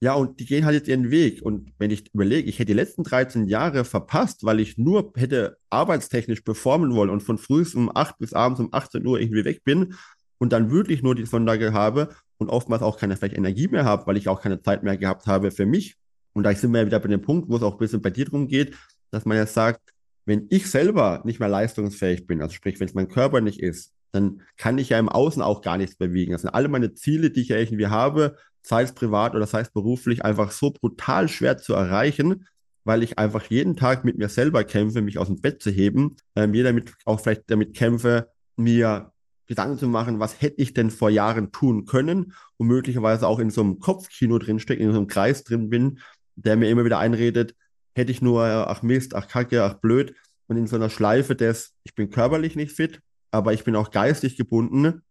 Ja, 0.00 0.14
und 0.14 0.40
die 0.40 0.46
gehen 0.46 0.64
halt 0.64 0.74
jetzt 0.74 0.88
ihren 0.88 1.12
Weg. 1.12 1.42
Und 1.42 1.72
wenn 1.78 1.92
ich 1.92 2.12
überlege, 2.12 2.48
ich 2.48 2.58
hätte 2.58 2.66
die 2.66 2.72
letzten 2.72 3.04
13 3.04 3.46
Jahre 3.46 3.84
verpasst, 3.84 4.44
weil 4.44 4.58
ich 4.58 4.76
nur 4.76 5.12
hätte 5.14 5.58
arbeitstechnisch 5.70 6.40
performen 6.40 6.94
wollen 6.94 7.08
und 7.08 7.22
von 7.22 7.38
früh 7.38 7.64
um 7.76 7.88
8 7.94 8.18
bis 8.18 8.32
abends 8.32 8.60
um 8.60 8.68
18 8.72 9.06
Uhr 9.06 9.20
irgendwie 9.20 9.44
weg 9.44 9.62
bin 9.62 9.94
und 10.38 10.52
dann 10.52 10.72
wirklich 10.72 11.04
nur 11.04 11.14
die 11.14 11.24
Sonntag 11.24 11.62
habe 11.72 12.08
und 12.42 12.50
oftmals 12.50 12.82
auch 12.82 12.98
keine 12.98 13.16
vielleicht 13.16 13.36
Energie 13.36 13.68
mehr 13.68 13.84
habe, 13.84 14.06
weil 14.06 14.16
ich 14.16 14.28
auch 14.28 14.40
keine 14.40 14.60
Zeit 14.60 14.82
mehr 14.82 14.96
gehabt 14.96 15.26
habe 15.26 15.50
für 15.50 15.66
mich. 15.66 15.96
Und 16.34 16.44
da 16.44 16.54
sind 16.54 16.72
wir 16.72 16.80
ja 16.80 16.86
wieder 16.86 17.00
bei 17.00 17.08
dem 17.08 17.22
Punkt, 17.22 17.48
wo 17.48 17.56
es 17.56 17.62
auch 17.62 17.72
ein 17.72 17.78
bisschen 17.78 18.02
bei 18.02 18.10
dir 18.10 18.24
darum 18.24 18.48
geht, 18.48 18.74
dass 19.10 19.24
man 19.24 19.36
ja 19.36 19.46
sagt, 19.46 19.80
wenn 20.24 20.46
ich 20.50 20.70
selber 20.70 21.22
nicht 21.24 21.40
mehr 21.40 21.48
leistungsfähig 21.48 22.26
bin, 22.26 22.42
also 22.42 22.54
sprich, 22.54 22.78
wenn 22.80 22.88
es 22.88 22.94
mein 22.94 23.08
Körper 23.08 23.40
nicht 23.40 23.60
ist, 23.60 23.92
dann 24.12 24.42
kann 24.56 24.78
ich 24.78 24.90
ja 24.90 24.98
im 24.98 25.08
Außen 25.08 25.42
auch 25.42 25.62
gar 25.62 25.78
nichts 25.78 25.96
bewegen. 25.96 26.32
Das 26.32 26.42
sind 26.42 26.50
alle 26.50 26.68
meine 26.68 26.94
Ziele, 26.94 27.30
die 27.30 27.40
ich 27.40 27.48
ja 27.48 27.56
irgendwie 27.56 27.86
habe, 27.86 28.36
sei 28.62 28.82
es 28.82 28.92
privat 28.92 29.34
oder 29.34 29.46
sei 29.46 29.60
es 29.60 29.70
beruflich, 29.70 30.24
einfach 30.24 30.50
so 30.50 30.70
brutal 30.70 31.28
schwer 31.28 31.58
zu 31.58 31.74
erreichen, 31.74 32.46
weil 32.84 33.02
ich 33.02 33.18
einfach 33.18 33.44
jeden 33.44 33.76
Tag 33.76 34.04
mit 34.04 34.18
mir 34.18 34.28
selber 34.28 34.64
kämpfe, 34.64 35.02
mich 35.02 35.18
aus 35.18 35.28
dem 35.28 35.40
Bett 35.40 35.62
zu 35.62 35.70
heben, 35.70 36.16
ähm, 36.36 36.54
jeder 36.54 36.72
mit, 36.72 36.92
auch 37.04 37.20
vielleicht 37.20 37.50
damit 37.50 37.74
kämpfe, 37.74 38.28
mir 38.56 39.11
Gedanken 39.46 39.78
zu 39.78 39.88
machen, 39.88 40.20
was 40.20 40.40
hätte 40.40 40.60
ich 40.60 40.72
denn 40.72 40.90
vor 40.90 41.10
Jahren 41.10 41.52
tun 41.52 41.84
können 41.84 42.32
und 42.56 42.66
möglicherweise 42.68 43.26
auch 43.26 43.38
in 43.38 43.50
so 43.50 43.60
einem 43.60 43.80
Kopfkino 43.80 44.38
drinstecke, 44.38 44.82
in 44.82 44.92
so 44.92 44.98
einem 44.98 45.08
Kreis 45.08 45.44
drin 45.44 45.68
bin, 45.68 45.98
der 46.36 46.56
mir 46.56 46.70
immer 46.70 46.84
wieder 46.84 46.98
einredet, 46.98 47.54
hätte 47.94 48.12
ich 48.12 48.22
nur, 48.22 48.44
ach 48.44 48.82
Mist, 48.82 49.14
ach 49.14 49.28
Kacke, 49.28 49.64
ach 49.64 49.74
blöd 49.74 50.14
und 50.46 50.56
in 50.56 50.66
so 50.66 50.76
einer 50.76 50.90
Schleife 50.90 51.34
des, 51.34 51.74
ich 51.82 51.94
bin 51.94 52.10
körperlich 52.10 52.56
nicht 52.56 52.72
fit, 52.72 53.00
aber 53.30 53.52
ich 53.52 53.64
bin 53.64 53.76
auch 53.76 53.90
geistig 53.90 54.36
gebunden, 54.36 55.02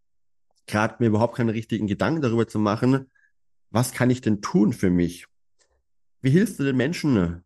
gerade 0.68 0.96
mir 1.00 1.08
überhaupt 1.08 1.36
keine 1.36 1.54
richtigen 1.54 1.88
Gedanken 1.88 2.22
darüber 2.22 2.48
zu 2.48 2.60
machen, 2.60 3.12
was 3.70 3.92
kann 3.92 4.10
ich 4.10 4.22
denn 4.22 4.42
tun 4.42 4.74
für 4.74 4.90
mich? 4.90 5.28
Wie 6.22 6.30
hilfst 6.30 6.60
du 6.60 6.64
den 6.64 6.78
Menschen, 6.78 7.44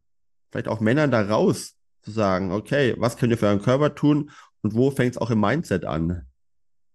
vielleicht 0.51 0.67
auch 0.67 0.79
Männern 0.79 1.11
da 1.11 1.21
raus, 1.21 1.75
zu 2.01 2.11
sagen, 2.11 2.51
okay, 2.51 2.93
was 2.97 3.17
könnt 3.17 3.31
ihr 3.31 3.37
für 3.37 3.47
euren 3.47 3.61
Körper 3.61 3.95
tun 3.95 4.31
und 4.61 4.75
wo 4.75 4.91
fängt 4.91 5.15
es 5.15 5.17
auch 5.17 5.31
im 5.31 5.39
Mindset 5.39 5.85
an? 5.85 6.27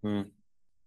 Hm. 0.02 0.30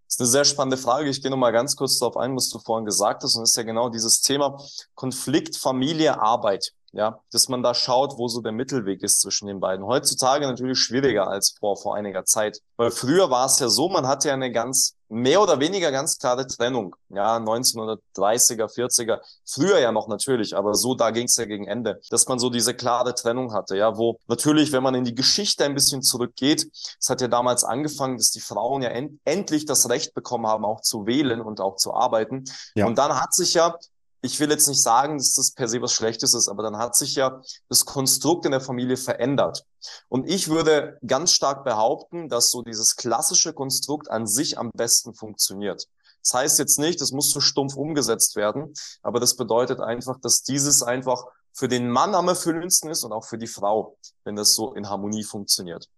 Das 0.07 0.15
ist 0.15 0.21
eine 0.21 0.29
sehr 0.29 0.45
spannende 0.45 0.77
Frage. 0.77 1.09
Ich 1.09 1.21
gehe 1.21 1.31
noch 1.31 1.37
mal 1.37 1.51
ganz 1.51 1.75
kurz 1.75 1.97
darauf 1.97 2.17
ein, 2.17 2.35
was 2.35 2.49
du 2.49 2.59
vorhin 2.59 2.85
gesagt 2.85 3.23
hast. 3.23 3.35
Und 3.35 3.41
das 3.41 3.49
ist 3.49 3.57
ja 3.57 3.63
genau 3.63 3.89
dieses 3.89 4.21
Thema 4.21 4.61
Konflikt, 4.93 5.57
Familie, 5.57 6.21
Arbeit. 6.21 6.73
Ja, 6.91 7.23
dass 7.31 7.49
man 7.49 7.63
da 7.63 7.73
schaut, 7.73 8.19
wo 8.19 8.27
so 8.27 8.41
der 8.41 8.51
Mittelweg 8.51 9.01
ist 9.01 9.21
zwischen 9.21 9.47
den 9.47 9.59
beiden. 9.59 9.83
Heutzutage 9.83 10.45
natürlich 10.45 10.77
schwieriger 10.77 11.27
als 11.27 11.55
vor, 11.59 11.75
vor 11.75 11.95
einiger 11.95 12.25
Zeit. 12.25 12.61
Weil 12.77 12.91
früher 12.91 13.31
war 13.31 13.47
es 13.47 13.57
ja 13.57 13.67
so, 13.67 13.89
man 13.89 14.05
hatte 14.05 14.27
ja 14.27 14.35
eine 14.35 14.51
ganz, 14.51 14.95
mehr 15.13 15.41
oder 15.41 15.59
weniger 15.59 15.91
ganz 15.91 16.17
klare 16.17 16.47
Trennung. 16.47 16.95
Ja, 17.09 17.37
1930er, 17.37 18.65
40er, 18.65 19.19
früher 19.45 19.79
ja 19.79 19.91
noch 19.91 20.07
natürlich, 20.07 20.55
aber 20.55 20.73
so, 20.73 20.95
da 20.95 21.11
ging 21.11 21.25
es 21.25 21.35
ja 21.35 21.45
gegen 21.45 21.67
Ende, 21.67 22.01
dass 22.09 22.27
man 22.27 22.39
so 22.39 22.49
diese 22.49 22.73
klare 22.73 23.13
Trennung 23.13 23.53
hatte. 23.53 23.77
Ja, 23.77 23.97
wo 23.97 24.19
natürlich, 24.27 24.71
wenn 24.71 24.83
man 24.83 24.95
in 24.95 25.05
die 25.05 25.15
Geschichte 25.15 25.63
ein 25.65 25.75
bisschen 25.75 26.01
zurückgeht, 26.01 26.67
es 26.99 27.09
hat 27.09 27.21
ja 27.21 27.27
damals 27.27 27.63
angefangen, 27.63 28.17
dass 28.17 28.31
die 28.31 28.39
Frauen 28.39 28.81
ja 28.81 28.89
end 28.89 29.19
endlich 29.25 29.65
das 29.65 29.89
Recht 29.89 30.13
bekommen 30.13 30.47
haben, 30.47 30.65
auch 30.65 30.81
zu 30.81 31.05
wählen 31.05 31.41
und 31.41 31.61
auch 31.61 31.75
zu 31.75 31.93
arbeiten. 31.93 32.43
Ja. 32.75 32.87
Und 32.87 32.97
dann 32.97 33.19
hat 33.19 33.33
sich 33.33 33.53
ja 33.53 33.77
ich 34.23 34.39
will 34.39 34.49
jetzt 34.49 34.69
nicht 34.69 34.81
sagen, 34.81 35.17
dass 35.17 35.35
das 35.35 35.51
per 35.51 35.67
se 35.67 35.81
was 35.81 35.91
Schlechtes 35.91 36.33
ist, 36.33 36.47
aber 36.47 36.63
dann 36.63 36.77
hat 36.77 36.95
sich 36.95 37.15
ja 37.15 37.41
das 37.67 37.85
Konstrukt 37.85 38.45
in 38.45 38.51
der 38.51 38.61
Familie 38.61 38.95
verändert. 38.95 39.65
Und 40.07 40.29
ich 40.29 40.47
würde 40.47 40.97
ganz 41.05 41.33
stark 41.33 41.65
behaupten, 41.65 42.29
dass 42.29 42.49
so 42.49 42.61
dieses 42.61 42.95
klassische 42.95 43.51
Konstrukt 43.51 44.09
an 44.09 44.25
sich 44.25 44.57
am 44.57 44.71
besten 44.73 45.13
funktioniert. 45.13 45.89
Das 46.23 46.33
heißt 46.33 46.59
jetzt 46.59 46.79
nicht, 46.79 47.01
das 47.01 47.11
muss 47.11 47.31
so 47.31 47.41
stumpf 47.41 47.75
umgesetzt 47.75 48.37
werden, 48.37 48.73
aber 49.01 49.19
das 49.19 49.35
bedeutet 49.35 49.81
einfach, 49.81 50.17
dass 50.21 50.41
dieses 50.41 50.83
einfach 50.83 51.25
für 51.51 51.67
den 51.67 51.89
Mann 51.89 52.15
am 52.15 52.29
erfüllendsten 52.29 52.89
ist 52.89 53.03
und 53.03 53.11
auch 53.11 53.25
für 53.25 53.37
die 53.37 53.47
Frau, 53.47 53.97
wenn 54.23 54.37
das 54.37 54.55
so 54.55 54.73
in 54.73 54.89
Harmonie 54.89 55.25
funktioniert. 55.25 55.89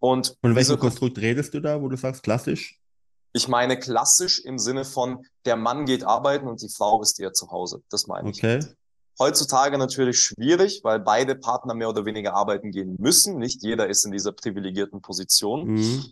Und 0.00 0.36
von 0.40 0.54
welchem 0.54 0.78
Konstrukt 0.78 1.18
redest 1.18 1.52
du 1.52 1.60
da, 1.60 1.80
wo 1.82 1.88
du 1.88 1.98
sagst 1.98 2.22
klassisch? 2.22 2.80
Ich 3.36 3.48
meine 3.48 3.76
klassisch 3.76 4.40
im 4.44 4.58
Sinne 4.58 4.84
von, 4.84 5.26
der 5.44 5.56
Mann 5.56 5.86
geht 5.86 6.04
arbeiten 6.04 6.46
und 6.46 6.62
die 6.62 6.68
Frau 6.68 7.02
ist 7.02 7.20
eher 7.20 7.32
zu 7.32 7.50
Hause. 7.50 7.82
Das 7.90 8.06
meine 8.06 8.30
ich. 8.30 8.38
Okay. 8.38 8.60
Heutzutage 9.18 9.76
natürlich 9.76 10.18
schwierig, 10.20 10.80
weil 10.84 11.00
beide 11.00 11.34
Partner 11.34 11.74
mehr 11.74 11.88
oder 11.88 12.04
weniger 12.04 12.34
arbeiten 12.34 12.70
gehen 12.70 12.96
müssen. 12.98 13.38
Nicht 13.38 13.62
jeder 13.62 13.88
ist 13.88 14.04
in 14.04 14.12
dieser 14.12 14.32
privilegierten 14.32 15.02
Position. 15.02 15.74
Mhm. 15.74 16.04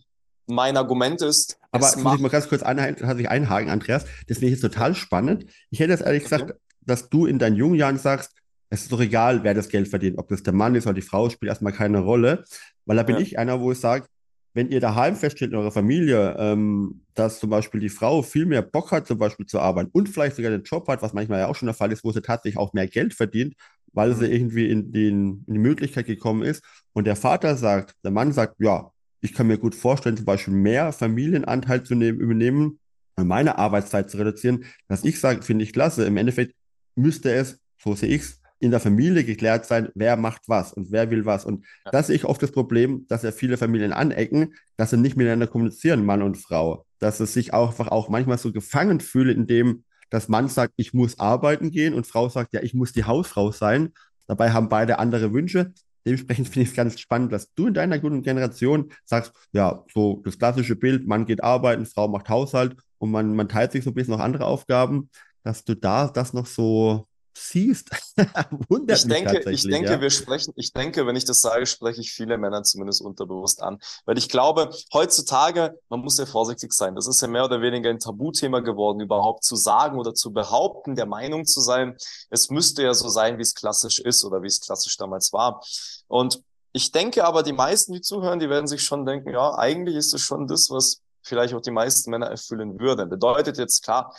Mein 0.46 0.76
Argument 0.76 1.22
ist. 1.22 1.58
Aber 1.70 1.87
muss 1.96 2.14
ich 2.16 2.20
mal 2.20 2.28
ganz 2.28 2.48
kurz 2.48 2.62
einhaken, 2.62 3.26
einhaken, 3.26 3.70
Andreas. 3.70 4.04
Das 4.26 4.38
finde 4.38 4.46
ich 4.46 4.61
jetzt 4.61 4.62
total 4.62 4.94
spannend. 4.96 5.46
Ich 5.70 5.78
hätte 5.78 5.92
jetzt 5.92 6.02
ehrlich 6.02 6.24
okay. 6.24 6.37
gesagt, 6.37 6.61
dass 6.80 7.08
du 7.08 7.26
in 7.26 7.38
deinen 7.38 7.54
jungen 7.54 7.76
Jahren 7.76 7.98
sagst, 7.98 8.32
es 8.68 8.82
ist 8.82 8.92
doch 8.92 9.00
egal, 9.00 9.44
wer 9.44 9.54
das 9.54 9.68
Geld 9.68 9.88
verdient, 9.88 10.18
ob 10.18 10.28
das 10.28 10.42
der 10.42 10.54
Mann 10.54 10.74
ist 10.74 10.87
oder 10.87 10.94
die 10.94 11.02
Frau, 11.02 11.30
spielt 11.30 11.50
erstmal 11.50 11.72
keine 11.72 12.00
Rolle. 12.00 12.44
Weil 12.85 12.96
da 12.96 13.04
bin 13.04 13.16
ja. 13.16 13.22
ich 13.22 13.38
einer, 13.38 13.61
wo 13.61 13.70
ich 13.70 13.78
sage, 13.78 14.06
wenn 14.54 14.68
ihr 14.68 14.80
daheim 14.80 15.16
feststellt 15.16 15.52
in 15.52 15.58
eurer 15.58 15.70
Familie, 15.70 16.36
ähm, 16.38 17.02
dass 17.14 17.40
zum 17.40 17.50
Beispiel 17.50 17.80
die 17.80 17.88
Frau 17.88 18.22
viel 18.22 18.46
mehr 18.46 18.62
Bock 18.62 18.92
hat, 18.92 19.06
zum 19.06 19.18
Beispiel 19.18 19.46
zu 19.46 19.58
arbeiten 19.60 19.90
und 19.92 20.08
vielleicht 20.08 20.36
sogar 20.36 20.50
den 20.50 20.62
Job 20.62 20.88
hat, 20.88 21.02
was 21.02 21.14
manchmal 21.14 21.40
ja 21.40 21.46
auch 21.46 21.56
schon 21.56 21.66
der 21.66 21.74
Fall 21.74 21.92
ist, 21.92 22.04
wo 22.04 22.12
sie 22.12 22.20
tatsächlich 22.20 22.58
auch 22.58 22.72
mehr 22.72 22.86
Geld 22.86 23.14
verdient, 23.14 23.54
weil 23.92 24.10
mhm. 24.10 24.14
sie 24.14 24.26
irgendwie 24.26 24.70
in, 24.70 24.92
den, 24.92 25.44
in 25.46 25.54
die 25.54 25.60
Möglichkeit 25.60 26.06
gekommen 26.06 26.42
ist. 26.42 26.62
Und 26.92 27.06
der 27.06 27.16
Vater 27.16 27.56
sagt, 27.56 27.94
der 28.04 28.10
Mann 28.10 28.32
sagt, 28.32 28.56
ja, 28.58 28.90
ich 29.20 29.32
kann 29.32 29.46
mir 29.46 29.58
gut 29.58 29.74
vorstellen, 29.74 30.16
zum 30.16 30.26
Beispiel 30.26 30.54
mehr 30.54 30.92
Familienanteil 30.92 31.84
zu 31.84 31.94
nehmen, 31.94 32.18
übernehmen, 32.18 32.78
meine 33.16 33.56
Arbeitszeit 33.58 34.10
zu 34.10 34.18
reduzieren. 34.18 34.64
Was 34.88 35.04
ich 35.04 35.20
sage, 35.20 35.42
finde 35.42 35.64
ich 35.64 35.72
klasse. 35.72 36.04
Im 36.04 36.16
Endeffekt 36.16 36.54
müsste 36.96 37.32
es, 37.32 37.58
so 37.78 37.94
sehe 37.94 38.08
ich 38.08 38.22
es, 38.22 38.41
in 38.62 38.70
der 38.70 38.79
Familie 38.79 39.25
geklärt 39.25 39.66
sein, 39.66 39.88
wer 39.96 40.16
macht 40.16 40.42
was 40.46 40.72
und 40.72 40.92
wer 40.92 41.11
will 41.11 41.27
was. 41.27 41.44
Und 41.44 41.64
ja. 41.85 41.90
das 41.90 42.07
sehe 42.07 42.16
ich 42.16 42.25
oft 42.25 42.40
das 42.40 42.53
Problem, 42.53 43.07
dass 43.09 43.25
ja 43.25 43.33
viele 43.33 43.57
Familien 43.57 43.92
anecken, 43.92 44.55
dass 44.77 44.90
sie 44.90 44.96
nicht 44.96 45.16
miteinander 45.16 45.48
kommunizieren, 45.48 46.07
Mann 46.07 46.22
und 46.22 46.37
Frau. 46.37 46.87
Dass 47.01 47.18
es 47.18 47.35
sich 47.35 47.53
auch 47.53 47.70
einfach 47.70 47.88
auch 47.88 48.09
manchmal 48.09 48.38
so 48.38 48.53
gefangen 48.53 49.01
fühlen, 49.01 49.37
indem 49.37 49.83
das 50.11 50.29
Mann 50.29 50.48
sagt, 50.48 50.75
ich 50.77 50.94
muss 50.94 51.18
arbeiten 51.18 51.72
gehen 51.72 51.92
und 51.92 52.07
Frau 52.07 52.29
sagt, 52.29 52.55
ja, 52.55 52.62
ich 52.62 52.72
muss 52.72 52.92
die 52.92 53.03
Hausfrau 53.03 53.51
sein. 53.51 53.94
Dabei 54.29 54.53
haben 54.53 54.68
beide 54.68 55.01
andere 55.01 55.33
Wünsche. 55.33 55.72
Dementsprechend 56.07 56.46
finde 56.51 56.62
ich 56.62 56.68
es 56.68 56.77
ganz 56.77 57.01
spannend, 57.01 57.33
dass 57.33 57.53
du 57.55 57.66
in 57.66 57.75
deiner 57.75 57.98
guten 57.98 58.22
Generation 58.22 58.92
sagst, 59.05 59.33
ja, 59.51 59.85
so 59.92 60.22
das 60.25 60.38
klassische 60.38 60.77
Bild, 60.77 61.09
Mann 61.09 61.27
geht 61.27 61.42
arbeiten, 61.42 61.85
Frau 61.85 62.07
macht 62.07 62.29
Haushalt 62.29 62.77
und 62.98 63.11
man, 63.11 63.35
man 63.35 63.48
teilt 63.48 63.72
sich 63.72 63.83
so 63.83 63.90
ein 63.90 63.94
bisschen 63.94 64.14
noch 64.14 64.20
andere 64.20 64.46
Aufgaben, 64.46 65.11
dass 65.42 65.64
du 65.64 65.75
da 65.75 66.07
das 66.07 66.33
noch 66.33 66.46
so 66.46 67.09
siehst, 67.35 67.90
wundert 68.68 68.99
ich 68.99 69.05
mich 69.05 69.14
denke, 69.14 69.51
Ich 69.51 69.62
denke, 69.62 69.92
ja. 69.92 70.01
wir 70.01 70.11
sprechen, 70.11 70.53
ich 70.57 70.73
denke, 70.73 71.07
wenn 71.07 71.16
ich 71.16 71.25
das 71.25 71.40
sage, 71.40 71.66
spreche 71.66 72.01
ich 72.01 72.12
viele 72.12 72.38
Männer 72.38 72.62
zumindest 72.62 73.03
unterbewusst 73.03 73.62
an. 73.62 73.79
Weil 74.05 74.18
ich 74.18 74.29
glaube, 74.29 74.71
heutzutage, 74.92 75.79
man 75.88 76.01
muss 76.01 76.18
ja 76.18 76.27
vorsichtig 76.27 76.73
sein. 76.73 76.95
Das 76.95 77.07
ist 77.07 77.21
ja 77.23 77.29
mehr 77.29 77.45
oder 77.45 77.61
weniger 77.61 77.90
ein 77.90 77.99
Tabuthema 77.99 78.61
geworden, 78.61 79.01
überhaupt 79.01 79.45
zu 79.45 79.57
sagen 79.57 79.99
oder 79.99 80.14
zu 80.14 80.33
behaupten, 80.33 80.95
der 80.95 81.07
Meinung 81.07 81.47
zu 81.47 81.61
sein, 81.61 81.97
es 82.31 82.51
müsste 82.51 82.83
ja 82.83 82.95
so 82.95 83.09
sein, 83.09 83.38
wie 83.38 83.42
es 83.42 83.55
klassisch 83.55 83.99
ist 83.99 84.25
oder 84.25 84.42
wie 84.42 84.49
es 84.49 84.61
klassisch 84.61 84.97
damals 84.97 85.33
war. 85.33 85.62
Und 86.09 86.42
Ich 86.75 86.90
denke 86.90 87.25
aber, 87.25 87.42
die 87.42 87.53
meisten, 87.53 87.92
die 87.92 88.01
zuhören, 88.01 88.40
die 88.40 88.49
werden 88.49 88.66
sich 88.66 88.83
schon 88.83 89.05
denken, 89.05 89.31
ja, 89.31 89.59
eigentlich 89.59 89.95
ist 89.97 90.14
es 90.14 90.23
schon 90.23 90.47
das, 90.47 90.71
was 90.71 91.03
vielleicht 91.23 91.55
auch 91.55 91.61
die 91.61 91.71
meisten 91.71 92.11
Männer 92.11 92.29
erfüllen 92.29 92.81
würden. 92.81 93.09
Bedeutet 93.11 93.59
jetzt 93.59 93.85
klar, 93.85 94.14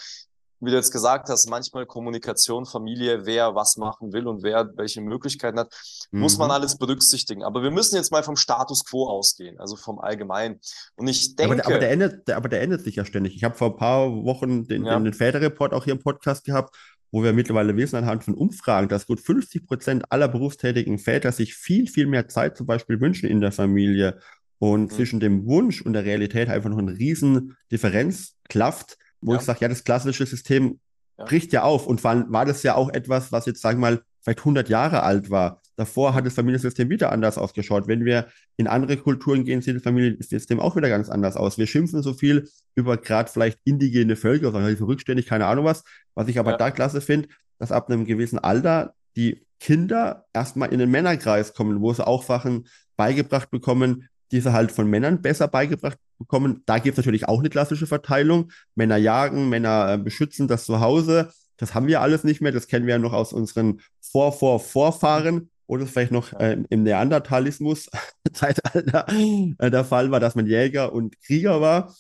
wie 0.66 0.72
du 0.72 0.78
jetzt 0.78 0.92
gesagt 0.92 1.30
hast, 1.30 1.50
manchmal 1.50 1.86
Kommunikation, 1.86 2.66
Familie, 2.66 3.26
wer 3.26 3.56
was 3.56 3.78
machen 3.78 4.14
will 4.14 4.28
und 4.28 4.44
wer 4.44 4.70
welche 4.76 5.02
Möglichkeiten 5.02 5.60
hat, 5.60 5.74
mhm. 6.12 6.22
muss 6.22 6.38
man 6.38 6.48
mhm. 6.48 6.54
alles 6.54 6.78
berücksichtigen. 6.78 7.44
Aber 7.44 7.64
wir 7.64 7.72
müssen 7.72 7.96
jetzt 7.96 8.12
mal 8.12 8.24
vom 8.24 8.36
Status 8.36 8.86
quo 8.86 9.08
ausgehen, 9.08 9.60
also 9.60 9.76
vom 9.76 10.00
Allgemeinen. 10.00 10.60
Und 10.96 11.08
ich 11.08 11.36
denke. 11.36 11.54
Aber 11.54 11.56
der, 11.56 11.68
aber 11.68 11.80
der 11.80 11.92
ändert, 11.92 12.28
der, 12.28 12.38
aber 12.38 12.50
der 12.50 12.62
ändert 12.62 12.82
sich 12.82 12.96
ja 12.96 13.06
ständig. 13.06 13.36
Ich 13.36 13.44
habe 13.44 13.56
vor 13.56 13.72
ein 13.72 13.78
paar 13.78 14.10
Wochen 14.24 14.68
den, 14.68 14.86
ja. 14.86 14.98
den 15.00 15.14
Väterreport 15.14 15.74
auch 15.74 15.84
hier 15.84 15.94
im 15.94 16.00
Podcast 16.00 16.46
gehabt, 16.46 16.76
wo 17.12 17.24
wir 17.24 17.34
mittlerweile 17.34 17.76
wissen 17.78 17.96
anhand 17.96 18.24
von 18.24 18.34
Umfragen, 18.34 18.88
dass 18.88 19.06
gut 19.06 19.20
50 19.20 19.68
Prozent 19.68 20.12
aller 20.12 20.28
berufstätigen 20.28 20.98
Väter 20.98 21.32
sich 21.32 21.54
viel, 21.54 21.88
viel 21.88 22.08
mehr 22.08 22.28
Zeit 22.28 22.58
zum 22.58 22.66
Beispiel 22.66 23.00
wünschen 23.00 23.30
in 23.30 23.40
der 23.40 23.52
Familie 23.52 24.20
und 24.58 24.84
mhm. 24.84 24.90
zwischen 24.90 25.20
dem 25.20 25.46
Wunsch 25.46 25.82
und 25.82 25.94
der 25.94 26.06
Realität 26.06 26.50
einfach 26.50 26.70
noch 26.70 26.78
eine 26.78 26.98
riesen 26.98 27.56
Differenz 27.72 28.38
klafft 28.50 28.98
wo 29.26 29.34
ja. 29.34 29.40
ich 29.40 29.46
sage, 29.46 29.60
ja, 29.62 29.68
das 29.68 29.84
klassische 29.84 30.26
System 30.26 30.80
ja. 31.18 31.26
bricht 31.26 31.54
ja 31.54 31.64
auf. 31.64 31.88
Und 31.88 32.04
war, 32.04 32.32
war 32.32 32.46
das 32.46 32.64
ja 32.64 32.76
auch 32.76 32.90
etwas, 32.90 33.32
was 33.32 33.46
jetzt, 33.46 33.62
sagen 33.62 33.80
wir 33.80 33.92
mal, 33.92 34.02
vielleicht 34.22 34.40
100 34.40 34.70
Jahre 34.70 35.04
alt 35.04 35.30
war. 35.30 35.62
Davor 35.76 36.14
hat 36.14 36.26
das 36.26 36.36
Familiensystem 36.36 36.90
wieder 36.90 37.12
anders 37.12 37.38
ausgeschaut. 37.38 37.88
Wenn 37.88 38.06
wir 38.06 38.28
in 38.58 38.68
andere 38.68 38.98
Kulturen 38.98 39.44
gehen, 39.44 39.62
sieht 39.62 39.76
das 39.76 39.84
Familiensystem 39.84 40.60
auch 40.60 40.76
wieder 40.76 40.88
ganz 40.88 41.10
anders 41.10 41.36
aus. 41.36 41.58
Wir 41.58 41.68
schimpfen 41.68 42.02
so 42.04 42.14
viel 42.14 42.48
über 42.76 42.98
gerade 42.98 43.30
vielleicht 43.30 43.60
indigene 43.64 44.16
Völker, 44.16 44.52
sagen 44.52 44.78
so 44.78 44.86
rückständig, 44.86 45.26
keine 45.26 45.48
Ahnung 45.48 45.66
was. 45.66 45.84
Was 46.14 46.28
ich 46.28 46.40
aber 46.40 46.52
ja. 46.52 46.58
da 46.58 46.72
klasse 46.72 47.02
finde, 47.02 47.30
dass 47.58 47.72
ab 47.72 47.90
einem 47.90 48.06
gewissen 48.06 48.40
Alter 48.40 48.94
die 49.16 49.46
Kinder 49.60 50.26
erstmal 50.34 50.72
in 50.72 50.80
den 50.80 50.92
Männerkreis 50.92 51.54
kommen, 51.54 51.82
wo 51.82 51.94
sie 51.94 52.06
auch 52.06 52.24
Sachen 52.24 52.68
beigebracht 52.96 53.50
bekommen, 53.50 54.10
die 54.32 54.42
sie 54.42 54.54
halt 54.54 54.72
von 54.72 54.90
Männern 54.90 55.22
besser 55.22 55.48
beigebracht 55.48 55.98
bekommen. 56.18 56.64
Da 56.66 56.80
gibt 56.80 56.98
es 56.98 56.98
natürlich 56.98 57.28
auch 57.28 57.40
eine 57.40 57.50
klassische 57.50 57.88
Verteilung. 57.88 58.52
Männer 58.76 58.98
jagen, 58.98 59.50
Männer 59.50 59.94
äh, 59.94 59.98
beschützen 59.98 60.48
das 60.48 60.66
Zuhause. 60.66 61.32
Das 61.58 61.76
haben 61.76 61.88
wir 61.88 62.02
alles 62.02 62.24
nicht 62.24 62.42
mehr. 62.42 62.52
Das 62.52 62.68
kennen 62.68 62.86
wir 62.86 62.96
ja 62.96 63.00
noch 63.00 63.14
aus 63.14 63.34
unseren 63.34 63.82
Vor-, 64.02 64.34
Vor-, 64.34 64.60
Vorfahren 64.60 65.50
oder 65.68 65.86
vielleicht 65.88 66.12
noch 66.12 66.34
äh, 66.34 66.58
im 66.70 66.84
Neandertalismus-Zeitalter 66.84 69.08
äh, 69.58 69.72
der 69.72 69.86
Fall 69.86 70.12
war, 70.12 70.20
dass 70.20 70.36
man 70.36 70.46
Jäger 70.46 70.94
und 70.94 71.20
Krieger 71.22 71.62
war. 71.62 71.96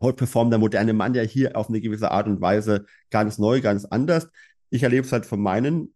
Heute 0.00 0.16
performt 0.16 0.52
der 0.52 0.58
moderne 0.58 0.92
Mann 0.92 1.14
ja 1.14 1.22
hier 1.22 1.56
auf 1.56 1.68
eine 1.68 1.80
gewisse 1.80 2.10
Art 2.10 2.26
und 2.26 2.40
Weise 2.40 2.86
ganz 3.10 3.38
neu, 3.38 3.60
ganz 3.60 3.84
anders. 3.84 4.28
Ich 4.70 4.82
erlebe 4.82 5.06
es 5.06 5.12
halt 5.12 5.26
von 5.26 5.40
meinen 5.40 5.94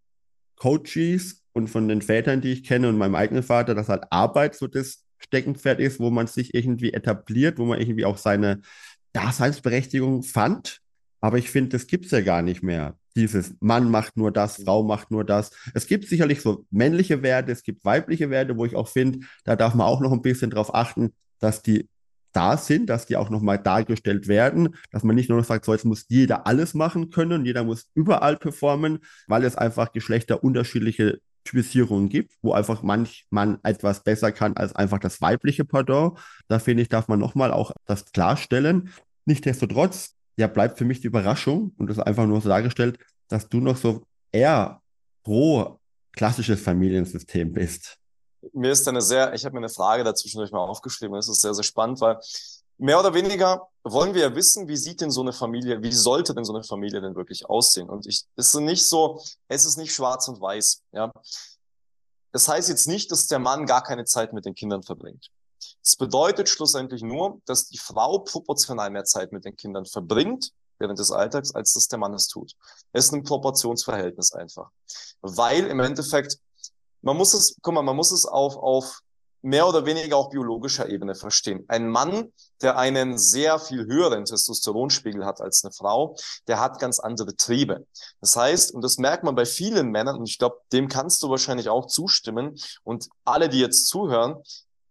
Coaches 0.57 1.43
und 1.53 1.69
von 1.69 1.89
den 1.89 2.03
Vätern, 2.03 2.41
die 2.41 2.53
ich 2.53 2.65
kenne 2.65 2.89
und 2.89 2.97
meinem 2.97 3.17
eigenen 3.17 3.43
Vater, 3.43 3.75
dass 3.75 3.89
halt 3.89 4.05
Arbeit 4.11 4.55
so 4.55 4.67
das 4.67 5.05
Steckenpferd 5.19 5.81
ist, 5.81 6.01
wo 6.01 6.11
man 6.11 6.27
sich 6.27 6.55
irgendwie 6.55 6.93
etabliert, 6.93 7.59
wo 7.59 7.65
man 7.65 7.81
irgendwie 7.81 8.05
auch 8.05 8.17
seine 8.17 8.61
Daseinsberechtigung 9.13 10.23
fand. 10.23 10.81
Aber 11.21 11.39
ich 11.39 11.51
finde, 11.51 11.71
das 11.71 11.87
gibt 11.87 12.07
es 12.07 12.11
ja 12.13 12.21
gar 12.21 12.43
nicht 12.43 12.63
mehr. 12.63 12.97
Dieses 13.17 13.57
Mann 13.61 13.91
macht 13.91 14.17
nur 14.17 14.31
das, 14.31 14.63
Frau 14.63 14.85
macht 14.85 15.11
nur 15.11 15.25
das. 15.25 15.51
Es 15.75 15.87
gibt 15.87 16.07
sicherlich 16.07 16.41
so 16.41 16.65
männliche 16.71 17.23
Werte, 17.23 17.51
es 17.51 17.65
gibt 17.65 17.85
weibliche 17.85 18.31
Werte, 18.31 18.57
wo 18.57 18.65
ich 18.65 18.77
auch 18.77 18.89
finde, 18.89 19.27
da 19.45 19.57
darf 19.57 19.75
man 19.75 19.87
auch 19.87 20.01
noch 20.01 20.13
ein 20.13 20.23
bisschen 20.23 20.51
darauf 20.51 20.75
achten, 20.75 21.13
dass 21.41 21.63
die 21.63 21.89
da 22.33 22.57
sind, 22.57 22.89
dass 22.89 23.07
die 23.07 23.17
auch 23.17 23.31
nochmal 23.31 23.59
dargestellt 23.59 24.29
werden, 24.29 24.77
dass 24.93 25.03
man 25.03 25.17
nicht 25.17 25.29
nur 25.29 25.39
noch 25.39 25.45
sagt, 25.45 25.65
so 25.65 25.73
jetzt 25.73 25.85
muss 25.85 26.05
jeder 26.09 26.47
alles 26.47 26.75
machen 26.75 27.11
können, 27.11 27.45
jeder 27.45 27.65
muss 27.65 27.91
überall 27.95 28.37
performen, 28.37 28.99
weil 29.27 29.45
es 29.45 29.57
einfach 29.57 29.93
Geschlechter 29.93 30.45
unterschiedliche 30.45 31.21
Typisierungen 31.49 32.09
gibt, 32.09 32.35
wo 32.43 32.53
einfach 32.53 32.83
manch 32.83 33.27
Mann 33.31 33.59
etwas 33.63 34.03
besser 34.03 34.33
kann 34.33 34.57
als 34.57 34.75
einfach 34.75 34.99
das 34.99 35.21
weibliche 35.21 35.65
Pardon. 35.65 36.19
Da 36.49 36.59
finde 36.59 36.83
ich, 36.83 36.89
darf 36.89 37.09
man 37.09 37.19
nochmal 37.19 37.53
auch 37.53 37.73
das 37.87 38.13
klarstellen. 38.13 38.93
Nichtsdestotrotz, 39.25 40.15
ja, 40.37 40.47
bleibt 40.47 40.79
für 40.79 40.85
mich 40.85 41.01
die 41.01 41.07
Überraschung 41.07 41.73
und 41.79 41.89
das 41.89 41.99
einfach 41.99 42.27
nur 42.27 42.41
so 42.41 42.49
dargestellt, 42.49 42.99
dass 43.29 43.49
du 43.49 43.61
noch 43.61 43.77
so 43.77 44.03
eher 44.31 44.81
pro 45.25 45.79
klassisches 46.13 46.61
Familiensystem 46.61 47.53
bist. 47.53 47.97
Mir 48.53 48.71
ist 48.71 48.87
eine 48.87 49.01
sehr, 49.01 49.35
ich 49.35 49.45
habe 49.45 49.55
mir 49.55 49.61
eine 49.61 49.69
Frage 49.69 50.05
dazwischen 50.05 50.41
mal 50.51 50.59
aufgeschrieben, 50.59 51.17
das 51.17 51.29
ist 51.29 51.41
sehr, 51.41 51.55
sehr 51.55 51.65
spannend, 51.65 52.01
weil 52.01 52.19
mehr 52.79 52.99
oder 52.99 53.13
weniger 53.15 53.69
wollen 53.85 54.15
wir 54.15 54.23
ja 54.23 54.35
wissen, 54.35 54.69
wie 54.69 54.77
sieht 54.77 55.01
denn 55.01 55.11
so 55.11 55.21
eine 55.21 55.33
Familie, 55.33 55.83
wie 55.83 55.93
sollte 55.93 56.35
denn 56.35 56.45
so 56.45 56.55
eine 56.55 56.65
Familie 56.65 57.01
denn 57.01 57.15
wirklich 57.15 57.47
aussehen? 57.47 57.89
Und 57.89 58.07
ich, 58.07 58.25
es 58.37 58.55
ist 58.55 58.61
nicht 58.61 58.85
so, 58.87 59.23
es 59.49 59.65
ist 59.65 59.77
nicht 59.77 59.93
schwarz 59.93 60.29
und 60.29 60.41
weiß, 60.41 60.83
ja. 60.93 61.13
Das 62.33 62.49
heißt 62.49 62.69
jetzt 62.69 62.87
nicht, 62.87 63.11
dass 63.11 63.27
der 63.27 63.39
Mann 63.39 63.67
gar 63.67 63.83
keine 63.83 64.05
Zeit 64.05 64.33
mit 64.33 64.45
den 64.45 64.55
Kindern 64.55 64.83
verbringt. 64.83 65.31
Es 65.83 65.97
bedeutet 65.97 66.49
schlussendlich 66.49 67.03
nur, 67.03 67.41
dass 67.47 67.69
die 67.69 67.79
Frau 67.79 68.19
proportional 68.19 68.91
mehr 68.91 69.05
Zeit 69.05 69.33
mit 69.33 69.45
den 69.45 69.57
Kindern 69.57 69.87
verbringt 69.87 70.53
während 70.79 70.99
des 70.99 71.11
Alltags, 71.11 71.55
als 71.55 71.73
dass 71.73 71.89
der 71.89 71.99
Mann 71.99 72.15
es 72.15 72.29
tut. 72.29 72.53
Es 72.93 73.07
ist 73.07 73.13
ein 73.13 73.25
Proportionsverhältnis 73.25 74.33
einfach. 74.33 74.71
Weil 75.23 75.67
im 75.67 75.81
Endeffekt, 75.81 76.39
man 77.01 77.17
muss 77.17 77.35
es, 77.35 77.57
guck 77.63 77.75
mal, 77.75 77.83
man 77.83 77.97
muss 77.97 78.13
es 78.13 78.27
auf, 78.27 78.57
auf 78.57 79.01
mehr 79.43 79.69
oder 79.69 79.87
weniger 79.87 80.17
auch 80.17 80.31
biologischer 80.31 80.89
Ebene 80.89 81.15
verstehen. 81.15 81.65
Ein 81.69 81.89
Mann, 81.89 82.33
der 82.61 82.77
einen 82.77 83.19
sehr 83.19 83.59
viel 83.59 83.87
höheren 83.87 84.25
Testosteronspiegel 84.25 85.25
hat 85.25 85.41
als 85.41 85.65
eine 85.65 85.73
Frau, 85.73 86.17
der 86.47 86.61
hat 86.61 86.79
ganz 86.81 86.99
andere 86.99 87.37
Triebe. 87.37 87.87
Das 88.21 88.37
heißt, 88.37 88.75
und 88.75 88.83
das 88.83 88.99
merkt 88.99 89.25
man 89.25 89.35
bei 89.35 89.45
vielen 89.47 89.91
Männern, 89.91 90.17
und 90.17 90.29
ich 90.29 90.39
glaube, 90.39 90.59
dem 90.73 90.89
kannst 90.89 91.23
du 91.23 91.31
wahrscheinlich 91.31 91.69
auch 91.69 91.87
zustimmen, 91.87 92.59
und 92.83 93.09
alle, 93.25 93.49
die 93.49 93.61
jetzt 93.61 93.87
zuhören, 93.87 94.43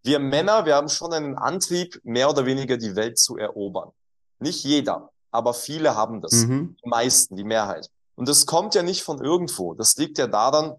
wir 0.03 0.19
Männer, 0.19 0.65
wir 0.65 0.75
haben 0.75 0.87
schon 0.87 1.11
einen 1.11 1.35
Antrieb, 1.35 1.99
mehr 2.03 2.29
oder 2.29 2.45
weniger 2.45 2.77
die 2.77 2.95
Welt 2.95 3.17
zu 3.17 3.35
erobern. 3.35 3.91
Nicht 4.39 4.63
jeder, 4.63 5.09
aber 5.31 5.53
viele 5.53 5.95
haben 5.95 6.21
das. 6.21 6.33
Mhm. 6.33 6.77
Die 6.83 6.89
meisten, 6.89 7.35
die 7.35 7.43
Mehrheit. 7.43 7.89
Und 8.15 8.29
das 8.29 8.45
kommt 8.45 8.73
ja 8.73 8.83
nicht 8.83 9.03
von 9.03 9.21
irgendwo. 9.21 9.73
Das 9.73 9.97
liegt 9.97 10.17
ja 10.17 10.27
daran, 10.27 10.75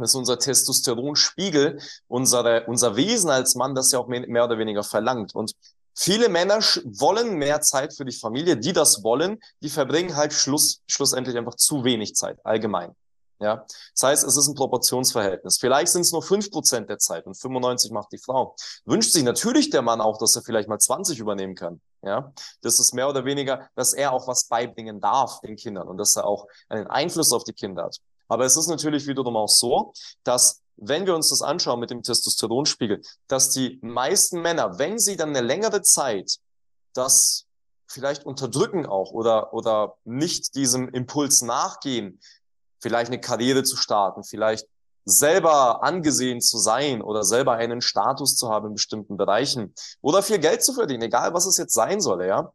dass 0.00 0.14
unser 0.14 0.38
Testosteronspiegel, 0.38 1.80
unsere, 2.08 2.64
unser 2.66 2.96
Wesen 2.96 3.30
als 3.30 3.54
Mann 3.54 3.74
das 3.74 3.92
ja 3.92 3.98
auch 3.98 4.08
mehr, 4.08 4.26
mehr 4.28 4.44
oder 4.44 4.58
weniger 4.58 4.82
verlangt. 4.82 5.34
Und 5.34 5.52
viele 5.94 6.28
Männer 6.28 6.60
wollen 6.84 7.34
mehr 7.34 7.60
Zeit 7.60 7.94
für 7.94 8.04
die 8.04 8.16
Familie, 8.16 8.56
die 8.56 8.72
das 8.72 9.02
wollen, 9.02 9.40
die 9.62 9.70
verbringen 9.70 10.16
halt 10.16 10.32
Schluss, 10.32 10.80
schlussendlich 10.86 11.36
einfach 11.36 11.54
zu 11.54 11.84
wenig 11.84 12.14
Zeit, 12.14 12.38
allgemein. 12.44 12.94
Ja, 13.38 13.66
das 13.92 14.02
heißt, 14.02 14.24
es 14.24 14.36
ist 14.36 14.48
ein 14.48 14.54
Proportionsverhältnis. 14.54 15.58
Vielleicht 15.58 15.92
sind 15.92 16.02
es 16.02 16.12
nur 16.12 16.22
fünf 16.22 16.50
Prozent 16.50 16.88
der 16.88 16.98
Zeit 16.98 17.26
und 17.26 17.34
95 17.34 17.90
macht 17.90 18.10
die 18.12 18.18
Frau. 18.18 18.56
Wünscht 18.86 19.12
sich 19.12 19.24
natürlich 19.24 19.68
der 19.68 19.82
Mann 19.82 20.00
auch, 20.00 20.16
dass 20.16 20.36
er 20.36 20.42
vielleicht 20.42 20.68
mal 20.70 20.78
20 20.78 21.18
übernehmen 21.18 21.54
kann. 21.54 21.82
Ja, 22.02 22.32
das 22.62 22.78
ist 22.78 22.94
mehr 22.94 23.08
oder 23.08 23.24
weniger, 23.24 23.68
dass 23.74 23.92
er 23.92 24.12
auch 24.12 24.26
was 24.26 24.46
beibringen 24.46 25.00
darf 25.00 25.40
den 25.40 25.56
Kindern 25.56 25.88
und 25.88 25.98
dass 25.98 26.16
er 26.16 26.24
auch 26.24 26.46
einen 26.68 26.86
Einfluss 26.86 27.32
auf 27.32 27.44
die 27.44 27.52
Kinder 27.52 27.84
hat. 27.84 27.98
Aber 28.28 28.44
es 28.44 28.56
ist 28.56 28.68
natürlich 28.68 29.06
wiederum 29.06 29.36
auch 29.36 29.48
so, 29.48 29.92
dass 30.24 30.62
wenn 30.76 31.06
wir 31.06 31.14
uns 31.14 31.30
das 31.30 31.42
anschauen 31.42 31.80
mit 31.80 31.90
dem 31.90 32.02
Testosteronspiegel, 32.02 33.02
dass 33.28 33.50
die 33.50 33.78
meisten 33.82 34.42
Männer, 34.42 34.78
wenn 34.78 34.98
sie 34.98 35.16
dann 35.16 35.30
eine 35.30 35.40
längere 35.40 35.82
Zeit 35.82 36.38
das 36.92 37.46
vielleicht 37.86 38.24
unterdrücken 38.24 38.86
auch 38.86 39.12
oder, 39.12 39.52
oder 39.54 39.96
nicht 40.04 40.54
diesem 40.54 40.88
Impuls 40.88 41.42
nachgehen, 41.42 42.20
vielleicht 42.80 43.10
eine 43.10 43.20
Karriere 43.20 43.62
zu 43.62 43.76
starten, 43.76 44.24
vielleicht 44.24 44.66
selber 45.04 45.84
angesehen 45.84 46.40
zu 46.40 46.58
sein 46.58 47.00
oder 47.00 47.22
selber 47.22 47.52
einen 47.52 47.80
Status 47.80 48.36
zu 48.36 48.48
haben 48.48 48.68
in 48.68 48.74
bestimmten 48.74 49.16
Bereichen 49.16 49.72
oder 50.00 50.22
viel 50.22 50.38
Geld 50.40 50.64
zu 50.64 50.72
verdienen, 50.74 51.02
egal 51.02 51.32
was 51.32 51.46
es 51.46 51.56
jetzt 51.58 51.74
sein 51.74 52.00
soll, 52.00 52.24
ja, 52.24 52.52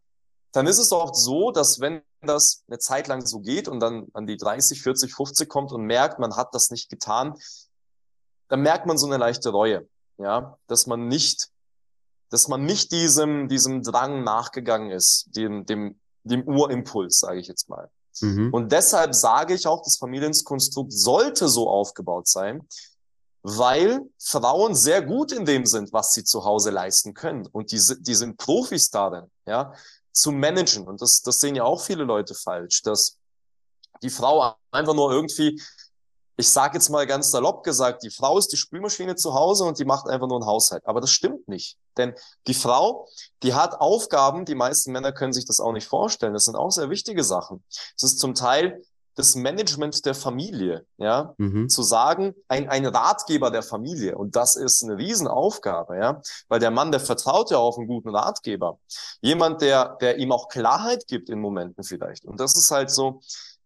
dann 0.52 0.68
ist 0.68 0.80
es 0.80 0.92
oft 0.92 1.16
so, 1.16 1.52
dass 1.52 1.80
wenn 1.80 2.02
das 2.22 2.64
eine 2.68 2.80
Zeit 2.80 3.08
lang 3.08 3.26
so 3.26 3.40
geht 3.40 3.68
und 3.68 3.80
dann 3.80 4.08
an 4.14 4.28
die 4.28 4.38
30, 4.38 4.82
40, 4.82 5.14
50 5.14 5.50
kommt 5.50 5.72
und 5.72 5.84
merkt, 5.86 6.20
man 6.20 6.36
hat 6.36 6.54
das 6.54 6.70
nicht 6.70 6.90
getan, 6.90 7.36
dann 8.48 8.62
merkt 8.62 8.86
man 8.86 8.98
so 8.98 9.08
eine 9.08 9.18
leichte 9.18 9.50
Reue, 9.50 9.88
ja, 10.18 10.58
dass 10.68 10.88
man 10.88 11.08
nicht, 11.08 11.50
dass 12.30 12.48
man 12.48 12.66
nicht 12.66 12.92
diesem, 12.92 13.48
diesem 13.48 13.82
Drang 13.82 14.24
nachgegangen 14.24 14.92
ist, 14.92 15.30
dem, 15.36 15.66
dem, 15.66 16.00
dem 16.24 16.48
Urimpuls, 16.48 17.20
sage 17.20 17.40
ich 17.40 17.48
jetzt 17.48 17.70
mal. 17.70 17.90
Mhm. 18.20 18.54
Und 18.54 18.72
deshalb 18.72 19.16
sage 19.16 19.54
ich 19.54 19.68
auch, 19.68 19.82
das 19.84 19.98
Familienkonstrukt 19.98 20.92
sollte 20.92 21.48
so 21.48 21.70
aufgebaut 21.70 22.28
sein, 22.28 22.68
weil 23.42 24.02
Frauen 24.20 24.76
sehr 24.76 25.02
gut 25.02 25.32
in 25.32 25.46
dem 25.46 25.66
sind, 25.66 25.94
was 25.94 26.14
sie 26.14 26.24
zu 26.24 26.44
Hause 26.44 26.70
leisten 26.70 27.14
können. 27.14 27.48
Und 27.48 27.72
die, 27.72 27.82
die 28.02 28.16
sind 28.16 28.38
Profis 28.38 28.92
darin, 28.92 29.32
ja 29.48 29.74
zu 30.12 30.32
managen. 30.32 30.88
Und 30.88 31.02
das, 31.02 31.22
das 31.22 31.40
sehen 31.40 31.56
ja 31.56 31.64
auch 31.64 31.82
viele 31.82 32.04
Leute 32.04 32.36
falsch, 32.36 32.82
dass 32.84 33.18
die 34.02 34.10
Frau 34.10 34.56
einfach 34.72 34.94
nur 34.94 35.12
irgendwie, 35.12 35.62
ich 36.38 36.50
sage 36.50 36.78
jetzt 36.78 36.90
mal 36.90 37.06
ganz 37.06 37.30
salopp 37.30 37.64
gesagt, 37.64 38.04
die 38.04 38.10
Frau 38.10 38.38
ist 38.38 38.48
die 38.48 38.58
Spülmaschine 38.58 39.16
zu 39.16 39.34
Hause 39.34 39.64
und 39.64 39.78
die 39.80 39.86
macht 39.86 40.08
einfach 40.08 40.28
nur 40.28 40.38
einen 40.38 40.48
Haushalt. 40.48 40.86
Aber 40.86 41.02
das 41.02 41.12
stimmt 41.12 41.48
nicht. 41.48 41.78
Denn 41.98 42.16
die 42.48 42.54
Frau, 42.54 43.08
die 43.44 43.54
hat 43.54 43.80
Aufgaben, 43.80 44.46
die 44.46 44.56
meisten 44.56 44.92
Männer 44.92 45.12
können 45.12 45.34
sich 45.34 45.46
das 45.46 45.60
auch 45.60 45.74
nicht 45.74 45.88
vorstellen. 45.88 46.34
Das 46.34 46.46
sind 46.46 46.56
auch 46.56 46.72
sehr 46.72 46.90
wichtige 46.90 47.24
Sachen. 47.24 47.64
Es 47.96 48.04
ist 48.04 48.20
zum 48.20 48.34
Teil 48.34 48.82
das 49.16 49.36
Management 49.36 50.06
der 50.06 50.16
Familie, 50.16 50.86
ja, 50.98 51.34
mhm. 51.38 51.70
zu 51.70 51.84
sagen, 51.84 52.34
ein, 52.48 52.70
ein 52.70 52.86
Ratgeber 52.86 53.52
der 53.52 53.64
Familie. 53.64 54.18
Und 54.18 54.36
das 54.36 54.56
ist 54.56 54.84
eine 54.84 54.98
Riesenaufgabe, 54.98 55.98
ja, 55.98 56.22
weil 56.48 56.60
der 56.60 56.72
Mann, 56.72 56.92
der 56.92 57.00
vertraut 57.00 57.52
ja 57.52 57.58
auf 57.58 57.78
einen 57.78 57.88
guten 57.88 58.10
Ratgeber. 58.10 58.80
Jemand, 59.22 59.62
der, 59.62 59.98
der 60.02 60.18
ihm 60.18 60.32
auch 60.32 60.48
Klarheit 60.48 61.08
gibt 61.08 61.30
in 61.30 61.40
Momenten 61.40 61.84
vielleicht. 61.84 62.26
Und 62.26 62.40
das 62.40 62.56
ist 62.56 62.72
halt 62.72 62.90
so, 62.90 63.22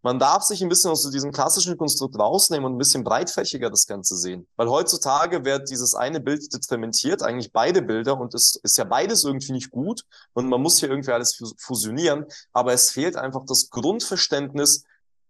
man 0.05 0.19
darf 0.19 0.43
sich 0.43 0.61
ein 0.61 0.69
bisschen 0.69 0.91
aus 0.91 1.09
diesem 1.09 1.31
klassischen 1.31 1.79
Konstrukt 1.79 2.19
rausnehmen 2.19 2.67
und 2.67 2.75
ein 2.75 2.77
bisschen 2.77 3.03
breitfächiger 3.03 3.71
das 3.71 3.87
Ganze 3.87 4.15
sehen. 4.15 4.45
Weil 4.55 4.69
heutzutage 4.69 5.43
wird 5.45 5.71
dieses 5.71 5.95
eine 5.95 6.19
Bild 6.19 6.53
detrementiert, 6.53 7.23
eigentlich 7.23 7.51
beide 7.51 7.81
Bilder, 7.81 8.19
und 8.19 8.35
es 8.35 8.55
ist 8.61 8.77
ja 8.77 8.83
beides 8.83 9.23
irgendwie 9.23 9.53
nicht 9.53 9.71
gut 9.71 10.03
und 10.33 10.47
man 10.47 10.61
muss 10.61 10.77
hier 10.77 10.91
irgendwie 10.91 11.11
alles 11.11 11.41
fusionieren, 11.57 12.25
aber 12.53 12.71
es 12.73 12.91
fehlt 12.91 13.15
einfach 13.15 13.45
das 13.47 13.71
Grundverständnis, 13.71 14.83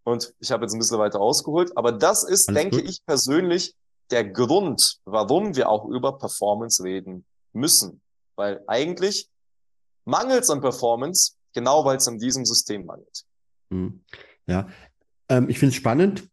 und 0.06 0.34
ich 0.40 0.52
habe 0.52 0.64
jetzt 0.64 0.74
ein 0.74 0.80
bisschen 0.80 1.00
weiter 1.00 1.20
ausgeholt, 1.20 1.76
aber 1.76 1.92
das 1.92 2.24
ist, 2.24 2.48
Alles 2.48 2.62
denke 2.62 2.78
gut. 2.78 2.90
ich 2.90 3.06
persönlich, 3.06 3.74
der 4.12 4.24
Grund, 4.24 5.00
warum 5.06 5.56
wir 5.56 5.68
auch 5.68 5.86
über 5.90 6.18
Performance 6.20 6.84
reden 6.84 7.26
müssen. 7.54 8.02
Weil 8.36 8.64
eigentlich 8.68 9.30
mangelt 10.06 10.44
es 10.44 10.52
an 10.52 10.62
Performance, 10.62 11.34
genau 11.54 11.86
weil 11.86 11.98
es 11.98 12.08
an 12.08 12.20
diesem 12.20 12.46
System 12.46 12.86
mangelt. 12.86 13.26
Hm. 13.72 14.04
Ja, 14.46 14.68
ähm, 15.28 15.50
ich 15.50 15.58
finde 15.58 15.72
es 15.72 15.76
spannend, 15.76 16.30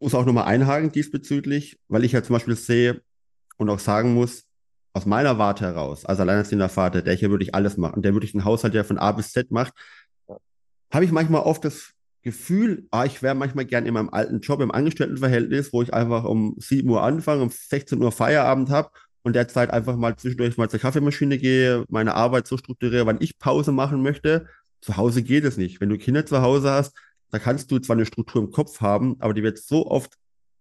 muss 0.00 0.14
auch 0.14 0.24
nochmal 0.24 0.44
einhaken 0.44 0.90
diesbezüglich, 0.90 1.78
weil 1.88 2.04
ich 2.04 2.12
ja 2.12 2.22
zum 2.22 2.34
Beispiel 2.34 2.56
sehe 2.56 3.02
und 3.58 3.68
auch 3.68 3.78
sagen 3.78 4.14
muss, 4.14 4.44
aus 4.94 5.04
meiner 5.04 5.36
Warte 5.36 5.66
heraus, 5.66 6.06
als 6.06 6.18
alleinerziehender 6.18 6.70
Vater, 6.70 7.02
der 7.02 7.14
hier 7.14 7.30
wirklich 7.30 7.54
alles 7.54 7.76
macht 7.76 7.94
und 7.94 8.04
der 8.06 8.14
wirklich 8.14 8.34
einen 8.34 8.46
Haushalt 8.46 8.72
ja 8.72 8.84
von 8.84 8.98
A 8.98 9.12
bis 9.12 9.32
Z 9.32 9.50
macht, 9.50 9.74
habe 10.90 11.04
ich 11.04 11.12
manchmal 11.12 11.42
oft 11.42 11.64
das 11.64 11.92
Gefühl, 12.22 12.86
ah, 12.90 13.04
ich 13.04 13.22
wäre 13.22 13.34
manchmal 13.34 13.64
gern 13.64 13.86
in 13.86 13.94
meinem 13.94 14.10
alten 14.10 14.40
Job 14.40 14.60
im 14.60 14.70
Angestelltenverhältnis, 14.70 15.72
wo 15.72 15.82
ich 15.82 15.92
einfach 15.92 16.24
um 16.24 16.54
7 16.58 16.88
Uhr 16.88 17.02
anfange, 17.02 17.42
um 17.42 17.50
16 17.50 18.00
Uhr 18.00 18.12
Feierabend 18.12 18.70
habe 18.70 18.90
und 19.22 19.34
derzeit 19.34 19.70
einfach 19.70 19.96
mal 19.96 20.16
zwischendurch 20.16 20.56
mal 20.56 20.70
zur 20.70 20.80
Kaffeemaschine 20.80 21.38
gehe, 21.38 21.84
meine 21.88 22.14
Arbeit 22.14 22.46
so 22.46 22.56
strukturiere, 22.56 23.06
wann 23.06 23.18
ich 23.20 23.38
Pause 23.38 23.72
machen 23.72 24.02
möchte. 24.02 24.46
Zu 24.80 24.96
Hause 24.96 25.22
geht 25.22 25.44
es 25.44 25.56
nicht. 25.56 25.80
Wenn 25.80 25.88
du 25.88 25.98
Kinder 25.98 26.26
zu 26.26 26.42
Hause 26.42 26.70
hast, 26.70 26.96
da 27.30 27.38
kannst 27.38 27.70
du 27.70 27.78
zwar 27.78 27.96
eine 27.96 28.06
Struktur 28.06 28.42
im 28.42 28.50
Kopf 28.50 28.80
haben, 28.80 29.16
aber 29.20 29.34
die 29.34 29.42
wird 29.42 29.58
so 29.58 29.86
oft 29.86 30.14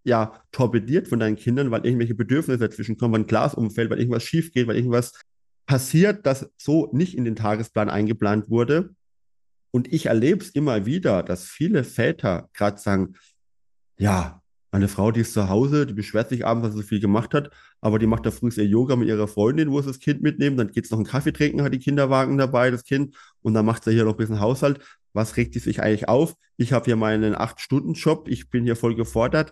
ja 0.03 0.41
torpediert 0.51 1.07
von 1.07 1.19
deinen 1.19 1.35
Kindern, 1.35 1.69
weil 1.69 1.85
irgendwelche 1.85 2.15
Bedürfnisse 2.15 2.59
dazwischen 2.59 2.97
kommen, 2.97 3.13
weil 3.13 3.21
ein 3.21 3.27
Glas 3.27 3.53
umfällt, 3.53 3.89
weil 3.89 3.99
irgendwas 3.99 4.23
schief 4.23 4.51
geht, 4.51 4.67
weil 4.67 4.77
irgendwas 4.77 5.13
passiert, 5.65 6.25
das 6.25 6.49
so 6.57 6.89
nicht 6.91 7.15
in 7.15 7.25
den 7.25 7.35
Tagesplan 7.35 7.89
eingeplant 7.89 8.49
wurde. 8.49 8.95
Und 9.71 9.91
ich 9.91 10.07
erlebe 10.07 10.43
es 10.43 10.49
immer 10.51 10.85
wieder, 10.85 11.23
dass 11.23 11.45
viele 11.45 11.83
Väter 11.83 12.49
gerade 12.53 12.77
sagen, 12.77 13.15
ja, 13.97 14.41
meine 14.71 14.87
Frau, 14.87 15.11
die 15.11 15.21
ist 15.21 15.33
zu 15.33 15.49
Hause, 15.49 15.85
die 15.85 15.93
beschwert 15.93 16.29
sich 16.29 16.45
abends, 16.45 16.65
dass 16.65 16.73
sie 16.73 16.81
so 16.81 16.87
viel 16.87 17.01
gemacht 17.01 17.33
hat, 17.33 17.51
aber 17.81 17.99
die 17.99 18.07
macht 18.07 18.25
da 18.25 18.31
früh 18.31 18.49
ihr 18.55 18.65
Yoga 18.65 18.95
mit 18.95 19.09
ihrer 19.09 19.27
Freundin, 19.27 19.69
wo 19.69 19.81
sie 19.81 19.87
das 19.87 19.99
Kind 19.99 20.21
mitnehmen, 20.21 20.55
dann 20.55 20.71
geht 20.71 20.85
es 20.85 20.91
noch 20.91 20.97
einen 20.97 21.07
Kaffee 21.07 21.33
trinken, 21.33 21.61
hat 21.61 21.73
die 21.73 21.79
Kinderwagen 21.79 22.37
dabei, 22.37 22.71
das 22.71 22.85
Kind, 22.85 23.15
und 23.41 23.53
dann 23.53 23.65
macht 23.65 23.83
sie 23.83 23.91
hier 23.91 24.05
noch 24.05 24.13
ein 24.13 24.17
bisschen 24.17 24.39
Haushalt. 24.39 24.79
Was 25.13 25.35
regt 25.35 25.55
die 25.55 25.59
sich 25.59 25.81
eigentlich 25.81 26.07
auf? 26.07 26.35
Ich 26.55 26.71
habe 26.71 26.85
hier 26.85 26.95
meinen 26.95 27.35
Acht-Stunden-Job, 27.35 28.29
ich 28.29 28.49
bin 28.49 28.63
hier 28.63 28.77
voll 28.77 28.95
gefordert. 28.95 29.51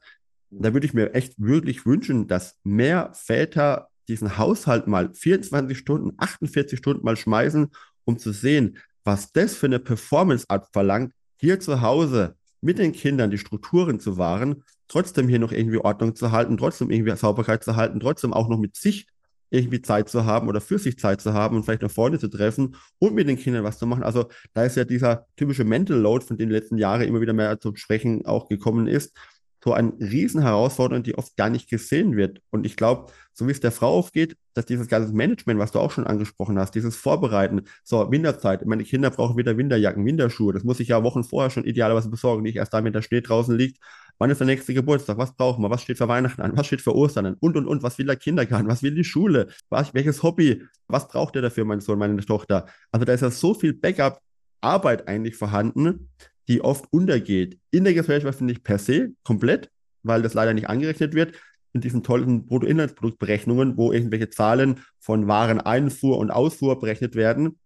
Da 0.51 0.73
würde 0.73 0.87
ich 0.87 0.93
mir 0.93 1.13
echt 1.13 1.33
wirklich 1.37 1.85
wünschen, 1.85 2.27
dass 2.27 2.57
mehr 2.63 3.11
Väter 3.13 3.89
diesen 4.07 4.37
Haushalt 4.37 4.87
mal 4.87 5.13
24 5.13 5.77
Stunden, 5.77 6.13
48 6.17 6.79
Stunden 6.79 7.03
mal 7.03 7.17
schmeißen, 7.17 7.67
um 8.05 8.17
zu 8.17 8.31
sehen, 8.31 8.77
was 9.09 9.31
das 9.31 9.55
für 9.55 9.65
eine 9.65 9.79
Performance 9.79 10.45
abverlangt, 10.49 11.13
hier 11.37 11.59
zu 11.59 11.81
Hause 11.81 12.35
mit 12.61 12.77
den 12.77 12.91
Kindern 12.91 13.31
die 13.31 13.39
Strukturen 13.39 13.99
zu 13.99 14.19
wahren, 14.19 14.63
trotzdem 14.87 15.27
hier 15.27 15.39
noch 15.39 15.51
irgendwie 15.51 15.79
Ordnung 15.79 16.15
zu 16.15 16.31
halten, 16.31 16.57
trotzdem 16.57 16.91
irgendwie 16.91 17.15
Sauberkeit 17.15 17.63
zu 17.63 17.75
halten, 17.75 17.99
trotzdem 17.99 18.33
auch 18.33 18.47
noch 18.47 18.59
mit 18.59 18.75
sich 18.75 19.07
irgendwie 19.49 19.81
Zeit 19.81 20.09
zu 20.09 20.25
haben 20.25 20.47
oder 20.47 20.61
für 20.61 20.77
sich 20.77 20.99
Zeit 20.99 21.21
zu 21.21 21.33
haben 21.33 21.55
und 21.55 21.63
vielleicht 21.63 21.81
noch 21.81 21.89
Freunde 21.89 22.19
zu 22.19 22.27
treffen 22.27 22.75
und 22.99 23.15
mit 23.15 23.27
den 23.27 23.37
Kindern 23.37 23.63
was 23.63 23.79
zu 23.79 23.87
machen. 23.87 24.03
Also 24.03 24.29
da 24.53 24.63
ist 24.63 24.77
ja 24.77 24.85
dieser 24.85 25.25
typische 25.37 25.63
Mental 25.63 25.97
Load, 25.97 26.23
von 26.23 26.37
dem 26.37 26.49
den 26.49 26.55
letzten 26.55 26.77
Jahren 26.77 27.01
immer 27.01 27.19
wieder 27.19 27.33
mehr 27.33 27.59
zu 27.59 27.75
sprechen 27.75 28.27
auch 28.27 28.47
gekommen 28.47 28.85
ist, 28.85 29.17
so 29.63 29.73
eine 29.73 29.93
Riesenherausforderung, 29.99 31.03
die 31.03 31.17
oft 31.17 31.35
gar 31.35 31.49
nicht 31.49 31.69
gesehen 31.69 32.15
wird. 32.15 32.39
Und 32.49 32.65
ich 32.65 32.77
glaube, 32.77 33.11
so 33.33 33.47
wie 33.47 33.51
es 33.51 33.59
der 33.59 33.71
Frau 33.71 33.97
aufgeht, 33.97 34.37
dass 34.53 34.65
dieses 34.65 34.87
ganze 34.87 35.13
Management, 35.13 35.59
was 35.59 35.71
du 35.71 35.79
auch 35.79 35.91
schon 35.91 36.07
angesprochen 36.07 36.57
hast, 36.59 36.75
dieses 36.75 36.95
Vorbereiten, 36.95 37.63
so 37.83 38.11
Winterzeit, 38.11 38.65
meine 38.65 38.83
Kinder 38.83 39.09
brauchen 39.09 39.37
wieder 39.37 39.57
Winterjacken, 39.57 40.05
Winterschuhe, 40.05 40.53
das 40.53 40.63
muss 40.63 40.79
ich 40.79 40.89
ja 40.89 41.03
Wochen 41.03 41.23
vorher 41.23 41.49
schon 41.49 41.63
idealerweise 41.65 42.09
besorgen, 42.09 42.43
nicht 42.43 42.57
erst 42.57 42.73
dann, 42.73 42.85
wenn 42.85 42.93
der 42.93 43.01
Schnee 43.01 43.21
draußen 43.21 43.57
liegt. 43.57 43.79
Wann 44.17 44.29
ist 44.29 44.39
der 44.39 44.47
nächste 44.47 44.73
Geburtstag? 44.73 45.17
Was 45.17 45.33
brauchen 45.33 45.63
wir? 45.63 45.69
Was 45.69 45.81
steht 45.81 45.97
für 45.97 46.09
Weihnachten 46.09 46.41
an? 46.41 46.57
Was 46.57 46.67
steht 46.67 46.81
für 46.81 46.93
Ostern 46.93 47.25
an? 47.25 47.35
Und, 47.39 47.55
und, 47.55 47.67
und. 47.67 47.83
Was 47.83 47.97
will 47.97 48.05
der 48.05 48.17
Kindergarten? 48.17 48.67
Was 48.67 48.83
will 48.83 48.93
die 48.93 49.05
Schule? 49.05 49.47
Was, 49.69 49.93
welches 49.93 50.23
Hobby? 50.23 50.63
Was 50.89 51.07
braucht 51.07 51.35
der 51.35 51.41
dafür, 51.41 51.63
mein 51.63 51.79
Sohn, 51.79 51.97
meine 51.99 52.17
Tochter? 52.17 52.65
Also 52.91 53.05
da 53.05 53.13
ist 53.13 53.21
ja 53.21 53.31
so 53.31 53.53
viel 53.53 53.73
Backup-Arbeit 53.73 55.07
eigentlich 55.07 55.37
vorhanden, 55.37 56.09
die 56.49 56.61
oft 56.61 56.91
untergeht. 56.91 57.59
In 57.71 57.85
der 57.85 57.93
Gesellschaft 57.93 58.41
nicht 58.41 58.63
per 58.63 58.79
se 58.79 59.13
komplett, 59.23 59.71
weil 60.03 60.21
das 60.21 60.33
leider 60.33 60.53
nicht 60.53 60.67
angerechnet 60.67 61.13
wird. 61.13 61.33
In 61.71 61.81
diesen 61.81 62.03
tollen 62.03 62.47
Bruttoinlandsproduktberechnungen, 62.47 63.77
wo 63.77 63.91
irgendwelche 63.91 64.31
Zahlen 64.31 64.81
von 64.99 65.27
Wareneinfuhr 65.27 66.17
und 66.17 66.31
Ausfuhr 66.31 66.79
berechnet 66.79 67.15
werden 67.15 67.59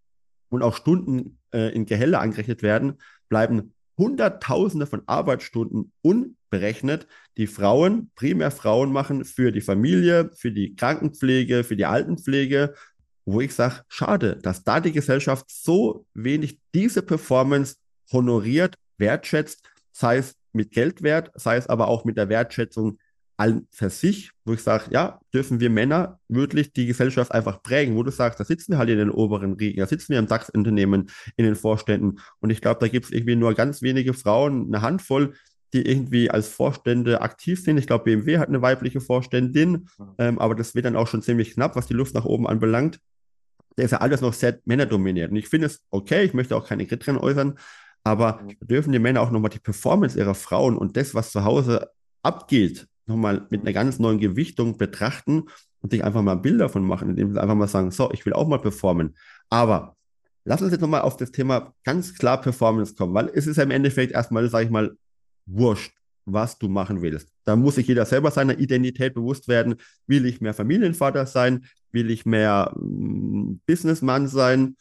und 0.49 0.61
auch 0.61 0.75
Stunden 0.75 1.39
äh, 1.53 1.73
in 1.73 1.85
Gehälter 1.85 2.19
angerechnet 2.19 2.61
werden, 2.61 2.99
bleiben 3.29 3.73
Hunderttausende 3.97 4.87
von 4.87 5.03
Arbeitsstunden 5.05 5.93
unberechnet, 6.01 7.07
die 7.37 7.47
Frauen, 7.47 8.11
primär 8.15 8.51
Frauen 8.51 8.91
machen 8.91 9.23
für 9.23 9.51
die 9.51 9.61
Familie, 9.61 10.31
für 10.35 10.51
die 10.51 10.75
Krankenpflege, 10.75 11.63
für 11.63 11.77
die 11.77 11.85
Altenpflege, 11.85 12.73
wo 13.25 13.39
ich 13.39 13.53
sage, 13.53 13.83
schade, 13.87 14.37
dass 14.41 14.63
da 14.63 14.79
die 14.79 14.91
Gesellschaft 14.91 15.45
so 15.47 16.05
wenig 16.13 16.59
diese 16.73 17.01
Performance 17.03 17.75
honoriert, 18.13 18.75
wertschätzt, 18.97 19.63
sei 19.91 20.17
es 20.17 20.35
mit 20.53 20.71
Geldwert, 20.71 21.31
sei 21.35 21.57
es 21.57 21.67
aber 21.67 21.87
auch 21.87 22.05
mit 22.05 22.17
der 22.17 22.29
Wertschätzung 22.29 22.99
an 23.37 23.67
für 23.71 23.89
sich, 23.89 24.31
wo 24.45 24.53
ich 24.53 24.61
sage, 24.61 24.85
ja, 24.91 25.19
dürfen 25.33 25.59
wir 25.59 25.69
Männer 25.69 26.19
wirklich 26.27 26.71
die 26.71 26.85
Gesellschaft 26.85 27.31
einfach 27.31 27.63
prägen, 27.63 27.95
wo 27.95 28.03
du 28.03 28.11
sagst, 28.11 28.39
da 28.39 28.45
sitzen 28.45 28.73
wir 28.73 28.77
halt 28.77 28.89
in 28.89 28.99
den 28.99 29.09
oberen 29.09 29.53
Riegen, 29.53 29.79
da 29.79 29.87
sitzen 29.87 30.09
wir 30.09 30.19
im 30.19 30.27
DAX-Unternehmen, 30.27 31.09
in 31.35 31.45
den 31.45 31.55
Vorständen. 31.55 32.19
Und 32.39 32.51
ich 32.51 32.61
glaube, 32.61 32.79
da 32.79 32.87
gibt 32.87 33.07
es 33.07 33.11
irgendwie 33.11 33.35
nur 33.35 33.53
ganz 33.55 33.81
wenige 33.81 34.13
Frauen, 34.13 34.67
eine 34.67 34.81
Handvoll, 34.81 35.33
die 35.73 35.81
irgendwie 35.81 36.29
als 36.29 36.47
Vorstände 36.47 37.21
aktiv 37.21 37.63
sind. 37.63 37.77
Ich 37.77 37.87
glaube, 37.87 38.03
BMW 38.03 38.37
hat 38.37 38.49
eine 38.49 38.61
weibliche 38.61 39.01
Vorständin, 39.01 39.89
ähm, 40.19 40.37
aber 40.37 40.53
das 40.53 40.75
wird 40.75 40.85
dann 40.85 40.95
auch 40.95 41.07
schon 41.07 41.23
ziemlich 41.23 41.55
knapp, 41.55 41.75
was 41.75 41.87
die 41.87 41.95
Luft 41.95 42.13
nach 42.13 42.25
oben 42.25 42.47
anbelangt. 42.47 42.99
Da 43.75 43.83
ist 43.83 43.91
ja 43.91 43.97
alles 44.01 44.21
noch 44.21 44.33
sehr 44.33 44.59
männerdominiert. 44.65 45.31
Und 45.31 45.37
ich 45.37 45.49
finde 45.49 45.65
es 45.65 45.81
okay, 45.89 46.23
ich 46.23 46.35
möchte 46.35 46.55
auch 46.55 46.67
keine 46.67 46.85
Kritik 46.85 47.19
äußern, 47.19 47.57
aber 48.03 48.41
mhm. 48.41 48.67
dürfen 48.67 48.91
die 48.91 48.99
Männer 48.99 49.21
auch 49.21 49.31
nochmal 49.31 49.51
die 49.51 49.59
Performance 49.59 50.17
ihrer 50.17 50.35
Frauen 50.35 50.77
und 50.77 50.97
das, 50.97 51.15
was 51.15 51.31
zu 51.31 51.43
Hause 51.43 51.89
abgeht, 52.21 52.87
nochmal 53.05 53.47
mit 53.49 53.61
einer 53.61 53.73
ganz 53.73 53.99
neuen 53.99 54.19
Gewichtung 54.19 54.77
betrachten 54.77 55.43
und 55.81 55.91
sich 55.91 56.03
einfach 56.03 56.21
mal 56.21 56.35
Bilder 56.35 56.65
davon 56.65 56.85
machen, 56.85 57.09
indem 57.09 57.33
sie 57.33 57.41
einfach 57.41 57.55
mal 57.55 57.67
sagen, 57.67 57.91
so, 57.91 58.11
ich 58.11 58.25
will 58.25 58.33
auch 58.33 58.47
mal 58.47 58.59
performen. 58.59 59.15
Aber 59.49 59.95
lass 60.45 60.61
uns 60.61 60.71
jetzt 60.71 60.81
nochmal 60.81 61.01
auf 61.01 61.17
das 61.17 61.31
Thema 61.31 61.73
ganz 61.83 62.15
klar 62.15 62.39
Performance 62.41 62.95
kommen, 62.95 63.13
weil 63.13 63.29
es 63.33 63.47
ist 63.47 63.57
ja 63.57 63.63
im 63.63 63.71
Endeffekt 63.71 64.13
erstmal, 64.13 64.47
sage 64.49 64.65
ich 64.65 64.71
mal, 64.71 64.95
wurscht, 65.45 65.93
was 66.25 66.57
du 66.57 66.69
machen 66.69 67.01
willst. 67.01 67.29
Da 67.43 67.55
muss 67.55 67.75
sich 67.75 67.87
jeder 67.87 68.05
selber 68.05 68.31
seiner 68.31 68.57
Identität 68.57 69.13
bewusst 69.13 69.47
werden. 69.47 69.75
Will 70.07 70.25
ich 70.25 70.39
mehr 70.39 70.53
Familienvater 70.53 71.25
sein? 71.25 71.65
Will 71.91 72.09
ich 72.09 72.25
mehr 72.25 72.73
mm, 72.75 73.59
Businessman 73.65 74.27
sein? 74.27 74.77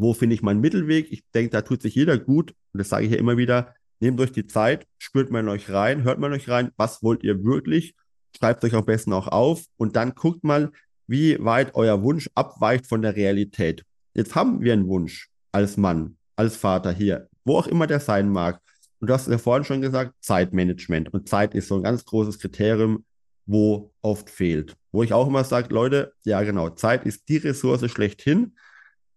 Wo 0.00 0.14
finde 0.14 0.34
ich 0.34 0.40
meinen 0.40 0.62
Mittelweg? 0.62 1.12
Ich 1.12 1.22
denke, 1.34 1.50
da 1.50 1.60
tut 1.60 1.82
sich 1.82 1.94
jeder 1.94 2.16
gut. 2.16 2.54
Und 2.72 2.78
das 2.78 2.88
sage 2.88 3.04
ich 3.04 3.12
ja 3.12 3.18
immer 3.18 3.36
wieder. 3.36 3.74
Nehmt 4.00 4.18
euch 4.18 4.32
die 4.32 4.46
Zeit, 4.46 4.86
spürt 4.96 5.30
mal 5.30 5.40
in 5.40 5.48
euch 5.48 5.70
rein, 5.70 6.04
hört 6.04 6.18
mal 6.18 6.28
in 6.28 6.40
euch 6.40 6.48
rein, 6.48 6.70
was 6.78 7.02
wollt 7.02 7.22
ihr 7.22 7.44
wirklich? 7.44 7.94
Schreibt 8.34 8.64
euch 8.64 8.74
am 8.74 8.86
besten 8.86 9.12
auch 9.12 9.28
auf 9.28 9.64
und 9.76 9.96
dann 9.96 10.14
guckt 10.14 10.42
mal, 10.42 10.70
wie 11.06 11.36
weit 11.44 11.74
euer 11.74 12.02
Wunsch 12.02 12.30
abweicht 12.34 12.86
von 12.86 13.02
der 13.02 13.14
Realität. 13.14 13.84
Jetzt 14.14 14.34
haben 14.34 14.62
wir 14.62 14.72
einen 14.72 14.88
Wunsch 14.88 15.28
als 15.52 15.76
Mann, 15.76 16.16
als 16.34 16.56
Vater 16.56 16.92
hier, 16.92 17.28
wo 17.44 17.58
auch 17.58 17.66
immer 17.66 17.86
der 17.86 18.00
sein 18.00 18.30
mag. 18.30 18.58
Und 19.00 19.10
du 19.10 19.12
hast 19.12 19.28
ja 19.28 19.36
vorhin 19.36 19.64
schon 19.64 19.82
gesagt, 19.82 20.14
Zeitmanagement. 20.20 21.12
Und 21.12 21.28
Zeit 21.28 21.54
ist 21.54 21.68
so 21.68 21.76
ein 21.76 21.82
ganz 21.82 22.06
großes 22.06 22.38
Kriterium, 22.38 23.04
wo 23.44 23.92
oft 24.00 24.30
fehlt. 24.30 24.76
Wo 24.92 25.02
ich 25.02 25.12
auch 25.12 25.28
immer 25.28 25.44
sage, 25.44 25.74
Leute, 25.74 26.14
ja 26.24 26.42
genau, 26.42 26.70
Zeit 26.70 27.04
ist 27.04 27.28
die 27.28 27.36
Ressource 27.36 27.90
schlechthin 27.90 28.54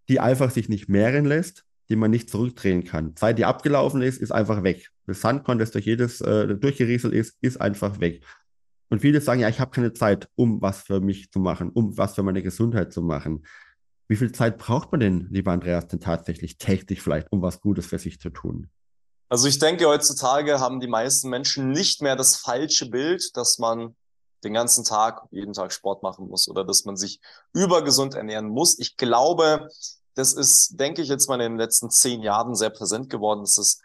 die 0.10 0.20
einfach 0.20 0.52
sich 0.52 0.70
nicht 0.70 0.90
mehren 0.90 1.26
lässt, 1.26 1.66
die 1.90 1.96
man 1.96 2.12
nicht 2.12 2.30
zurückdrehen 2.30 2.84
kann. 2.84 3.16
Zeit, 3.16 3.38
die 3.38 3.46
abgelaufen 3.46 4.02
ist, 4.02 4.22
ist 4.22 4.32
einfach 4.32 4.64
weg. 4.64 4.90
Das 5.06 5.22
Sandkorn, 5.22 5.60
das 5.60 5.72
durch 5.72 5.86
jedes 5.86 6.22
äh, 6.22 6.56
durchgerieselt 6.56 7.14
ist, 7.14 7.38
ist 7.42 7.60
einfach 7.60 8.00
weg. 8.00 8.24
Und 8.90 9.00
viele 9.00 9.22
sagen, 9.22 9.42
ja, 9.42 9.50
ich 9.50 9.60
habe 9.60 9.72
keine 9.72 9.94
Zeit, 9.94 10.30
um 10.36 10.62
was 10.62 10.84
für 10.84 11.02
mich 11.02 11.32
zu 11.32 11.40
machen, 11.40 11.72
um 11.72 11.98
was 11.98 12.16
für 12.16 12.24
meine 12.24 12.44
Gesundheit 12.44 12.94
zu 12.94 13.02
machen. 13.02 13.46
Wie 14.08 14.16
viel 14.16 14.32
Zeit 14.32 14.58
braucht 14.58 14.92
man 14.92 15.00
denn, 15.00 15.28
lieber 15.32 15.52
Andreas, 15.52 15.88
denn 15.88 16.00
tatsächlich 16.00 16.58
täglich 16.58 17.02
vielleicht, 17.02 17.32
um 17.32 17.42
was 17.42 17.62
Gutes 17.62 17.88
für 17.88 17.98
sich 17.98 18.20
zu 18.20 18.30
tun? 18.30 18.70
Also 19.30 19.48
ich 19.48 19.58
denke, 19.58 19.88
heutzutage 19.88 20.60
haben 20.60 20.80
die 20.80 20.88
meisten 20.88 21.30
Menschen 21.30 21.72
nicht 21.72 22.04
mehr 22.04 22.16
das 22.16 22.36
falsche 22.36 22.90
Bild, 22.90 23.36
dass 23.36 23.58
man 23.58 23.96
den 24.44 24.54
ganzen 24.54 24.84
Tag, 24.84 25.28
jeden 25.32 25.54
Tag 25.54 25.72
Sport 25.72 26.04
machen 26.04 26.28
muss 26.28 26.48
oder 26.48 26.64
dass 26.64 26.86
man 26.86 26.98
sich 26.98 27.20
übergesund 27.54 28.16
ernähren 28.16 28.50
muss. 28.50 28.78
Ich 28.80 28.98
glaube, 28.98 29.70
das 30.16 30.34
ist, 30.34 30.80
denke 30.80 31.02
ich, 31.02 31.10
jetzt 31.10 31.28
mal 31.28 31.42
in 31.42 31.54
den 31.54 31.58
letzten 31.58 31.90
zehn 31.90 32.22
Jahren 32.22 32.56
sehr 32.56 32.70
präsent 32.70 33.10
geworden, 33.10 33.42
dass 33.42 33.58
es 33.58 33.82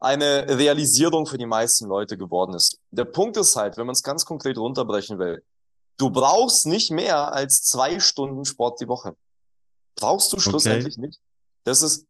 eine 0.00 0.46
Realisierung 0.48 1.26
für 1.26 1.38
die 1.38 1.46
meisten 1.46 1.86
Leute 1.86 2.16
geworden 2.16 2.54
ist. 2.54 2.78
Der 2.90 3.04
Punkt 3.04 3.36
ist 3.36 3.54
halt, 3.56 3.76
wenn 3.76 3.86
man 3.86 3.94
es 3.94 4.02
ganz 4.02 4.24
konkret 4.24 4.56
runterbrechen 4.56 5.18
will, 5.18 5.44
du 5.98 6.10
brauchst 6.10 6.66
nicht 6.66 6.90
mehr 6.90 7.32
als 7.32 7.62
zwei 7.62 8.00
Stunden 8.00 8.44
Sport 8.44 8.80
die 8.80 8.88
Woche. 8.88 9.14
Brauchst 9.96 10.32
du 10.32 10.40
schlussendlich 10.40 10.96
okay. 10.96 11.06
nicht. 11.06 11.20
Das 11.64 11.82
ist, 11.82 12.06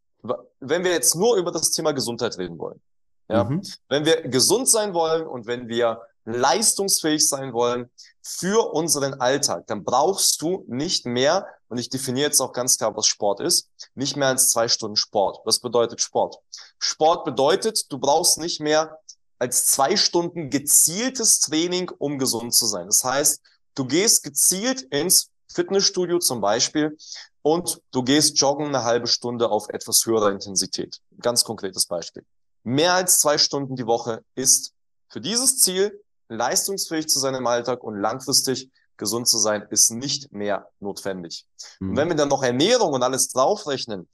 wenn 0.60 0.84
wir 0.84 0.92
jetzt 0.92 1.16
nur 1.16 1.36
über 1.36 1.50
das 1.50 1.72
Thema 1.72 1.92
Gesundheit 1.92 2.38
reden 2.38 2.58
wollen. 2.58 2.80
Ja, 3.28 3.44
mhm. 3.44 3.62
wenn 3.88 4.04
wir 4.04 4.22
gesund 4.22 4.68
sein 4.68 4.94
wollen 4.94 5.26
und 5.26 5.46
wenn 5.46 5.68
wir 5.68 6.02
leistungsfähig 6.32 7.28
sein 7.28 7.52
wollen 7.52 7.90
für 8.22 8.72
unseren 8.72 9.14
Alltag, 9.14 9.66
dann 9.66 9.84
brauchst 9.84 10.40
du 10.42 10.64
nicht 10.68 11.06
mehr, 11.06 11.46
und 11.68 11.78
ich 11.78 11.88
definiere 11.88 12.28
jetzt 12.28 12.40
auch 12.40 12.52
ganz 12.52 12.78
klar, 12.78 12.96
was 12.96 13.06
Sport 13.06 13.40
ist, 13.40 13.68
nicht 13.94 14.16
mehr 14.16 14.28
als 14.28 14.50
zwei 14.50 14.68
Stunden 14.68 14.96
Sport. 14.96 15.40
Was 15.44 15.60
bedeutet 15.60 16.00
Sport? 16.00 16.38
Sport 16.78 17.24
bedeutet, 17.24 17.90
du 17.90 17.98
brauchst 17.98 18.38
nicht 18.38 18.60
mehr 18.60 18.98
als 19.38 19.66
zwei 19.66 19.96
Stunden 19.96 20.50
gezieltes 20.50 21.40
Training, 21.40 21.90
um 21.98 22.18
gesund 22.18 22.54
zu 22.54 22.66
sein. 22.66 22.86
Das 22.86 23.04
heißt, 23.04 23.40
du 23.74 23.86
gehst 23.86 24.22
gezielt 24.22 24.82
ins 24.82 25.30
Fitnessstudio 25.52 26.18
zum 26.18 26.40
Beispiel 26.40 26.96
und 27.42 27.80
du 27.90 28.02
gehst 28.02 28.38
joggen 28.38 28.66
eine 28.66 28.84
halbe 28.84 29.06
Stunde 29.06 29.50
auf 29.50 29.68
etwas 29.70 30.04
höherer 30.04 30.30
Intensität. 30.30 31.00
Ganz 31.20 31.42
konkretes 31.42 31.86
Beispiel. 31.86 32.24
Mehr 32.62 32.92
als 32.92 33.18
zwei 33.18 33.38
Stunden 33.38 33.76
die 33.76 33.86
Woche 33.86 34.22
ist 34.34 34.72
für 35.08 35.20
dieses 35.20 35.58
Ziel 35.58 35.98
leistungsfähig 36.30 37.08
zu 37.08 37.18
sein 37.18 37.34
im 37.34 37.46
Alltag 37.46 37.82
und 37.82 38.00
langfristig 38.00 38.70
gesund 38.96 39.28
zu 39.28 39.38
sein, 39.38 39.66
ist 39.70 39.90
nicht 39.90 40.32
mehr 40.32 40.68
notwendig. 40.78 41.46
Mhm. 41.80 41.90
Und 41.90 41.96
wenn 41.96 42.08
wir 42.08 42.16
dann 42.16 42.28
noch 42.28 42.42
Ernährung 42.42 42.92
und 42.92 43.02
alles 43.02 43.28
draufrechnen, 43.28 44.08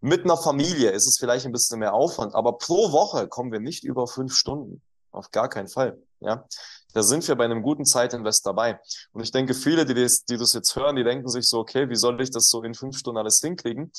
mit 0.00 0.24
einer 0.24 0.36
Familie 0.36 0.90
ist 0.90 1.06
es 1.06 1.18
vielleicht 1.18 1.44
ein 1.44 1.52
bisschen 1.52 1.78
mehr 1.78 1.92
Aufwand, 1.92 2.34
aber 2.34 2.56
pro 2.56 2.90
Woche 2.90 3.28
kommen 3.28 3.52
wir 3.52 3.60
nicht 3.60 3.84
über 3.84 4.06
fünf 4.06 4.34
Stunden. 4.34 4.82
Auf 5.12 5.30
gar 5.30 5.48
keinen 5.48 5.68
Fall. 5.68 5.98
Ja, 6.20 6.46
da 6.92 7.02
sind 7.02 7.26
wir 7.28 7.34
bei 7.34 7.44
einem 7.44 7.62
guten 7.62 7.84
Zeitinvest 7.84 8.46
dabei. 8.46 8.78
Und 9.12 9.22
ich 9.22 9.30
denke, 9.30 9.54
viele, 9.54 9.84
die 9.84 9.94
das, 9.94 10.24
die 10.24 10.36
das 10.36 10.52
jetzt 10.52 10.74
hören, 10.76 10.96
die 10.96 11.04
denken 11.04 11.28
sich 11.28 11.48
so, 11.48 11.58
okay, 11.58 11.88
wie 11.88 11.96
soll 11.96 12.20
ich 12.20 12.30
das 12.30 12.48
so 12.48 12.62
in 12.62 12.74
fünf 12.74 12.98
Stunden 12.98 13.18
alles 13.18 13.40
hinkriegen? 13.40 13.92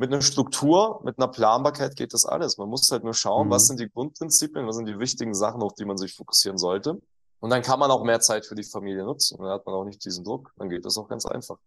Mit 0.00 0.10
einer 0.10 0.22
Struktur, 0.22 1.02
mit 1.04 1.18
einer 1.18 1.28
Planbarkeit 1.28 1.94
geht 1.94 2.14
das 2.14 2.24
alles. 2.24 2.56
Man 2.56 2.70
muss 2.70 2.90
halt 2.90 3.04
nur 3.04 3.12
schauen, 3.12 3.48
mhm. 3.48 3.50
was 3.50 3.66
sind 3.66 3.80
die 3.80 3.90
Grundprinzipien, 3.90 4.66
was 4.66 4.76
sind 4.76 4.88
die 4.88 4.98
wichtigen 4.98 5.34
Sachen, 5.34 5.60
auf 5.60 5.74
die 5.74 5.84
man 5.84 5.98
sich 5.98 6.14
fokussieren 6.14 6.56
sollte. 6.56 7.02
Und 7.38 7.50
dann 7.50 7.60
kann 7.60 7.78
man 7.78 7.90
auch 7.90 8.02
mehr 8.02 8.18
Zeit 8.18 8.46
für 8.46 8.54
die 8.54 8.62
Familie 8.62 9.04
nutzen. 9.04 9.36
Und 9.36 9.44
dann 9.44 9.52
hat 9.52 9.66
man 9.66 9.74
auch 9.74 9.84
nicht 9.84 10.02
diesen 10.02 10.24
Druck. 10.24 10.54
Dann 10.56 10.70
geht 10.70 10.86
das 10.86 10.96
auch 10.96 11.06
ganz 11.06 11.26
einfach. 11.26 11.58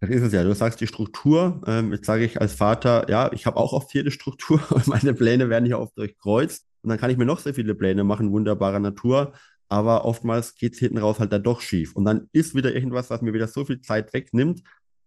Das 0.00 0.10
ist 0.10 0.24
es 0.24 0.32
ja. 0.34 0.44
Du 0.44 0.54
sagst 0.54 0.78
die 0.82 0.86
Struktur. 0.86 1.62
Ähm, 1.66 1.90
jetzt 1.90 2.04
sage 2.04 2.26
ich 2.26 2.38
als 2.38 2.52
Vater, 2.52 3.08
ja, 3.08 3.32
ich 3.32 3.46
habe 3.46 3.56
auch 3.56 3.72
oft 3.72 3.90
hier 3.92 4.04
die 4.04 4.10
Struktur 4.10 4.60
und 4.70 4.86
meine 4.86 5.14
Pläne 5.14 5.48
werden 5.48 5.64
hier 5.64 5.78
oft 5.78 5.96
durchkreuzt. 5.96 6.66
Und 6.82 6.90
dann 6.90 6.98
kann 6.98 7.08
ich 7.08 7.16
mir 7.16 7.24
noch 7.24 7.38
sehr 7.38 7.54
viele 7.54 7.74
Pläne 7.74 8.04
machen, 8.04 8.30
wunderbarer 8.30 8.78
Natur. 8.78 9.32
Aber 9.70 10.04
oftmals 10.04 10.54
geht 10.54 10.74
es 10.74 10.80
hinten 10.80 10.98
raus 10.98 11.18
halt 11.18 11.32
dann 11.32 11.42
doch 11.42 11.62
schief. 11.62 11.96
Und 11.96 12.04
dann 12.04 12.28
ist 12.32 12.54
wieder 12.54 12.74
irgendwas, 12.74 13.08
was 13.08 13.22
mir 13.22 13.32
wieder 13.32 13.48
so 13.48 13.64
viel 13.64 13.80
Zeit 13.80 14.12
wegnimmt. 14.12 14.60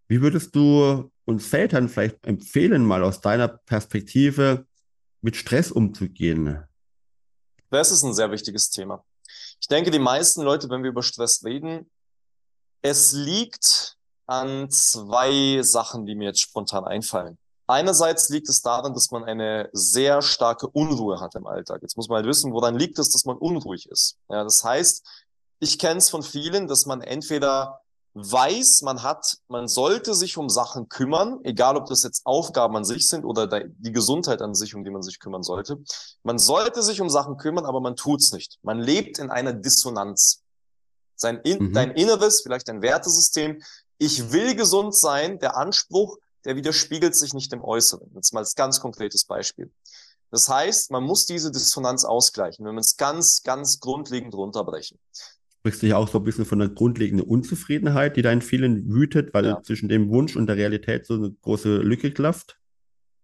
Wie 0.08 0.24
würdest 0.24 0.56
du 0.56 1.11
uns 1.26 1.46
Vätern 1.46 1.90
vielleicht 1.90 2.26
empfehlen, 2.26 2.86
mal 2.86 3.04
aus 3.04 3.22
deiner 3.22 3.48
Perspektive 3.48 4.66
mit 5.22 5.36
Stress 5.36 5.72
umzugehen? 5.72 6.64
Das 7.70 7.92
ist 7.92 8.04
ein 8.04 8.14
sehr 8.14 8.32
wichtiges 8.32 8.70
Thema. 8.70 9.04
Ich 9.60 9.68
denke, 9.68 9.92
die 9.92 10.00
meisten 10.00 10.42
Leute, 10.42 10.70
wenn 10.70 10.84
wir 10.84 10.90
über 10.90 11.04
Stress 11.04 11.44
reden, 11.46 11.90
es 12.82 13.14
liegt 13.14 13.98
an 14.26 14.70
zwei 14.70 15.62
Sachen, 15.62 16.06
die 16.06 16.16
mir 16.16 16.30
jetzt 16.30 16.42
spontan 16.42 16.86
einfallen. 16.86 17.38
Einerseits 17.68 18.30
liegt 18.30 18.50
es 18.50 18.62
daran, 18.62 18.94
dass 18.94 19.12
man 19.12 19.24
eine 19.24 19.70
sehr 19.72 20.22
starke 20.22 20.68
Unruhe 20.68 21.22
hat 21.22 21.36
im 21.36 21.48
Alltag. 21.48 21.82
Jetzt 21.82 21.96
muss 21.96 22.10
man 22.10 22.18
halt 22.18 22.28
wissen, 22.28 22.52
woran 22.52 22.78
liegt 22.78 23.00
es, 23.00 23.12
dass 23.12 23.24
man 23.24 23.38
unruhig 23.38 23.88
ist. 23.90 24.18
Ja, 24.30 24.44
das 24.44 24.64
heißt, 24.64 25.06
ich 25.60 25.80
kenne 25.80 26.00
es 26.00 26.10
von 26.10 26.24
vielen, 26.24 26.68
dass 26.68 26.86
man 26.86 27.02
entweder 27.02 27.82
weiß, 28.14 28.82
man 28.84 29.04
hat, 29.04 29.38
man 29.48 29.68
sollte 29.68 30.14
sich 30.14 30.38
um 30.38 30.50
Sachen 30.50 30.90
kümmern, 30.90 31.40
egal 31.44 31.78
ob 31.78 31.86
das 31.86 32.04
jetzt 32.04 32.26
Aufgaben 32.26 32.76
an 32.76 32.84
sich 32.84 33.08
sind 33.08 33.24
oder 33.24 33.48
die 33.48 33.92
Gesundheit 33.92 34.42
an 34.42 34.54
sich, 34.54 34.76
um 34.76 34.84
die 34.84 34.92
man 34.92 35.02
sich 35.02 35.20
kümmern 35.20 35.44
sollte. 35.44 35.78
Man 36.24 36.38
sollte 36.38 36.84
sich 36.84 37.00
um 37.00 37.10
Sachen 37.10 37.38
kümmern, 37.38 37.66
aber 37.66 37.80
man 37.80 37.96
tut's 37.96 38.34
nicht. 38.34 38.60
Man 38.64 38.80
lebt 38.80 39.20
in 39.20 39.30
einer 39.30 39.54
Dissonanz. 39.54 40.42
Sein 41.16 41.40
in, 41.44 41.66
mhm. 41.66 41.74
dein 41.74 41.92
Inneres, 41.92 42.42
vielleicht 42.42 42.68
dein 42.68 42.82
Wertesystem. 42.82 43.62
Ich 43.98 44.32
will 44.32 44.56
gesund 44.56 44.96
sein. 44.96 45.40
Der 45.40 45.56
Anspruch, 45.56 46.18
der 46.44 46.56
widerspiegelt 46.56 47.16
sich 47.16 47.34
nicht 47.34 47.54
im 47.54 47.64
Äußeren. 47.64 48.12
Jetzt 48.16 48.34
mal 48.34 48.40
als 48.40 48.56
ganz 48.56 48.82
konkretes 48.82 49.26
Beispiel. 49.26 49.72
Das 50.32 50.50
heißt, 50.50 50.92
man 50.92 51.04
muss 51.04 51.26
diese 51.26 51.52
Dissonanz 51.52 52.06
ausgleichen, 52.06 52.66
wenn 52.66 52.76
wir 52.76 52.80
es 52.80 52.96
ganz, 52.98 53.44
ganz 53.44 53.80
grundlegend 53.80 54.34
runterbrechen. 54.34 54.98
Sprichst 55.62 55.84
du 55.84 55.88
ja 55.88 55.98
auch 55.98 56.08
so 56.08 56.18
ein 56.18 56.24
bisschen 56.24 56.46
von 56.46 56.58
der 56.58 56.70
grundlegenden 56.70 57.28
Unzufriedenheit, 57.28 58.18
die 58.18 58.24
da 58.24 58.32
in 58.32 58.42
vielen 58.42 58.92
wütet, 58.92 59.32
weil 59.36 59.46
ja. 59.46 59.62
zwischen 59.62 59.90
dem 59.90 60.10
Wunsch 60.10 60.36
und 60.36 60.48
der 60.48 60.58
Realität 60.58 61.06
so 61.06 61.14
eine 61.14 61.36
große 61.44 61.78
Lücke 61.78 62.12
klafft? 62.12 62.58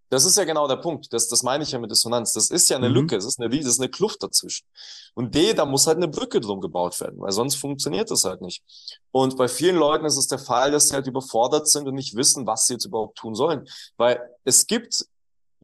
Das 0.10 0.24
ist 0.24 0.38
ja 0.38 0.46
genau 0.46 0.68
der 0.68 0.76
Punkt. 0.78 1.12
Das, 1.12 1.28
das 1.30 1.42
meine 1.42 1.64
ich 1.64 1.72
ja 1.72 1.80
mit 1.80 1.90
Dissonanz. 1.90 2.34
Das 2.34 2.52
ist 2.52 2.70
ja 2.70 2.78
eine 2.78 2.90
mhm. 2.90 2.96
Lücke, 2.96 3.16
es 3.18 3.26
ist 3.26 3.40
eine, 3.40 3.50
das 3.50 3.66
ist 3.66 3.80
eine 3.80 3.90
Kluft 3.90 4.22
dazwischen. 4.22 4.68
Und 5.16 5.34
D, 5.34 5.56
da 5.56 5.66
muss 5.66 5.88
halt 5.88 5.98
eine 5.98 6.08
Brücke 6.08 6.40
drum 6.40 6.62
gebaut 6.62 7.00
werden, 7.02 7.20
weil 7.20 7.32
sonst 7.32 7.56
funktioniert 7.56 8.12
das 8.12 8.24
halt 8.24 8.42
nicht. 8.42 8.64
Und 9.12 9.36
bei 9.36 9.48
vielen 9.48 9.76
Leuten 9.76 10.06
ist 10.06 10.18
es 10.18 10.28
der 10.28 10.40
Fall, 10.40 10.70
dass 10.70 10.90
sie 10.90 10.94
halt 10.94 11.08
überfordert 11.08 11.68
sind 11.68 11.88
und 11.88 11.96
nicht 11.96 12.16
wissen, 12.16 12.46
was 12.46 12.68
sie 12.68 12.74
jetzt 12.74 12.86
überhaupt 12.86 13.18
tun 13.18 13.34
sollen. 13.34 13.68
Weil 13.98 14.22
es 14.44 14.68
gibt 14.68 15.06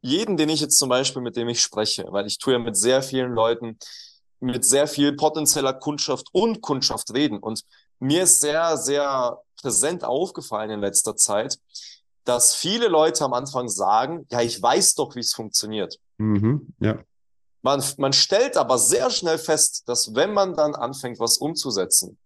jeden, 0.02 0.36
den 0.36 0.50
ich 0.50 0.60
jetzt 0.60 0.76
zum 0.76 0.90
Beispiel, 0.90 1.22
mit 1.22 1.36
dem 1.36 1.48
ich 1.48 1.62
spreche, 1.62 2.06
weil 2.10 2.26
ich 2.26 2.38
tue 2.38 2.52
ja 2.52 2.58
mit 2.58 2.76
sehr 2.76 3.00
vielen 3.00 3.32
Leuten, 3.32 3.78
mit 4.44 4.64
sehr 4.64 4.86
viel 4.86 5.14
potenzieller 5.14 5.72
Kundschaft 5.72 6.28
und 6.32 6.60
Kundschaft 6.60 7.12
reden. 7.14 7.38
Und 7.38 7.62
mir 7.98 8.24
ist 8.24 8.40
sehr, 8.40 8.76
sehr 8.76 9.38
präsent 9.60 10.04
aufgefallen 10.04 10.70
in 10.70 10.80
letzter 10.80 11.16
Zeit, 11.16 11.58
dass 12.24 12.54
viele 12.54 12.88
Leute 12.88 13.24
am 13.24 13.32
Anfang 13.32 13.68
sagen, 13.68 14.26
ja, 14.30 14.40
ich 14.40 14.60
weiß 14.62 14.94
doch, 14.94 15.14
wie 15.14 15.20
es 15.20 15.34
funktioniert. 15.34 15.98
Mhm, 16.18 16.74
ja. 16.80 16.98
Man, 17.62 17.82
man 17.96 18.12
stellt 18.12 18.56
aber 18.56 18.78
sehr 18.78 19.10
schnell 19.10 19.38
fest, 19.38 19.84
dass 19.86 20.14
wenn 20.14 20.32
man 20.32 20.54
dann 20.54 20.74
anfängt, 20.74 21.18
was 21.18 21.38
umzusetzen, 21.38 22.18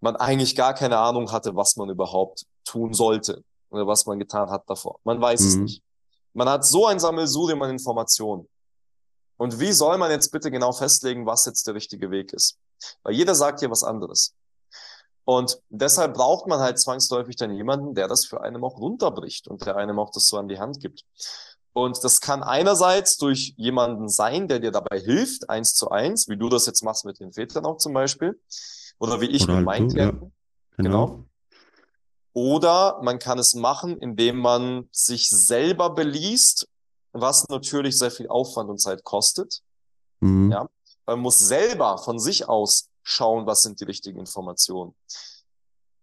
man 0.00 0.16
eigentlich 0.16 0.56
gar 0.56 0.74
keine 0.74 0.98
Ahnung 0.98 1.30
hatte, 1.30 1.54
was 1.54 1.76
man 1.76 1.90
überhaupt 1.90 2.44
tun 2.64 2.92
sollte 2.92 3.44
oder 3.70 3.86
was 3.86 4.06
man 4.06 4.18
getan 4.18 4.50
hat 4.50 4.68
davor. 4.68 4.98
Man 5.04 5.20
weiß 5.20 5.40
mhm. 5.42 5.46
es 5.46 5.56
nicht. 5.56 5.82
Man 6.32 6.48
hat 6.48 6.64
so 6.64 6.86
ein 6.86 6.98
Sammelsurium 6.98 7.62
an 7.62 7.70
Informationen. 7.70 8.48
Und 9.40 9.58
wie 9.58 9.72
soll 9.72 9.96
man 9.96 10.10
jetzt 10.10 10.32
bitte 10.32 10.50
genau 10.50 10.70
festlegen, 10.70 11.24
was 11.24 11.46
jetzt 11.46 11.66
der 11.66 11.74
richtige 11.74 12.10
Weg 12.10 12.34
ist? 12.34 12.58
Weil 13.02 13.14
jeder 13.14 13.34
sagt 13.34 13.60
hier 13.60 13.70
was 13.70 13.82
anderes. 13.82 14.34
Und 15.24 15.62
deshalb 15.70 16.12
braucht 16.12 16.46
man 16.46 16.60
halt 16.60 16.78
zwangsläufig 16.78 17.36
dann 17.36 17.54
jemanden, 17.54 17.94
der 17.94 18.06
das 18.06 18.26
für 18.26 18.42
einen 18.42 18.62
auch 18.62 18.76
runterbricht 18.76 19.48
und 19.48 19.64
der 19.64 19.76
einem 19.76 19.98
auch 19.98 20.10
das 20.10 20.28
so 20.28 20.36
an 20.36 20.48
die 20.48 20.58
Hand 20.58 20.80
gibt. 20.80 21.06
Und 21.72 22.04
das 22.04 22.20
kann 22.20 22.42
einerseits 22.42 23.16
durch 23.16 23.54
jemanden 23.56 24.10
sein, 24.10 24.46
der 24.46 24.58
dir 24.58 24.72
dabei 24.72 25.00
hilft, 25.00 25.48
eins 25.48 25.72
zu 25.72 25.90
eins, 25.90 26.28
wie 26.28 26.36
du 26.36 26.50
das 26.50 26.66
jetzt 26.66 26.84
machst 26.84 27.06
mit 27.06 27.18
den 27.18 27.32
Vätern 27.32 27.64
auch 27.64 27.78
zum 27.78 27.94
Beispiel. 27.94 28.38
Oder 28.98 29.22
wie 29.22 29.30
ich 29.30 29.44
Oder 29.44 29.52
mit 29.52 29.56
halt 29.56 29.64
meinen 29.64 29.88
Klienten. 29.88 30.22
Ja, 30.22 30.76
genau. 30.76 31.06
genau. 31.06 31.24
Oder 32.34 33.00
man 33.02 33.18
kann 33.18 33.38
es 33.38 33.54
machen, 33.54 33.96
indem 33.96 34.36
man 34.36 34.90
sich 34.92 35.30
selber 35.30 35.94
beliest, 35.94 36.68
was 37.12 37.48
natürlich 37.48 37.98
sehr 37.98 38.10
viel 38.10 38.28
Aufwand 38.28 38.70
und 38.70 38.78
Zeit 38.78 39.04
kostet. 39.04 39.62
Mhm. 40.20 40.52
Ja. 40.52 40.68
Man 41.06 41.20
muss 41.20 41.38
selber 41.38 41.98
von 41.98 42.18
sich 42.18 42.48
aus 42.48 42.88
schauen, 43.02 43.46
was 43.46 43.62
sind 43.62 43.80
die 43.80 43.84
richtigen 43.84 44.20
Informationen. 44.20 44.94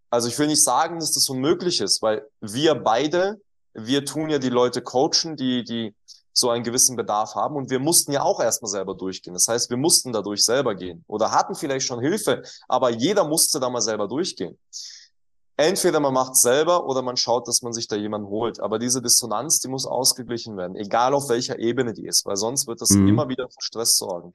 Also 0.10 0.28
ich 0.28 0.38
will 0.40 0.48
nicht 0.48 0.64
sagen, 0.64 1.00
dass 1.00 1.14
das 1.14 1.30
unmöglich 1.30 1.82
ist, 1.82 2.02
weil 2.02 2.26
wir 2.42 2.76
beide, 2.76 3.40
wir 3.74 4.06
tun 4.06 4.30
ja 4.30 4.40
die 4.40 4.50
Leute 4.50 4.82
coachen, 4.82 5.36
die, 5.36 5.64
die 5.64 5.94
so 6.34 6.50
einen 6.50 6.64
gewissen 6.64 6.96
Bedarf 6.96 7.36
haben 7.36 7.56
und 7.56 7.70
wir 7.70 7.80
mussten 7.80 8.12
ja 8.12 8.22
auch 8.22 8.40
erstmal 8.40 8.70
selber 8.70 8.96
durchgehen. 8.96 9.34
Das 9.34 9.48
heißt, 9.48 9.70
wir 9.70 9.78
mussten 9.78 10.14
dadurch 10.14 10.46
selber 10.46 10.76
gehen 10.76 11.04
oder 11.08 11.32
hatten 11.32 11.56
vielleicht 11.56 11.86
schon 11.86 12.00
Hilfe, 12.00 12.44
aber 12.68 12.92
jeder 12.92 13.28
musste 13.28 13.60
da 13.60 13.70
mal 13.70 13.82
selber 13.82 14.08
durchgehen. 14.08 14.58
Entweder 15.60 16.00
man 16.00 16.14
macht 16.14 16.36
selber 16.36 16.88
oder 16.88 17.02
man 17.02 17.18
schaut, 17.18 17.48
dass 17.48 17.64
man 17.64 17.74
sich 17.74 17.88
da 17.88 17.96
jemanden 17.96 18.28
holt. 18.28 18.60
Aber 18.60 18.78
diese 18.78 19.02
Dissonanz, 19.02 19.60
die 19.60 19.68
muss 19.68 19.88
ausgeglichen 19.88 20.56
werden, 20.56 20.76
egal 20.76 21.16
auf 21.16 21.30
welcher 21.30 21.58
Ebene 21.58 21.94
die 21.94 22.06
ist, 22.06 22.28
weil 22.28 22.36
sonst 22.36 22.68
wird 22.68 22.80
das 22.80 22.92
mhm. 22.92 23.08
immer 23.08 23.28
wieder 23.28 23.50
für 23.50 23.62
Stress 23.62 23.98
sorgen. 23.98 24.34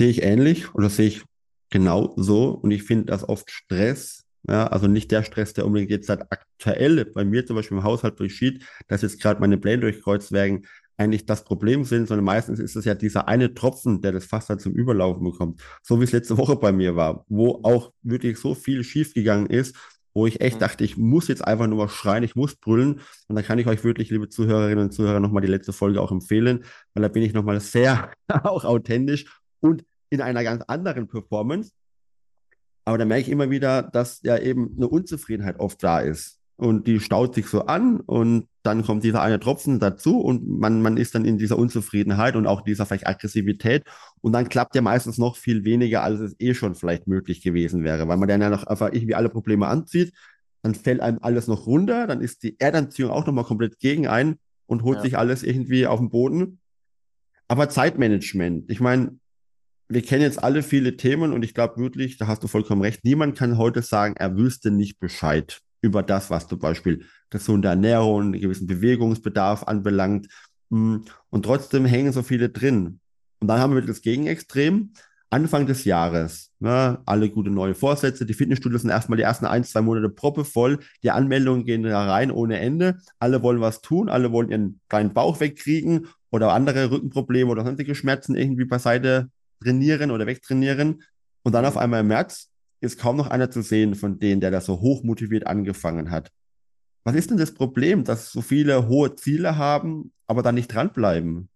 Sehe 0.00 0.10
ich 0.10 0.22
ähnlich 0.22 0.74
oder 0.74 0.90
sehe 0.90 1.06
ich 1.06 1.24
genau 1.70 2.12
so. 2.16 2.48
Und 2.50 2.72
ich 2.72 2.82
finde, 2.82 3.06
dass 3.06 3.28
oft 3.28 3.48
Stress, 3.52 4.24
ja, 4.48 4.66
also 4.66 4.88
nicht 4.88 5.12
der 5.12 5.22
Stress, 5.22 5.54
der 5.54 5.64
unbedingt 5.64 5.92
jetzt 5.92 6.08
halt 6.08 6.22
aktuell 6.30 7.04
bei 7.04 7.24
mir 7.24 7.46
zum 7.46 7.54
Beispiel 7.54 7.78
im 7.78 7.84
Haushalt 7.84 8.18
durchschied, 8.18 8.64
dass 8.88 9.02
jetzt 9.02 9.20
gerade 9.20 9.40
meine 9.40 9.58
Pläne 9.58 9.82
durchkreuzt 9.82 10.32
werden, 10.32 10.66
eigentlich 10.96 11.24
das 11.24 11.44
Problem 11.44 11.84
sind, 11.84 12.08
sondern 12.08 12.24
meistens 12.24 12.58
ist 12.58 12.76
es 12.76 12.84
ja 12.84 12.94
dieser 12.94 13.28
eine 13.28 13.54
Tropfen, 13.54 14.02
der 14.02 14.12
das 14.12 14.24
Fass 14.24 14.46
dann 14.46 14.58
zum 14.58 14.72
Überlaufen 14.72 15.24
bekommt. 15.24 15.62
So 15.82 16.00
wie 16.00 16.04
es 16.04 16.12
letzte 16.12 16.36
Woche 16.36 16.56
bei 16.56 16.72
mir 16.72 16.96
war, 16.96 17.24
wo 17.28 17.60
auch 17.62 17.92
wirklich 18.02 18.38
so 18.38 18.54
viel 18.54 18.84
schiefgegangen 18.84 19.46
ist, 19.46 19.76
wo 20.14 20.26
ich 20.26 20.40
echt 20.40 20.56
mhm. 20.56 20.60
dachte, 20.60 20.84
ich 20.84 20.96
muss 20.96 21.28
jetzt 21.28 21.46
einfach 21.46 21.66
nur 21.66 21.78
mal 21.78 21.88
schreien, 21.88 22.22
ich 22.22 22.36
muss 22.36 22.56
brüllen. 22.56 23.00
Und 23.28 23.36
da 23.36 23.42
kann 23.42 23.58
ich 23.58 23.66
euch 23.66 23.84
wirklich, 23.84 24.10
liebe 24.10 24.28
Zuhörerinnen 24.28 24.84
und 24.84 24.92
Zuhörer, 24.92 25.20
nochmal 25.20 25.42
die 25.42 25.48
letzte 25.48 25.72
Folge 25.72 26.00
auch 26.00 26.12
empfehlen, 26.12 26.64
weil 26.94 27.02
da 27.02 27.08
bin 27.08 27.22
ich 27.22 27.32
nochmal 27.32 27.60
sehr 27.60 28.12
auch 28.28 28.64
authentisch 28.64 29.26
und 29.60 29.84
in 30.10 30.20
einer 30.20 30.44
ganz 30.44 30.62
anderen 30.66 31.08
Performance. 31.08 31.72
Aber 32.84 32.98
da 32.98 33.04
merke 33.04 33.22
ich 33.22 33.28
immer 33.28 33.50
wieder, 33.50 33.82
dass 33.82 34.20
ja 34.22 34.36
eben 34.38 34.74
eine 34.76 34.88
Unzufriedenheit 34.88 35.60
oft 35.60 35.82
da 35.82 36.00
ist 36.00 36.41
und 36.56 36.86
die 36.86 37.00
staut 37.00 37.34
sich 37.34 37.46
so 37.46 37.66
an 37.66 38.00
und 38.00 38.46
dann 38.62 38.84
kommt 38.84 39.02
dieser 39.02 39.22
eine 39.22 39.40
Tropfen 39.40 39.80
dazu 39.80 40.20
und 40.20 40.48
man, 40.48 40.82
man 40.82 40.96
ist 40.96 41.14
dann 41.14 41.24
in 41.24 41.38
dieser 41.38 41.58
Unzufriedenheit 41.58 42.36
und 42.36 42.46
auch 42.46 42.60
dieser 42.60 42.86
vielleicht 42.86 43.06
Aggressivität 43.06 43.84
und 44.20 44.32
dann 44.32 44.48
klappt 44.48 44.74
ja 44.74 44.82
meistens 44.82 45.18
noch 45.18 45.36
viel 45.36 45.64
weniger, 45.64 46.02
als 46.02 46.20
es 46.20 46.36
eh 46.38 46.54
schon 46.54 46.74
vielleicht 46.74 47.06
möglich 47.08 47.42
gewesen 47.42 47.82
wäre, 47.82 48.06
weil 48.06 48.16
man 48.16 48.28
dann 48.28 48.40
ja 48.40 48.50
noch 48.50 48.64
einfach 48.64 48.92
irgendwie 48.92 49.14
alle 49.14 49.28
Probleme 49.28 49.66
anzieht, 49.66 50.12
dann 50.62 50.74
fällt 50.74 51.00
einem 51.00 51.18
alles 51.22 51.48
noch 51.48 51.66
runter, 51.66 52.06
dann 52.06 52.20
ist 52.20 52.42
die 52.44 52.58
Erdanziehung 52.60 53.10
auch 53.10 53.26
nochmal 53.26 53.44
komplett 53.44 53.78
gegen 53.80 54.06
einen 54.06 54.38
und 54.66 54.84
holt 54.84 54.98
ja. 54.98 55.02
sich 55.02 55.18
alles 55.18 55.42
irgendwie 55.42 55.86
auf 55.86 55.98
den 55.98 56.10
Boden. 56.10 56.60
Aber 57.48 57.68
Zeitmanagement, 57.68 58.70
ich 58.70 58.80
meine, 58.80 59.18
wir 59.88 60.02
kennen 60.02 60.22
jetzt 60.22 60.42
alle 60.42 60.62
viele 60.62 60.96
Themen 60.96 61.32
und 61.32 61.44
ich 61.44 61.54
glaube 61.54 61.78
wirklich, 61.78 62.16
da 62.16 62.28
hast 62.28 62.42
du 62.44 62.48
vollkommen 62.48 62.82
recht, 62.82 63.04
niemand 63.04 63.36
kann 63.36 63.58
heute 63.58 63.82
sagen, 63.82 64.14
er 64.16 64.36
wüsste 64.36 64.70
nicht 64.70 65.00
Bescheid 65.00 65.60
über 65.82 66.02
das, 66.02 66.30
was 66.30 66.48
zum 66.48 66.58
Beispiel 66.58 67.04
gesunde 67.28 67.68
Ernährung, 67.68 68.22
einen 68.22 68.40
gewissen 68.40 68.66
Bewegungsbedarf 68.66 69.64
anbelangt. 69.64 70.28
Hm, 70.70 71.04
und 71.28 71.44
trotzdem 71.44 71.84
hängen 71.84 72.12
so 72.12 72.22
viele 72.22 72.48
drin. 72.48 73.00
Und 73.40 73.48
dann 73.48 73.60
haben 73.60 73.74
wir 73.74 73.82
das 73.82 74.00
Gegenextrem. 74.00 74.92
Anfang 75.28 75.66
des 75.66 75.84
Jahres, 75.84 76.50
ne, 76.58 77.00
alle 77.06 77.30
gute 77.30 77.48
neue 77.48 77.74
Vorsätze. 77.74 78.26
Die 78.26 78.34
Fitnessstudios 78.34 78.82
sind 78.82 78.90
erstmal 78.90 79.16
die 79.16 79.22
ersten 79.22 79.46
ein, 79.46 79.64
zwei 79.64 79.80
Monate 79.80 80.10
proppevoll. 80.10 80.78
Die 81.02 81.10
Anmeldungen 81.10 81.64
gehen 81.64 81.82
da 81.82 82.04
rein 82.04 82.30
ohne 82.30 82.58
Ende. 82.58 82.98
Alle 83.18 83.42
wollen 83.42 83.62
was 83.62 83.80
tun, 83.80 84.10
alle 84.10 84.30
wollen 84.30 84.50
ihren 84.50 84.80
kleinen 84.90 85.14
Bauch 85.14 85.40
wegkriegen 85.40 86.06
oder 86.30 86.52
andere 86.52 86.90
Rückenprobleme 86.90 87.50
oder 87.50 87.64
sonstige 87.64 87.94
Schmerzen 87.94 88.36
irgendwie 88.36 88.66
beiseite 88.66 89.30
trainieren 89.62 90.10
oder 90.10 90.26
wegtrainieren. 90.26 91.02
Und 91.44 91.52
dann 91.54 91.64
auf 91.64 91.78
einmal 91.78 92.00
im 92.00 92.08
März 92.08 92.51
ist 92.82 92.98
kaum 92.98 93.16
noch 93.16 93.28
einer 93.28 93.50
zu 93.50 93.62
sehen 93.62 93.94
von 93.94 94.18
denen, 94.18 94.40
der 94.40 94.50
da 94.50 94.60
so 94.60 94.80
hoch 94.80 95.02
motiviert 95.04 95.46
angefangen 95.46 96.10
hat. 96.10 96.32
Was 97.04 97.14
ist 97.14 97.30
denn 97.30 97.36
das 97.38 97.54
Problem, 97.54 98.04
dass 98.04 98.32
so 98.32 98.42
viele 98.42 98.88
hohe 98.88 99.14
Ziele 99.14 99.56
haben, 99.56 100.12
aber 100.26 100.42
dann 100.42 100.56
nicht 100.56 100.72
dranbleiben? 100.72 101.48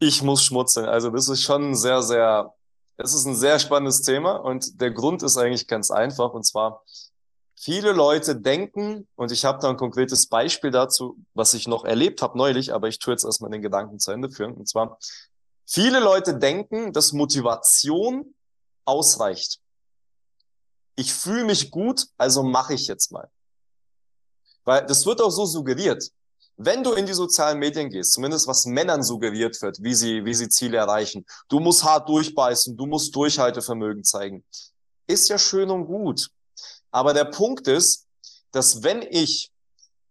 Ich 0.00 0.22
muss 0.22 0.44
schmutzeln. 0.44 0.86
Also 0.86 1.10
das 1.10 1.28
ist 1.28 1.42
schon 1.42 1.74
sehr, 1.76 2.02
sehr, 2.02 2.52
es 2.96 3.14
ist 3.14 3.26
ein 3.26 3.36
sehr 3.36 3.58
spannendes 3.58 4.02
Thema 4.02 4.36
und 4.36 4.80
der 4.80 4.90
Grund 4.90 5.22
ist 5.22 5.36
eigentlich 5.36 5.66
ganz 5.66 5.90
einfach 5.90 6.32
und 6.32 6.44
zwar 6.44 6.82
viele 7.58 7.92
Leute 7.92 8.34
denken 8.34 9.06
und 9.14 9.30
ich 9.30 9.44
habe 9.44 9.58
da 9.60 9.68
ein 9.68 9.76
konkretes 9.76 10.28
Beispiel 10.28 10.70
dazu, 10.70 11.16
was 11.34 11.54
ich 11.54 11.68
noch 11.68 11.84
erlebt 11.84 12.22
habe 12.22 12.38
neulich, 12.38 12.72
aber 12.72 12.88
ich 12.88 12.98
tue 12.98 13.12
jetzt 13.12 13.24
erstmal 13.24 13.50
den 13.50 13.62
Gedanken 13.62 13.98
zu 13.98 14.10
Ende 14.10 14.30
führen 14.30 14.54
und 14.54 14.68
zwar 14.68 14.98
viele 15.66 16.00
Leute 16.00 16.36
denken, 16.38 16.92
dass 16.92 17.12
Motivation 17.12 18.34
ausreicht 18.84 19.60
ich 21.00 21.14
fühle 21.14 21.44
mich 21.44 21.70
gut, 21.70 22.08
also 22.18 22.42
mache 22.42 22.74
ich 22.74 22.86
jetzt 22.86 23.10
mal. 23.10 23.30
Weil 24.64 24.84
das 24.84 25.06
wird 25.06 25.22
auch 25.22 25.30
so 25.30 25.46
suggeriert. 25.46 26.04
Wenn 26.58 26.84
du 26.84 26.92
in 26.92 27.06
die 27.06 27.14
sozialen 27.14 27.58
Medien 27.58 27.88
gehst, 27.88 28.12
zumindest 28.12 28.46
was 28.46 28.66
Männern 28.66 29.02
suggeriert 29.02 29.62
wird, 29.62 29.82
wie 29.82 29.94
sie, 29.94 30.26
wie 30.26 30.34
sie 30.34 30.50
Ziele 30.50 30.76
erreichen, 30.76 31.24
du 31.48 31.58
musst 31.58 31.84
hart 31.84 32.06
durchbeißen, 32.06 32.76
du 32.76 32.84
musst 32.84 33.16
Durchhaltevermögen 33.16 34.04
zeigen, 34.04 34.44
ist 35.06 35.30
ja 35.30 35.38
schön 35.38 35.70
und 35.70 35.86
gut. 35.86 36.28
Aber 36.90 37.14
der 37.14 37.24
Punkt 37.24 37.66
ist, 37.66 38.06
dass 38.52 38.82
wenn 38.82 39.00
ich 39.00 39.50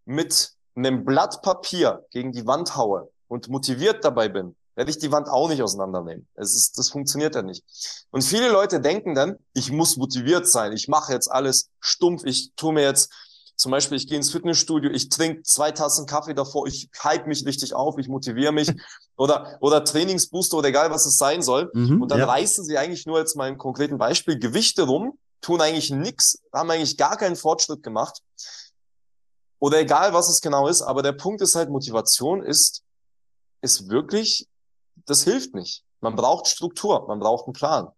mit 0.05 0.53
einem 0.73 1.05
Blatt 1.05 1.43
Papier 1.43 2.03
gegen 2.09 2.31
die 2.31 2.47
Wand 2.47 2.75
haue 2.75 3.11
und 3.27 3.47
motiviert 3.47 4.03
dabei 4.03 4.27
bin, 4.27 4.55
werde 4.79 4.91
ich 4.91 4.97
die 4.97 5.11
Wand 5.11 5.27
auch 5.27 5.49
nicht 5.49 5.61
auseinandernehmen. 5.61 6.25
Es 6.35 6.55
ist, 6.55 6.77
das 6.77 6.89
funktioniert 6.89 7.35
ja 7.35 7.41
nicht. 7.41 7.65
Und 8.11 8.23
viele 8.23 8.47
Leute 8.47 8.79
denken 8.79 9.13
dann, 9.13 9.35
ich 9.53 9.73
muss 9.73 9.97
motiviert 9.97 10.47
sein, 10.47 10.71
ich 10.71 10.87
mache 10.87 11.11
jetzt 11.11 11.29
alles 11.29 11.69
stumpf, 11.81 12.23
ich 12.23 12.53
tue 12.55 12.71
mir 12.71 12.83
jetzt, 12.83 13.11
zum 13.57 13.71
Beispiel, 13.71 13.97
ich 13.97 14.07
gehe 14.07 14.15
ins 14.15 14.31
Fitnessstudio, 14.31 14.89
ich 14.89 15.09
trinke 15.09 15.43
zwei 15.43 15.73
Tassen 15.73 16.05
Kaffee 16.05 16.33
davor, 16.33 16.65
ich 16.65 16.89
hype 17.03 17.27
mich 17.27 17.45
richtig 17.45 17.73
auf, 17.73 17.97
ich 17.97 18.07
motiviere 18.07 18.53
mich 18.53 18.71
oder, 19.17 19.57
oder 19.59 19.83
Trainingsbooster 19.83 20.59
oder 20.59 20.69
egal, 20.69 20.91
was 20.91 21.05
es 21.05 21.17
sein 21.17 21.41
soll. 21.41 21.69
Mhm, 21.73 22.01
und 22.01 22.09
dann 22.09 22.19
ja. 22.19 22.25
reißen 22.27 22.63
sie 22.63 22.77
eigentlich 22.77 23.05
nur 23.05 23.19
jetzt 23.19 23.35
mal 23.35 23.49
im 23.49 23.57
konkreten 23.57 23.97
Beispiel 23.97 24.39
Gewichte 24.39 24.83
rum, 24.83 25.19
tun 25.41 25.59
eigentlich 25.59 25.89
nichts, 25.89 26.41
haben 26.53 26.71
eigentlich 26.71 26.95
gar 26.95 27.17
keinen 27.17 27.35
Fortschritt 27.35 27.83
gemacht. 27.83 28.21
Oder 29.59 29.79
egal, 29.79 30.13
was 30.13 30.29
es 30.29 30.39
genau 30.39 30.69
ist, 30.69 30.81
aber 30.81 31.01
der 31.01 31.11
Punkt 31.11 31.41
ist 31.41 31.55
halt, 31.55 31.69
Motivation 31.69 32.41
ist, 32.41 32.81
ist 33.61 33.89
wirklich 33.89 34.47
das 35.09 35.23
hilft 35.23 35.55
nicht. 35.55 35.83
Man 36.01 36.15
braucht 36.15 36.47
Struktur, 36.47 37.07
man 37.07 37.19
braucht 37.19 37.45
einen 37.45 37.53
Plan. 37.53 37.89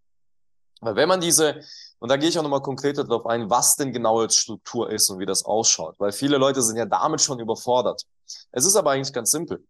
Weil 0.80 0.96
wenn 0.96 1.08
man 1.08 1.22
diese, 1.22 1.62
und 2.00 2.10
da 2.10 2.18
gehe 2.18 2.30
ich 2.30 2.40
auch 2.40 2.44
nochmal 2.44 2.62
konkreter 2.62 3.04
darauf 3.04 3.28
ein, 3.28 3.50
was 3.50 3.76
denn 3.76 3.94
genau 3.94 4.22
jetzt 4.22 4.38
Struktur 4.38 4.90
ist 4.90 5.10
und 5.10 5.20
wie 5.20 5.26
das 5.26 5.46
ausschaut. 5.46 5.96
Weil 6.00 6.12
viele 6.12 6.38
Leute 6.38 6.62
sind 6.62 6.78
ja 6.78 6.86
damit 6.86 7.22
schon 7.22 7.40
überfordert. 7.40 8.04
Es 8.52 8.66
ist 8.66 8.76
aber 8.76 8.92
eigentlich 8.92 9.14
ganz 9.14 9.32
simpel. 9.32 9.64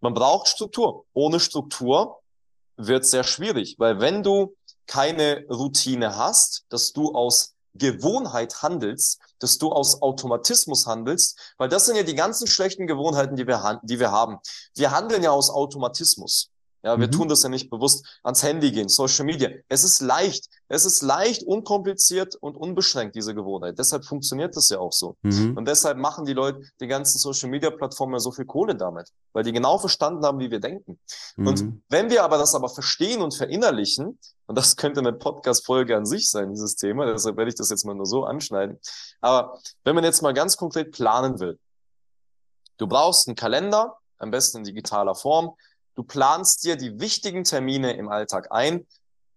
Man 0.00 0.12
braucht 0.12 0.48
Struktur. 0.48 1.06
Ohne 1.14 1.40
Struktur 1.40 2.20
wird 2.76 3.04
es 3.04 3.10
sehr 3.10 3.24
schwierig, 3.24 3.76
weil 3.78 4.00
wenn 4.00 4.22
du 4.22 4.54
keine 4.86 5.46
Routine 5.48 6.16
hast, 6.16 6.66
dass 6.68 6.92
du 6.92 7.14
aus 7.14 7.54
Gewohnheit 7.74 8.62
handelst, 8.62 9.20
dass 9.38 9.56
du 9.56 9.70
aus 9.70 10.02
Automatismus 10.02 10.86
handelst, 10.86 11.38
weil 11.56 11.68
das 11.70 11.86
sind 11.86 11.96
ja 11.96 12.02
die 12.02 12.14
ganzen 12.14 12.46
schlechten 12.46 12.86
Gewohnheiten, 12.86 13.36
die 13.36 13.46
wir, 13.46 13.80
die 13.84 13.98
wir 13.98 14.10
haben. 14.10 14.38
Wir 14.74 14.90
handeln 14.90 15.22
ja 15.22 15.30
aus 15.30 15.48
Automatismus. 15.48 16.51
Ja, 16.84 16.98
wir 16.98 17.06
mhm. 17.06 17.12
tun 17.12 17.28
das 17.28 17.42
ja 17.44 17.48
nicht 17.48 17.70
bewusst 17.70 18.20
ans 18.24 18.42
Handy 18.42 18.72
gehen, 18.72 18.88
Social 18.88 19.24
Media. 19.24 19.48
Es 19.68 19.84
ist 19.84 20.00
leicht. 20.00 20.48
Es 20.68 20.84
ist 20.84 21.02
leicht, 21.02 21.44
unkompliziert 21.44 22.34
und 22.34 22.56
unbeschränkt, 22.56 23.14
diese 23.14 23.34
Gewohnheit. 23.34 23.78
Deshalb 23.78 24.04
funktioniert 24.04 24.56
das 24.56 24.68
ja 24.68 24.78
auch 24.78 24.92
so. 24.92 25.16
Mhm. 25.22 25.56
Und 25.56 25.68
deshalb 25.68 25.98
machen 25.98 26.24
die 26.24 26.32
Leute, 26.32 26.60
die 26.80 26.88
ganzen 26.88 27.18
Social 27.18 27.50
Media 27.50 27.70
Plattformen 27.70 28.18
so 28.18 28.32
viel 28.32 28.46
Kohle 28.46 28.74
damit, 28.74 29.10
weil 29.32 29.44
die 29.44 29.52
genau 29.52 29.78
verstanden 29.78 30.24
haben, 30.24 30.40
wie 30.40 30.50
wir 30.50 30.58
denken. 30.58 30.98
Mhm. 31.36 31.46
Und 31.46 31.82
wenn 31.88 32.10
wir 32.10 32.24
aber 32.24 32.38
das 32.38 32.54
aber 32.54 32.68
verstehen 32.68 33.22
und 33.22 33.34
verinnerlichen, 33.34 34.18
und 34.46 34.58
das 34.58 34.76
könnte 34.76 35.00
eine 35.00 35.12
Podcast-Folge 35.12 35.96
an 35.96 36.04
sich 36.04 36.30
sein, 36.30 36.50
dieses 36.50 36.74
Thema, 36.74 37.06
deshalb 37.06 37.36
werde 37.36 37.50
ich 37.50 37.54
das 37.54 37.70
jetzt 37.70 37.84
mal 37.84 37.94
nur 37.94 38.06
so 38.06 38.24
anschneiden. 38.24 38.80
Aber 39.20 39.58
wenn 39.84 39.94
man 39.94 40.04
jetzt 40.04 40.22
mal 40.22 40.34
ganz 40.34 40.56
konkret 40.56 40.90
planen 40.90 41.38
will, 41.38 41.58
du 42.78 42.88
brauchst 42.88 43.28
einen 43.28 43.36
Kalender, 43.36 43.98
am 44.18 44.30
besten 44.30 44.58
in 44.58 44.64
digitaler 44.64 45.14
Form, 45.14 45.54
Du 45.94 46.02
planst 46.02 46.64
dir 46.64 46.76
die 46.76 47.00
wichtigen 47.00 47.44
Termine 47.44 47.96
im 47.96 48.08
Alltag 48.08 48.48
ein. 48.50 48.86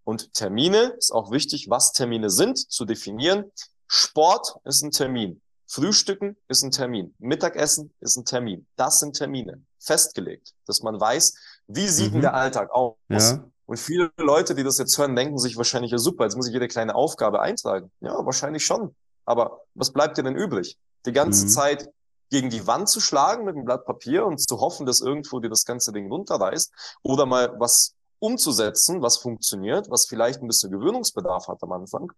Und 0.04 0.34
Termine 0.34 0.96
ist 0.98 1.12
auch 1.12 1.32
wichtig, 1.32 1.70
was 1.70 1.92
Termine 1.92 2.30
sind, 2.30 2.72
zu 2.72 2.86
definieren. 2.86 3.52
Sport 3.88 4.56
ist 4.64 4.84
ein 4.84 4.92
Termin. 4.92 5.42
Frühstücken 5.68 6.38
ist 6.48 6.64
ein 6.64 6.72
Termin. 6.72 7.16
Mittagessen 7.18 7.94
ist 8.00 8.16
ein 8.18 8.26
Termin. 8.26 8.68
Das 8.76 9.00
sind 9.00 9.16
Termine. 9.16 9.64
Festgelegt, 9.80 10.54
dass 10.66 10.82
man 10.82 11.00
weiß, 11.00 11.36
wie 11.68 11.88
sieht 11.88 12.10
mhm. 12.10 12.14
denn 12.14 12.22
der 12.22 12.34
Alltag 12.36 12.72
aus? 12.72 12.96
Ja. 13.10 13.44
Und 13.66 13.78
viele 13.78 14.12
Leute, 14.18 14.54
die 14.54 14.64
das 14.64 14.78
jetzt 14.78 14.98
hören, 14.98 15.16
denken 15.16 15.40
sich 15.40 15.58
wahrscheinlich, 15.58 15.92
ja 15.92 15.98
super, 15.98 16.24
jetzt 16.26 16.36
muss 16.36 16.48
ich 16.48 16.54
jede 16.54 16.68
kleine 16.68 16.94
Aufgabe 16.94 17.42
eintragen. 17.42 17.92
Ja, 18.00 18.24
wahrscheinlich 18.26 18.64
schon. 18.64 18.96
Aber 19.26 19.62
was 19.74 19.92
bleibt 19.92 20.18
dir 20.18 20.24
denn 20.24 20.36
übrig? 20.36 20.78
Die 21.06 21.12
ganze 21.12 21.46
mhm. 21.46 21.50
Zeit 21.50 21.90
gegen 22.30 22.50
die 22.50 22.68
Wand 22.68 22.90
zu 22.90 23.00
schlagen 23.00 23.46
mit 23.46 23.56
einem 23.56 23.66
Blatt 23.66 23.86
Papier 23.86 24.26
und 24.26 24.40
zu 24.40 24.60
hoffen, 24.60 24.86
dass 24.86 25.02
irgendwo 25.02 25.40
dir 25.40 25.50
das 25.50 25.66
ganze 25.66 25.92
Ding 25.92 26.12
runterreißt 26.12 26.72
oder 27.04 27.26
mal 27.26 27.56
was 27.60 27.94
umzusetzen, 28.20 29.02
was 29.02 29.18
funktioniert, 29.18 29.90
was 29.90 30.06
vielleicht 30.08 30.42
ein 30.42 30.48
bisschen 30.48 30.72
Gewöhnungsbedarf 30.72 31.48
hat 31.48 31.62
am 31.62 31.72
Anfang, 31.72 32.12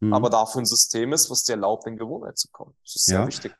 mhm. 0.00 0.12
aber 0.12 0.30
dafür 0.30 0.62
ein 0.62 0.66
System 0.66 1.12
ist, 1.12 1.30
was 1.30 1.44
dir 1.44 1.52
erlaubt, 1.52 1.86
in 1.86 1.96
Gewohnheit 1.96 2.38
zu 2.38 2.48
kommen. 2.50 2.74
Das 2.84 2.96
ist 2.96 3.06
sehr 3.06 3.20
ja. 3.20 3.26
wichtig. 3.26 3.54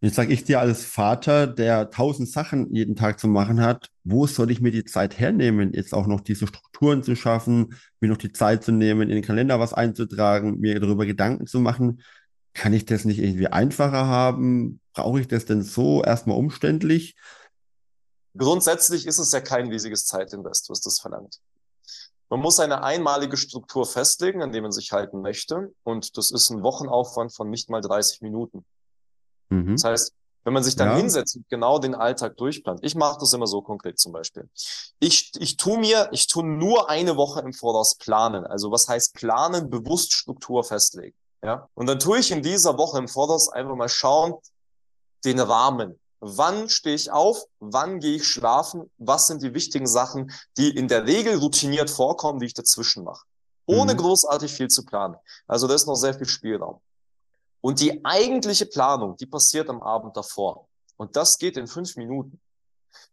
Jetzt 0.00 0.16
sage 0.16 0.34
ich 0.34 0.44
dir 0.44 0.60
als 0.60 0.84
Vater, 0.84 1.46
der 1.46 1.88
tausend 1.88 2.28
Sachen 2.28 2.74
jeden 2.74 2.94
Tag 2.94 3.18
zu 3.18 3.26
machen 3.26 3.62
hat, 3.62 3.88
wo 4.02 4.26
soll 4.26 4.50
ich 4.50 4.60
mir 4.60 4.70
die 4.70 4.84
Zeit 4.84 5.18
hernehmen, 5.18 5.72
jetzt 5.72 5.94
auch 5.94 6.06
noch 6.06 6.20
diese 6.20 6.46
Strukturen 6.46 7.02
zu 7.02 7.16
schaffen, 7.16 7.74
mir 8.00 8.08
noch 8.08 8.18
die 8.18 8.32
Zeit 8.32 8.64
zu 8.64 8.70
nehmen, 8.70 9.08
in 9.08 9.14
den 9.14 9.24
Kalender 9.24 9.58
was 9.60 9.72
einzutragen, 9.72 10.60
mir 10.60 10.78
darüber 10.78 11.06
Gedanken 11.06 11.46
zu 11.46 11.58
machen. 11.58 12.02
Kann 12.52 12.74
ich 12.74 12.84
das 12.84 13.06
nicht 13.06 13.18
irgendwie 13.18 13.46
einfacher 13.46 14.06
haben? 14.06 14.78
Brauche 14.94 15.20
ich 15.20 15.28
das 15.28 15.44
denn 15.44 15.62
so 15.62 16.02
erstmal 16.02 16.38
umständlich? 16.38 17.16
Grundsätzlich 18.36 19.06
ist 19.06 19.18
es 19.18 19.32
ja 19.32 19.40
kein 19.40 19.68
riesiges 19.68 20.06
Zeitinvest, 20.06 20.70
was 20.70 20.80
das 20.80 21.00
verlangt. 21.00 21.40
Man 22.30 22.40
muss 22.40 22.58
eine 22.58 22.82
einmalige 22.82 23.36
Struktur 23.36 23.86
festlegen, 23.86 24.42
an 24.42 24.50
der 24.50 24.62
man 24.62 24.72
sich 24.72 24.92
halten 24.92 25.20
möchte. 25.20 25.72
Und 25.84 26.16
das 26.16 26.30
ist 26.30 26.50
ein 26.50 26.62
Wochenaufwand 26.62 27.32
von 27.32 27.50
nicht 27.50 27.70
mal 27.70 27.80
30 27.80 28.22
Minuten. 28.22 28.64
Mhm. 29.50 29.72
Das 29.72 29.84
heißt, 29.84 30.14
Wenn 30.44 30.52
man 30.52 30.62
sich 30.62 30.76
dann 30.76 30.88
ja. 30.88 30.96
hinsetzt 30.96 31.36
und 31.36 31.48
genau 31.48 31.78
den 31.78 31.94
Alltag 31.94 32.36
durchplant. 32.36 32.80
Ich 32.82 32.94
mache 32.94 33.18
das 33.18 33.32
immer 33.32 33.46
so 33.46 33.62
konkret 33.62 33.98
zum 33.98 34.12
Beispiel. 34.12 34.48
Ich, 35.00 35.32
ich 35.38 35.56
tu 35.56 35.78
mir, 35.78 36.08
ich 36.12 36.26
tu 36.26 36.42
nur 36.42 36.90
eine 36.90 37.16
Woche 37.16 37.40
im 37.40 37.54
Voraus 37.54 37.94
planen. 37.94 38.46
Also 38.46 38.70
was 38.70 38.86
heißt 38.86 39.14
planen? 39.14 39.70
Bewusst 39.70 40.12
Struktur 40.12 40.62
festlegen. 40.62 41.16
Ja. 41.42 41.68
Und 41.74 41.86
dann 41.86 41.98
tue 41.98 42.18
ich 42.18 42.30
in 42.30 42.42
dieser 42.42 42.76
Woche 42.76 42.98
im 42.98 43.08
Voraus 43.08 43.48
einfach 43.48 43.74
mal 43.74 43.88
schauen, 43.88 44.34
den 45.24 45.40
Rahmen. 45.40 45.98
Wann 46.20 46.68
stehe 46.68 46.94
ich 46.94 47.10
auf? 47.10 47.44
Wann 47.60 48.00
gehe 48.00 48.16
ich 48.16 48.26
schlafen? 48.26 48.90
Was 48.98 49.26
sind 49.26 49.42
die 49.42 49.52
wichtigen 49.52 49.86
Sachen, 49.86 50.32
die 50.56 50.74
in 50.74 50.88
der 50.88 51.06
Regel 51.06 51.36
routiniert 51.36 51.90
vorkommen, 51.90 52.40
die 52.40 52.46
ich 52.46 52.54
dazwischen 52.54 53.04
mache? 53.04 53.26
Ohne 53.66 53.94
mhm. 53.94 53.98
großartig 53.98 54.52
viel 54.52 54.68
zu 54.68 54.84
planen. 54.84 55.16
Also 55.46 55.66
da 55.66 55.74
ist 55.74 55.86
noch 55.86 55.96
sehr 55.96 56.14
viel 56.14 56.26
Spielraum. 56.26 56.80
Und 57.60 57.80
die 57.80 58.04
eigentliche 58.04 58.66
Planung, 58.66 59.16
die 59.16 59.26
passiert 59.26 59.70
am 59.70 59.82
Abend 59.82 60.16
davor. 60.16 60.68
Und 60.96 61.16
das 61.16 61.38
geht 61.38 61.56
in 61.56 61.66
fünf 61.66 61.96
Minuten. 61.96 62.40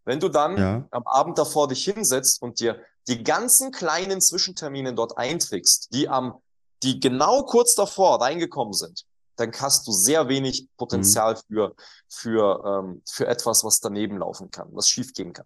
Wenn 0.05 0.19
du 0.19 0.29
dann 0.29 0.57
ja. 0.57 0.87
am 0.91 1.03
Abend 1.05 1.37
davor 1.37 1.67
dich 1.67 1.85
hinsetzt 1.85 2.41
und 2.41 2.59
dir 2.59 2.81
die 3.07 3.23
ganzen 3.23 3.71
kleinen 3.71 4.21
Zwischentermine 4.21 4.93
dort 4.93 5.17
einträgst, 5.17 5.93
die 5.93 6.07
am, 6.07 6.35
die 6.83 6.99
genau 6.99 7.43
kurz 7.43 7.75
davor 7.75 8.21
reingekommen 8.21 8.73
sind, 8.73 9.05
dann 9.35 9.51
hast 9.59 9.87
du 9.87 9.91
sehr 9.91 10.27
wenig 10.27 10.67
Potenzial 10.77 11.33
mhm. 11.33 11.37
für, 11.47 11.75
für, 12.07 12.63
ähm, 12.65 13.01
für 13.09 13.27
etwas, 13.27 13.63
was 13.63 13.79
daneben 13.79 14.17
laufen 14.17 14.51
kann, 14.51 14.69
was 14.71 14.87
schiefgehen 14.87 15.33
kann. 15.33 15.45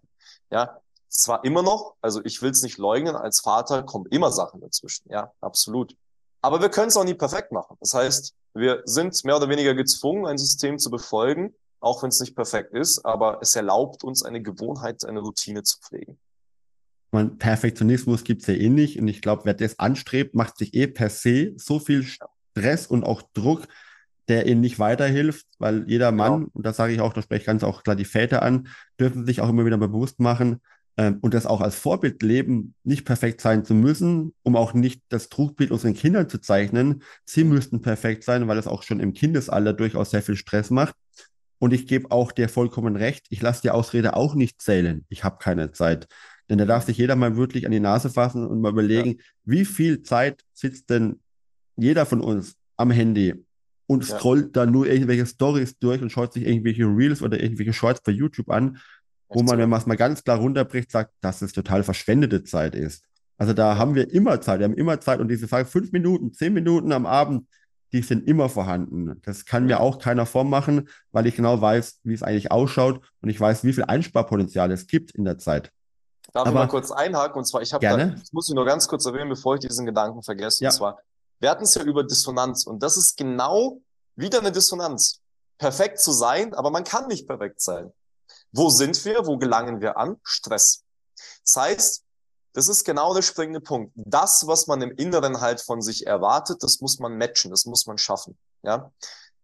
Ja, 0.50 0.80
zwar 1.08 1.44
immer 1.44 1.62
noch, 1.62 1.94
also 2.00 2.24
ich 2.24 2.42
will 2.42 2.50
es 2.50 2.62
nicht 2.62 2.78
leugnen, 2.78 3.16
als 3.16 3.40
Vater 3.40 3.82
kommen 3.82 4.06
immer 4.06 4.32
Sachen 4.32 4.60
dazwischen. 4.60 5.10
Ja, 5.10 5.32
absolut. 5.40 5.96
Aber 6.42 6.60
wir 6.60 6.68
können 6.68 6.88
es 6.88 6.96
auch 6.96 7.04
nie 7.04 7.14
perfekt 7.14 7.52
machen. 7.52 7.76
Das 7.80 7.94
heißt, 7.94 8.34
wir 8.54 8.82
sind 8.84 9.24
mehr 9.24 9.36
oder 9.36 9.48
weniger 9.48 9.74
gezwungen, 9.74 10.26
ein 10.26 10.38
System 10.38 10.78
zu 10.78 10.90
befolgen, 10.90 11.54
auch 11.80 12.02
wenn 12.02 12.08
es 12.08 12.20
nicht 12.20 12.34
perfekt 12.34 12.72
ist, 12.72 13.04
aber 13.04 13.38
es 13.42 13.54
erlaubt 13.54 14.04
uns 14.04 14.22
eine 14.22 14.42
Gewohnheit, 14.42 15.04
eine 15.04 15.20
Routine 15.20 15.62
zu 15.62 15.78
pflegen. 15.80 16.18
Man, 17.10 17.38
Perfektionismus 17.38 18.24
gibt 18.24 18.42
es 18.42 18.48
ja 18.48 18.54
eh 18.54 18.68
nicht 18.68 18.98
und 18.98 19.08
ich 19.08 19.22
glaube, 19.22 19.44
wer 19.44 19.54
das 19.54 19.78
anstrebt, 19.78 20.34
macht 20.34 20.58
sich 20.58 20.74
eh 20.74 20.86
per 20.86 21.10
se 21.10 21.54
so 21.56 21.78
viel 21.78 22.06
Stress 22.56 22.86
und 22.86 23.04
auch 23.04 23.22
Druck, 23.34 23.66
der 24.28 24.46
ihnen 24.46 24.60
nicht 24.60 24.78
weiterhilft, 24.78 25.46
weil 25.58 25.84
jeder 25.86 26.12
Mann, 26.12 26.40
genau. 26.40 26.50
und 26.52 26.66
da 26.66 26.72
sage 26.72 26.92
ich 26.92 27.00
auch, 27.00 27.12
da 27.12 27.22
spreche 27.22 27.40
ich 27.40 27.46
ganz 27.46 27.62
auch 27.62 27.82
klar 27.82 27.96
die 27.96 28.04
Väter 28.04 28.42
an, 28.42 28.68
dürfen 28.98 29.24
sich 29.26 29.40
auch 29.40 29.48
immer 29.48 29.64
wieder 29.64 29.78
bewusst 29.78 30.18
machen, 30.18 30.60
ähm, 30.96 31.18
und 31.20 31.34
das 31.34 31.46
auch 31.46 31.60
als 31.60 31.74
Vorbild 31.76 32.22
leben, 32.22 32.74
nicht 32.82 33.04
perfekt 33.04 33.40
sein 33.40 33.64
zu 33.64 33.74
müssen, 33.74 34.34
um 34.42 34.56
auch 34.56 34.72
nicht 34.72 35.02
das 35.10 35.28
Trugbild 35.28 35.70
unseren 35.70 35.94
Kindern 35.94 36.28
zu 36.28 36.40
zeichnen. 36.40 37.02
Sie 37.24 37.44
müssten 37.44 37.82
perfekt 37.82 38.24
sein, 38.24 38.48
weil 38.48 38.58
es 38.58 38.66
auch 38.66 38.82
schon 38.82 39.00
im 39.00 39.12
Kindesalter 39.12 39.74
durchaus 39.74 40.10
sehr 40.10 40.22
viel 40.22 40.36
Stress 40.36 40.70
macht. 40.70 40.94
Und 41.58 41.72
ich 41.72 41.86
gebe 41.86 42.10
auch 42.10 42.32
dir 42.32 42.48
vollkommen 42.48 42.96
recht, 42.96 43.26
ich 43.30 43.42
lasse 43.42 43.62
die 43.62 43.70
Ausrede 43.70 44.16
auch 44.16 44.34
nicht 44.34 44.60
zählen. 44.60 45.04
Ich 45.08 45.24
habe 45.24 45.38
keine 45.38 45.72
Zeit. 45.72 46.06
Denn 46.48 46.58
da 46.58 46.64
darf 46.64 46.84
sich 46.84 46.96
jeder 46.96 47.16
mal 47.16 47.36
wirklich 47.36 47.66
an 47.66 47.72
die 47.72 47.80
Nase 47.80 48.08
fassen 48.08 48.46
und 48.46 48.60
mal 48.60 48.72
überlegen, 48.72 49.10
ja. 49.10 49.24
wie 49.44 49.64
viel 49.64 50.02
Zeit 50.02 50.44
sitzt 50.52 50.90
denn 50.90 51.20
jeder 51.76 52.06
von 52.06 52.20
uns 52.20 52.56
am 52.76 52.90
Handy 52.90 53.44
und 53.86 54.04
scrollt 54.04 54.56
ja. 54.56 54.64
da 54.64 54.66
nur 54.66 54.86
irgendwelche 54.86 55.26
Stories 55.26 55.78
durch 55.78 56.02
und 56.02 56.10
schaut 56.10 56.32
sich 56.32 56.46
irgendwelche 56.46 56.84
Reels 56.84 57.22
oder 57.22 57.40
irgendwelche 57.40 57.72
Shorts 57.72 58.00
bei 58.00 58.12
YouTube 58.12 58.50
an 58.50 58.78
wo 59.28 59.42
man, 59.42 59.58
wenn 59.58 59.68
man 59.68 59.80
es 59.80 59.86
mal 59.86 59.96
ganz 59.96 60.22
klar 60.24 60.38
runterbricht, 60.38 60.90
sagt, 60.90 61.12
dass 61.20 61.42
es 61.42 61.52
total 61.52 61.82
verschwendete 61.82 62.44
Zeit 62.44 62.74
ist. 62.74 63.04
Also 63.38 63.52
da 63.52 63.76
haben 63.76 63.94
wir 63.94 64.10
immer 64.12 64.40
Zeit, 64.40 64.60
wir 64.60 64.64
haben 64.64 64.74
immer 64.74 65.00
Zeit 65.00 65.20
und 65.20 65.28
diese 65.28 65.48
Frage, 65.48 65.66
fünf 65.66 65.92
Minuten, 65.92 66.32
zehn 66.32 66.54
Minuten 66.54 66.92
am 66.92 67.06
Abend, 67.06 67.46
die 67.92 68.02
sind 68.02 68.26
immer 68.26 68.48
vorhanden. 68.48 69.20
Das 69.22 69.44
kann 69.44 69.66
mir 69.66 69.80
auch 69.80 69.98
keiner 69.98 70.26
vormachen, 70.26 70.88
weil 71.12 71.26
ich 71.26 71.36
genau 71.36 71.60
weiß, 71.60 72.00
wie 72.04 72.14
es 72.14 72.22
eigentlich 72.22 72.50
ausschaut 72.50 73.00
und 73.20 73.28
ich 73.28 73.38
weiß, 73.38 73.64
wie 73.64 73.72
viel 73.72 73.84
Einsparpotenzial 73.84 74.70
es 74.70 74.86
gibt 74.86 75.12
in 75.12 75.24
der 75.24 75.38
Zeit. 75.38 75.70
Darf 76.32 76.46
Aber, 76.46 76.50
ich 76.50 76.54
mal 76.54 76.68
kurz 76.68 76.90
einhaken? 76.90 77.38
Und 77.38 77.44
zwar, 77.44 77.62
ich 77.62 77.72
habe 77.72 77.86
da, 77.86 77.96
das 77.96 78.32
muss 78.32 78.48
ich 78.48 78.54
nur 78.54 78.64
ganz 78.64 78.88
kurz 78.88 79.06
erwähnen, 79.06 79.28
bevor 79.28 79.54
ich 79.54 79.60
diesen 79.60 79.86
Gedanken 79.86 80.22
vergesse. 80.22 80.64
Ja. 80.64 80.70
Und 80.70 80.74
zwar, 80.74 80.98
wir 81.38 81.50
hatten 81.50 81.64
es 81.64 81.74
ja 81.74 81.82
über 81.82 82.04
Dissonanz 82.04 82.66
und 82.66 82.82
das 82.82 82.96
ist 82.96 83.16
genau 83.16 83.80
wieder 84.14 84.38
eine 84.38 84.52
Dissonanz. 84.52 85.20
Perfekt 85.58 86.00
zu 86.00 86.12
sein, 86.12 86.54
aber 86.54 86.70
man 86.70 86.84
kann 86.84 87.08
nicht 87.08 87.26
perfekt 87.26 87.60
sein. 87.60 87.92
Wo 88.52 88.70
sind 88.70 89.02
wir? 89.04 89.26
Wo 89.26 89.38
gelangen 89.38 89.80
wir 89.80 89.96
an? 89.96 90.16
Stress. 90.22 90.84
Das 91.44 91.56
heißt, 91.56 92.02
das 92.52 92.68
ist 92.68 92.84
genau 92.84 93.14
der 93.14 93.22
springende 93.22 93.60
Punkt. 93.60 93.92
Das, 93.94 94.46
was 94.46 94.66
man 94.66 94.80
im 94.80 94.90
Inneren 94.92 95.40
halt 95.40 95.60
von 95.60 95.82
sich 95.82 96.06
erwartet, 96.06 96.62
das 96.62 96.80
muss 96.80 96.98
man 96.98 97.16
matchen, 97.18 97.50
das 97.50 97.66
muss 97.66 97.86
man 97.86 97.98
schaffen. 97.98 98.38
Ja. 98.62 98.90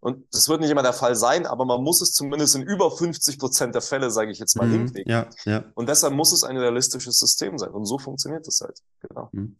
Und 0.00 0.26
das 0.34 0.48
wird 0.48 0.60
nicht 0.60 0.70
immer 0.70 0.82
der 0.82 0.94
Fall 0.94 1.14
sein, 1.14 1.46
aber 1.46 1.64
man 1.64 1.82
muss 1.82 2.00
es 2.00 2.12
zumindest 2.12 2.56
in 2.56 2.62
über 2.62 2.90
50 2.90 3.38
Prozent 3.38 3.74
der 3.74 3.82
Fälle, 3.82 4.10
sage 4.10 4.32
ich 4.32 4.38
jetzt 4.38 4.56
mal, 4.56 4.66
mhm, 4.66 4.72
hinkriegen. 4.72 5.12
Ja, 5.12 5.28
ja. 5.44 5.64
Und 5.74 5.88
deshalb 5.88 6.14
muss 6.14 6.32
es 6.32 6.42
ein 6.42 6.56
realistisches 6.56 7.18
System 7.18 7.56
sein. 7.58 7.70
Und 7.70 7.84
so 7.84 7.98
funktioniert 7.98 8.48
es 8.48 8.60
halt. 8.62 8.78
Genau. 9.00 9.28
Mhm. 9.32 9.56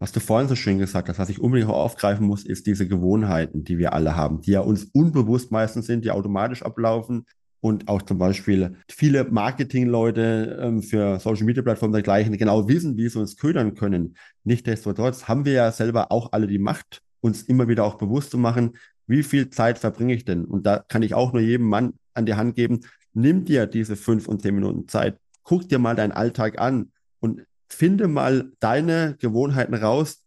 Was 0.00 0.12
du 0.12 0.18
vorhin 0.20 0.48
so 0.48 0.56
schön 0.56 0.78
gesagt 0.78 1.08
hast, 1.08 1.18
was 1.18 1.28
ich 1.28 1.40
unbedingt 1.40 1.70
auch 1.70 1.76
aufgreifen 1.76 2.26
muss, 2.26 2.44
ist 2.44 2.66
diese 2.66 2.88
Gewohnheiten, 2.88 3.64
die 3.64 3.78
wir 3.78 3.92
alle 3.92 4.16
haben, 4.16 4.40
die 4.40 4.52
ja 4.52 4.60
uns 4.60 4.84
unbewusst 4.92 5.52
meistens 5.52 5.86
sind, 5.86 6.04
die 6.04 6.10
automatisch 6.10 6.62
ablaufen, 6.62 7.26
und 7.60 7.88
auch 7.88 8.02
zum 8.02 8.18
Beispiel 8.18 8.76
viele 8.88 9.24
Marketingleute 9.24 10.58
ähm, 10.60 10.82
für 10.82 11.20
Social 11.20 11.44
Media 11.44 11.62
Plattformen 11.62 11.92
dergleichen 11.92 12.36
genau 12.36 12.68
wissen, 12.68 12.96
wie 12.96 13.08
sie 13.08 13.18
uns 13.18 13.36
ködern 13.36 13.74
können. 13.74 14.16
Nichtsdestotrotz 14.44 15.28
haben 15.28 15.44
wir 15.44 15.52
ja 15.52 15.72
selber 15.72 16.10
auch 16.10 16.32
alle 16.32 16.46
die 16.46 16.58
Macht, 16.58 17.02
uns 17.20 17.42
immer 17.42 17.68
wieder 17.68 17.84
auch 17.84 17.96
bewusst 17.96 18.30
zu 18.30 18.38
machen, 18.38 18.76
wie 19.06 19.22
viel 19.22 19.50
Zeit 19.50 19.78
verbringe 19.78 20.14
ich 20.14 20.24
denn? 20.24 20.44
Und 20.44 20.64
da 20.64 20.78
kann 20.88 21.02
ich 21.02 21.14
auch 21.14 21.32
nur 21.32 21.42
jedem 21.42 21.66
Mann 21.66 21.94
an 22.14 22.26
die 22.26 22.34
Hand 22.34 22.54
geben, 22.54 22.80
nimm 23.12 23.44
dir 23.44 23.66
diese 23.66 23.96
fünf 23.96 24.26
und 24.26 24.40
zehn 24.40 24.54
Minuten 24.54 24.88
Zeit, 24.88 25.18
guck 25.42 25.68
dir 25.68 25.78
mal 25.78 25.96
deinen 25.96 26.12
Alltag 26.12 26.58
an 26.58 26.92
und 27.18 27.42
finde 27.74 28.08
mal 28.08 28.52
deine 28.60 29.16
Gewohnheiten 29.20 29.74
raus, 29.74 30.24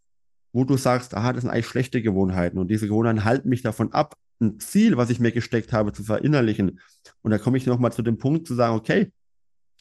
wo 0.52 0.64
du 0.64 0.78
sagst, 0.78 1.16
aha, 1.16 1.34
das 1.34 1.42
sind 1.42 1.52
eigentlich 1.52 1.68
schlechte 1.68 2.02
Gewohnheiten 2.02 2.58
und 2.58 2.70
diese 2.70 2.88
Gewohnheiten 2.88 3.26
halten 3.26 3.50
mich 3.50 3.62
davon 3.62 3.92
ab, 3.94 4.16
ein 4.40 4.60
Ziel, 4.60 4.98
was 4.98 5.10
ich 5.10 5.20
mir 5.20 5.32
gesteckt 5.32 5.74
habe, 5.74 5.94
zu 5.94 6.04
verinnerlichen. 6.04 6.80
Und 7.22 7.32
da 7.32 7.38
komme 7.38 7.58
ich 7.58 7.66
nochmal 7.66 7.94
zu 7.94 8.02
dem 8.02 8.18
Punkt 8.18 8.48
zu 8.48 8.56
sagen, 8.56 8.76
okay, 8.76 9.12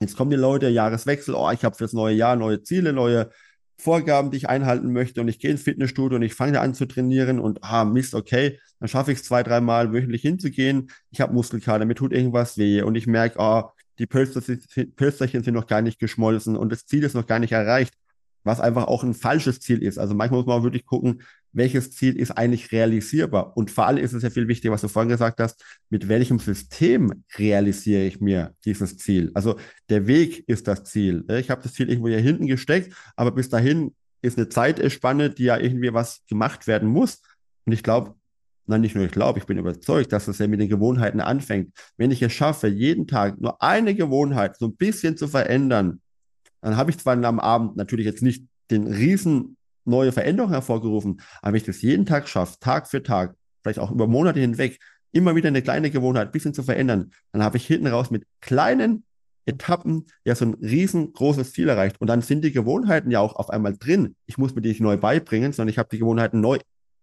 jetzt 0.01 0.17
kommen 0.17 0.31
die 0.31 0.37
Leute, 0.37 0.69
Jahreswechsel, 0.69 1.35
oh, 1.35 1.51
ich 1.51 1.65
habe 1.65 1.77
für 1.77 1.85
das 1.85 1.93
neue 1.93 2.15
Jahr 2.15 2.37
neue 2.37 2.63
Ziele, 2.63 2.93
neue 2.93 3.31
Vorgaben, 3.79 4.31
die 4.31 4.37
ich 4.37 4.49
einhalten 4.49 4.93
möchte 4.93 5.21
und 5.21 5.29
ich 5.29 5.41
gehe 5.41 5.51
ins 5.51 5.63
Fitnessstudio 5.63 6.17
und 6.17 6.23
ich 6.23 6.35
fange 6.35 6.61
an 6.61 6.75
zu 6.75 6.87
trainieren 6.87 7.41
und 7.41 7.65
ah, 7.65 7.85
Mist, 7.85 8.15
okay, 8.15 8.61
dann 8.79 8.89
schaffe 8.89 9.13
ich 9.13 9.19
es 9.19 9.25
zwei, 9.25 9.43
dreimal 9.43 9.93
wöchentlich 9.93 10.23
hinzugehen. 10.23 10.91
Ich 11.11 11.21
habe 11.21 11.35
Muskelkater, 11.35 11.85
mir 11.85 11.95
tut 11.95 12.13
irgendwas 12.13 12.59
weh 12.59 12.83
und 12.83 12.95
ich 12.95 13.07
merke, 13.07 13.37
oh, 13.39 13.71
die 14.03 14.07
Pölsterchen 14.07 15.43
sind 15.43 15.55
noch 15.55 15.67
gar 15.67 15.83
nicht 15.83 15.99
geschmolzen 15.99 16.57
und 16.57 16.71
das 16.71 16.87
Ziel 16.87 17.05
ist 17.05 17.15
noch 17.15 17.27
gar 17.27 17.39
nicht 17.39 17.53
erreicht 17.53 17.95
was 18.45 18.61
einfach 18.61 18.87
auch 18.87 19.03
ein 19.05 19.15
falsches 19.15 19.61
Ziel 19.61 19.83
ist. 19.83 19.99
Also 19.99 20.15
manchmal 20.15 20.41
muss 20.41 20.47
man 20.47 20.63
wirklich 20.63 20.85
gucken, 20.85 21.23
welches 21.53 21.93
Ziel 21.93 22.17
ist 22.17 22.31
eigentlich 22.33 22.73
realisierbar. 22.73 23.57
Und 23.57 23.71
vor 23.71 23.87
allem 23.87 24.03
ist 24.03 24.13
es 24.13 24.23
ja 24.23 24.31
viel 24.31 24.49
wichtiger, 24.49 24.73
was 24.73 24.81
du 24.81 24.89
vorhin 24.89 25.11
gesagt 25.11 25.41
hast, 25.41 25.63
mit 25.91 26.09
welchem 26.09 26.39
System 26.39 27.25
realisiere 27.37 28.05
ich 28.05 28.21
mir 28.21 28.55
dieses 28.65 28.97
Ziel. 28.99 29.31
Also 29.35 29.59
der 29.89 30.07
Weg 30.07 30.49
ist 30.49 30.67
das 30.67 30.85
Ziel. 30.85 31.25
Ich 31.29 31.51
habe 31.51 31.63
das 31.63 31.75
Ziel 31.75 31.89
irgendwo 31.89 32.09
hier 32.09 32.19
hinten 32.19 32.47
gesteckt, 32.47 32.95
aber 33.17 33.33
bis 33.33 33.49
dahin 33.49 33.95
ist 34.23 34.39
eine 34.39 34.49
Zeitspanne, 34.49 35.31
die 35.31 35.45
ja 35.45 35.59
irgendwie 35.59 35.93
was 35.93 36.25
gemacht 36.27 36.67
werden 36.67 36.89
muss. 36.89 37.21
Und 37.65 37.73
ich 37.73 37.83
glaube, 37.83 38.15
Nein, 38.67 38.81
nicht 38.81 38.95
nur 38.95 39.05
ich 39.05 39.13
glaube, 39.13 39.39
ich 39.39 39.47
bin 39.47 39.59
überzeugt, 39.59 40.13
dass 40.13 40.29
es 40.29 40.39
ja 40.39 40.47
mit 40.47 40.61
den 40.61 40.69
Gewohnheiten 40.69 41.21
anfängt. 41.21 41.73
Wenn 41.97 42.11
ich 42.11 42.23
es 42.23 42.33
schaffe, 42.33 42.69
jeden 42.69 43.07
Tag 43.07 43.41
nur 43.41 43.61
eine 43.61 43.95
Gewohnheit 43.95 44.57
so 44.57 44.67
ein 44.67 44.77
bisschen 44.77 45.17
zu 45.17 45.27
verändern, 45.27 46.01
dann 46.61 46.77
habe 46.77 46.91
ich 46.91 46.99
zwar 46.99 47.23
am 47.25 47.41
Abend 47.41 47.77
natürlich 47.77 48.07
jetzt 48.07 48.23
nicht 48.23 48.47
den 48.71 48.87
riesen 48.87 49.57
neue 49.85 50.13
Veränderung 50.13 50.51
hervorgerufen, 50.51 51.21
aber 51.41 51.53
wenn 51.53 51.59
ich 51.59 51.65
das 51.65 51.83
jeden 51.83 52.07
Tag 52.07 52.29
schaffe, 52.29 52.59
Tag 52.61 52.89
für 52.89 53.03
Tag, 53.03 53.35
vielleicht 53.63 53.81
auch 53.81 53.91
über 53.91 54.07
Monate 54.07 54.39
hinweg, 54.39 54.79
immer 55.11 55.35
wieder 55.35 55.49
eine 55.49 55.63
kleine 55.63 55.91
Gewohnheit 55.91 56.29
ein 56.29 56.33
bisschen 56.33 56.55
zu 56.55 56.63
verändern, 56.63 57.13
dann 57.33 57.43
habe 57.43 57.57
ich 57.57 57.67
hinten 57.67 57.89
raus 57.89 58.11
mit 58.11 58.25
kleinen 58.41 59.05
Etappen 59.45 60.07
ja 60.25 60.35
so 60.35 60.45
ein 60.45 60.55
riesengroßes 60.55 61.53
Ziel 61.53 61.69
erreicht. 61.69 62.01
Und 62.01 62.07
dann 62.07 62.23
sind 62.23 62.45
die 62.45 62.53
Gewohnheiten 62.53 63.11
ja 63.11 63.21
auch 63.21 63.35
auf 63.35 63.51
einmal 63.51 63.77
drin. 63.77 64.15
Ich 64.27 64.39
muss 64.39 64.55
mir 64.55 64.63
die 64.63 64.69
nicht 64.69 64.81
neu 64.81 64.97
beibringen, 64.97 65.53
sondern 65.53 65.71
ich 65.71 65.79
habe 65.79 65.89
die 65.91 65.99
Gewohnheiten 65.99 66.41
neu 66.41 66.59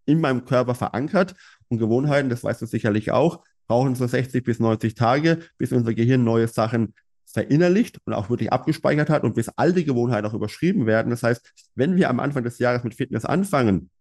in 0.06 0.22
meinem 0.22 0.46
Körper 0.46 0.76
verankert. 0.76 1.36
Und 1.68 1.78
Gewohnheiten, 1.78 2.30
das 2.30 2.44
weißt 2.44 2.62
du 2.62 2.66
sicherlich 2.66 3.12
auch, 3.12 3.44
brauchen 3.68 3.96
so 3.96 4.08
60 4.08 4.44
bis 4.44 4.60
90 4.60 4.96
Tage, 4.96 5.40
bis 5.58 5.72
unser 5.72 5.94
Gehirn 5.94 6.24
neue 6.24 6.48
Sachen 6.48 6.94
verinnerlicht 7.26 8.00
und 8.06 8.14
auch 8.14 8.30
wirklich 8.30 8.52
abgespeichert 8.52 9.10
hat 9.10 9.24
und 9.24 9.36
bis 9.36 9.50
alte 9.50 9.84
Gewohnheiten 9.84 10.26
auch 10.28 10.34
überschrieben 10.34 10.88
werden. 10.88 11.12
Das 11.12 11.22
heißt, 11.22 11.54
wenn 11.76 11.96
wir 11.96 12.10
am 12.10 12.20
Anfang 12.20 12.44
des 12.44 12.58
Jahres 12.58 12.84
mit 12.84 12.96
Fitness 12.96 13.26
anfangen 13.26 13.92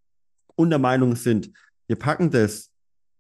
und 0.57 0.71
der 0.71 0.79
Meinung 0.79 1.15
sind, 1.15 1.51
wir 1.87 1.97
packen 1.97 2.31
das, 2.31 2.68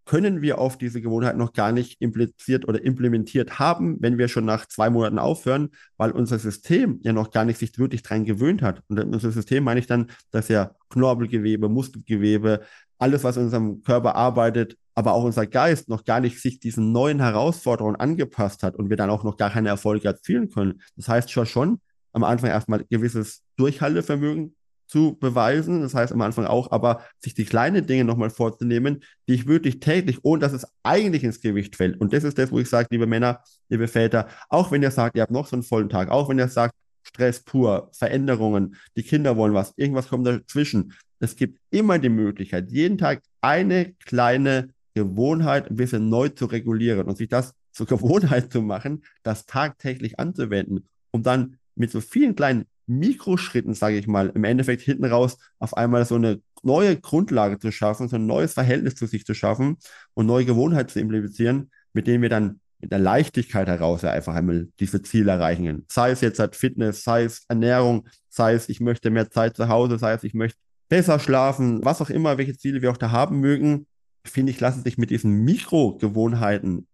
können 0.09 0.41
wir 0.41 0.59
auf 0.59 0.79
diese 0.79 1.03
Gewohnheit 1.03 1.37
noch 1.37 1.53
gar 1.53 1.71
nicht 1.71 2.01
impliziert 2.01 2.67
oder 2.67 2.83
implementiert 2.83 3.59
haben, 3.59 3.99
wenn 4.01 4.17
wir 4.17 4.29
schon 4.29 4.47
nach 4.47 4.65
zwei 4.67 4.89
Monaten 4.89 5.19
aufhören, 5.19 5.69
weil 5.99 6.13
unser 6.13 6.39
System 6.39 6.99
ja 7.03 7.13
noch 7.13 7.31
gar 7.31 7.45
nicht 7.45 7.59
sich 7.59 7.79
wirklich 7.79 8.03
dran 8.03 8.25
gewöhnt 8.25 8.63
hat. 8.63 8.83
Und 8.89 8.99
unser 8.99 9.31
System 9.31 9.65
meine 9.65 9.81
ich 9.81 9.87
dann, 9.87 10.11
dass 10.31 10.49
ja 10.49 10.75
Knorpelgewebe, 10.89 11.69
Muskelgewebe, 11.69 12.63
alles, 12.99 13.23
was 13.23 13.37
in 13.37 13.45
unserem 13.45 13.83
Körper 13.83 14.15
arbeitet, 14.15 14.79
aber 14.95 15.13
auch 15.13 15.25
unser 15.25 15.47
Geist 15.47 15.91
noch 15.91 16.05
gar 16.05 16.21
nicht 16.21 16.41
sich 16.41 16.59
diesen 16.59 16.91
neuen 16.91 17.21
Herausforderungen 17.21 17.97
angepasst 17.97 18.63
hat 18.63 18.77
und 18.77 18.89
wir 18.89 18.97
dann 18.97 19.11
auch 19.11 19.25
noch 19.25 19.37
gar 19.37 19.51
keine 19.51 19.69
Erfolge 19.69 20.09
erzielen 20.09 20.49
können. 20.49 20.81
Das 20.97 21.09
heißt 21.09 21.31
schon 21.31 21.45
schon, 21.45 21.81
am 22.13 22.25
Anfang 22.25 22.49
erstmal 22.49 22.83
gewisses 22.89 23.43
Durchhaltevermögen 23.57 24.57
zu 24.89 25.17
beweisen. 25.21 25.83
Das 25.83 25.95
heißt 25.95 26.13
am 26.13 26.23
Anfang 26.23 26.47
auch, 26.47 26.73
aber 26.73 27.03
sich 27.21 27.35
die 27.35 27.45
kleinen 27.45 27.87
Dinge 27.87 28.05
nochmal 28.05 28.31
vorzunehmen, 28.31 29.05
die 29.29 29.35
ich 29.35 29.47
wirklich 29.47 29.81
täglich, 29.81 30.19
ohne 30.25 30.41
dass 30.41 30.53
es 30.53 30.67
eigentlich 30.83 31.23
ins 31.23 31.41
Gewicht 31.41 31.77
fällt. 31.77 32.01
Und 32.01 32.13
das 32.13 32.25
ist 32.25 32.39
das, 32.39 32.51
wo 32.51 32.59
ich 32.59 32.69
sage, 32.69 32.89
liebe 32.91 33.07
Männer, 33.07 33.43
liebe 33.69 33.87
Väter, 33.87 34.27
auch 34.49 34.73
wenn 34.73 34.83
ihr 34.83 34.91
sagt, 34.91 35.17
ihr 35.17 35.23
habt 35.23 35.33
noch 35.33 35.47
so 35.47 35.55
einen 35.55 35.63
vollen 35.63 35.89
Tag, 35.89 36.11
auch 36.11 36.29
wenn 36.29 36.39
ihr 36.39 36.49
sagt, 36.49 36.75
Stress 37.05 37.41
pur, 37.41 37.91
Veränderungen, 37.93 38.77
die 38.97 39.03
Kinder 39.03 39.37
wollen 39.37 39.55
was, 39.55 39.73
irgendwas 39.77 40.09
kommt 40.09 40.27
dazwischen. 40.27 40.93
Es 41.21 41.37
gibt 41.37 41.59
immer 41.71 41.99
die 41.99 42.11
Möglichkeit, 42.11 42.71
jeden 42.71 42.99
Tag 42.99 43.23
eine 43.41 43.95
kleine 44.05 44.71
Gewohnheit 44.95 45.71
ein 45.71 45.77
bisschen 45.77 46.09
neu 46.09 46.29
zu 46.29 46.47
regulieren 46.47 47.07
und 47.07 47.17
sich 47.17 47.29
das 47.29 47.55
zur 47.73 47.87
Gewohnheit 47.87 48.53
zu 48.53 48.61
machen, 48.61 49.05
das 49.23 49.47
tagtäglich 49.47 50.19
anzuwenden, 50.19 50.89
um 51.13 51.23
dann 51.23 51.59
mit 51.77 51.93
so 51.93 52.01
vielen 52.01 52.35
kleinen 52.35 52.67
Mikroschritten, 52.89 53.75
sage 53.75 53.97
ich 53.97 54.07
mal, 54.07 54.33
im 54.35 54.45
Endeffekt 54.45 54.83
hinten 54.83 55.05
raus 55.05 55.39
auf 55.59 55.77
einmal 55.77 56.05
so 56.05 56.15
eine 56.15 56.41
neue 56.63 56.99
Grundlage 56.99 57.59
zu 57.59 57.71
schaffen, 57.71 58.09
so 58.09 58.17
ein 58.17 58.27
neues 58.27 58.55
Verhältnis 58.55 58.95
zu 58.97 59.07
sich 59.07 59.25
zu 59.25 59.35
schaffen 59.35 59.77
und 60.15 60.27
neue 60.27 60.45
Gewohnheiten 60.45 60.89
zu 60.89 61.01
implementieren, 61.01 61.71
mit 61.93 62.07
denen 62.07 62.23
wir 62.23 62.29
dann 62.29 62.61
mit 62.81 62.93
einer 62.93 63.03
Leichtigkeit 63.03 63.67
heraus 63.67 64.03
ja 64.03 64.11
einfach 64.11 64.35
einmal 64.35 64.69
diese 64.79 65.03
Ziele 65.03 65.33
erreichen 65.33 65.67
können. 65.67 65.85
Sei 65.89 66.11
es 66.11 66.21
jetzt 66.21 66.39
halt 66.39 66.55
Fitness, 66.55 67.03
sei 67.03 67.25
es 67.25 67.45
Ernährung, 67.49 68.09
sei 68.29 68.55
es 68.55 68.69
ich 68.69 68.81
möchte 68.81 69.11
mehr 69.11 69.31
Zeit 69.31 69.57
zu 69.57 69.69
Hause, 69.69 69.99
sei 69.99 70.13
es 70.13 70.25
ich 70.25 70.35
möchte 70.35 70.59
besser 70.89 71.19
schlafen, 71.19 71.85
was 71.85 72.01
auch 72.01 72.11
immer, 72.11 72.39
welche 72.39 72.57
Ziele 72.57 72.81
wir 72.83 72.91
auch 72.91 72.97
da 72.97 73.11
haben 73.11 73.41
mögen, 73.41 73.87
finde 74.25 74.53
ich, 74.53 74.61
lassen 74.61 74.85
sich 74.85 74.99
mit 74.99 75.11
diesen 75.11 75.45
Mikrogewohnheiten 75.45 76.87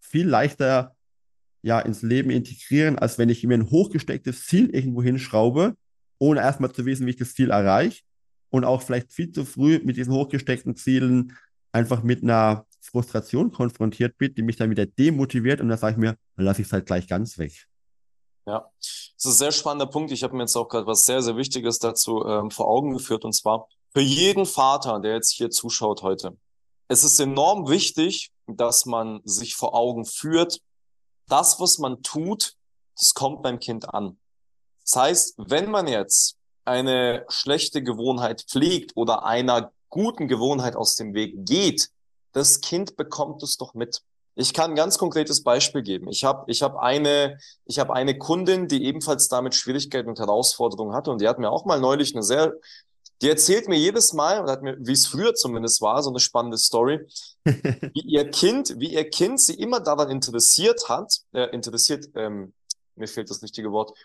viel 0.00 0.28
leichter 0.28 0.94
ja 1.62 1.80
ins 1.80 2.02
Leben 2.02 2.30
integrieren, 2.30 2.98
als 2.98 3.18
wenn 3.18 3.28
ich 3.28 3.44
mir 3.44 3.54
ein 3.54 3.70
hochgestecktes 3.70 4.46
Ziel 4.46 4.70
irgendwo 4.70 5.02
hinschraube, 5.02 5.76
ohne 6.18 6.40
erstmal 6.40 6.72
zu 6.72 6.84
wissen, 6.86 7.06
wie 7.06 7.10
ich 7.10 7.16
das 7.16 7.34
Ziel 7.34 7.50
erreiche 7.50 8.02
und 8.50 8.64
auch 8.64 8.82
vielleicht 8.82 9.12
viel 9.12 9.32
zu 9.32 9.44
früh 9.44 9.80
mit 9.82 9.96
diesen 9.96 10.12
hochgesteckten 10.12 10.76
Zielen 10.76 11.36
einfach 11.72 12.02
mit 12.02 12.22
einer 12.22 12.66
Frustration 12.80 13.52
konfrontiert 13.52 14.18
bin, 14.18 14.34
die 14.34 14.42
mich 14.42 14.56
dann 14.56 14.70
wieder 14.70 14.86
demotiviert 14.86 15.60
und 15.60 15.68
dann 15.68 15.78
sage 15.78 15.92
ich 15.92 15.98
mir, 15.98 16.16
dann 16.36 16.44
lasse 16.44 16.62
ich 16.62 16.68
es 16.68 16.72
halt 16.72 16.86
gleich 16.86 17.06
ganz 17.06 17.38
weg. 17.38 17.66
Ja, 18.46 18.70
das 18.78 19.12
ist 19.16 19.26
ein 19.26 19.32
sehr 19.32 19.52
spannender 19.52 19.86
Punkt. 19.86 20.10
Ich 20.10 20.22
habe 20.22 20.34
mir 20.34 20.42
jetzt 20.42 20.56
auch 20.56 20.68
gerade 20.68 20.86
was 20.86 21.04
sehr, 21.04 21.22
sehr 21.22 21.36
Wichtiges 21.36 21.78
dazu 21.78 22.24
ähm, 22.26 22.50
vor 22.50 22.68
Augen 22.68 22.92
geführt 22.92 23.24
und 23.24 23.34
zwar 23.34 23.68
für 23.92 24.00
jeden 24.00 24.46
Vater, 24.46 25.00
der 25.00 25.14
jetzt 25.14 25.32
hier 25.32 25.50
zuschaut 25.50 26.02
heute. 26.02 26.36
Es 26.88 27.04
ist 27.04 27.20
enorm 27.20 27.68
wichtig, 27.68 28.30
dass 28.46 28.86
man 28.86 29.20
sich 29.24 29.54
vor 29.54 29.74
Augen 29.74 30.04
führt, 30.04 30.60
das, 31.30 31.60
was 31.60 31.78
man 31.78 32.02
tut, 32.02 32.54
das 32.98 33.14
kommt 33.14 33.42
beim 33.42 33.58
Kind 33.58 33.92
an. 33.92 34.18
Das 34.84 34.96
heißt, 34.96 35.34
wenn 35.38 35.70
man 35.70 35.86
jetzt 35.86 36.36
eine 36.64 37.24
schlechte 37.28 37.82
Gewohnheit 37.82 38.42
pflegt 38.42 38.92
oder 38.96 39.24
einer 39.24 39.72
guten 39.88 40.28
Gewohnheit 40.28 40.76
aus 40.76 40.96
dem 40.96 41.14
Weg 41.14 41.34
geht, 41.46 41.90
das 42.32 42.60
Kind 42.60 42.96
bekommt 42.96 43.42
es 43.42 43.56
doch 43.56 43.74
mit. 43.74 44.02
Ich 44.36 44.54
kann 44.54 44.70
ein 44.70 44.76
ganz 44.76 44.96
konkretes 44.96 45.42
Beispiel 45.42 45.82
geben. 45.82 46.08
Ich 46.08 46.24
habe 46.24 46.44
ich 46.50 46.62
hab 46.62 46.76
eine, 46.76 47.38
ich 47.64 47.78
hab 47.78 47.90
eine 47.90 48.16
Kundin, 48.16 48.68
die 48.68 48.84
ebenfalls 48.84 49.28
damit 49.28 49.54
Schwierigkeiten 49.54 50.08
und 50.08 50.18
Herausforderungen 50.18 50.94
hatte 50.94 51.10
und 51.10 51.20
die 51.20 51.28
hat 51.28 51.38
mir 51.38 51.50
auch 51.50 51.64
mal 51.64 51.80
neulich 51.80 52.14
eine 52.14 52.22
sehr 52.22 52.54
die 53.22 53.28
erzählt 53.28 53.68
mir 53.68 53.78
jedes 53.78 54.12
Mal, 54.12 54.40
und 54.40 54.48
hat 54.48 54.62
mir, 54.62 54.76
wie 54.80 54.92
es 54.92 55.06
früher 55.06 55.34
zumindest 55.34 55.80
war, 55.82 56.02
so 56.02 56.10
eine 56.10 56.20
spannende 56.20 56.58
Story, 56.58 57.06
wie 57.44 58.00
ihr 58.00 58.30
Kind, 58.30 58.74
wie 58.78 58.94
ihr 58.94 59.08
Kind 59.08 59.40
sie 59.40 59.54
immer 59.54 59.80
daran 59.80 60.10
interessiert 60.10 60.88
hat, 60.88 61.20
äh, 61.32 61.44
interessiert, 61.54 62.08
ähm, 62.14 62.52
mir 62.96 63.08
fehlt 63.08 63.30
das 63.30 63.42
richtige 63.42 63.72
Wort, 63.72 63.96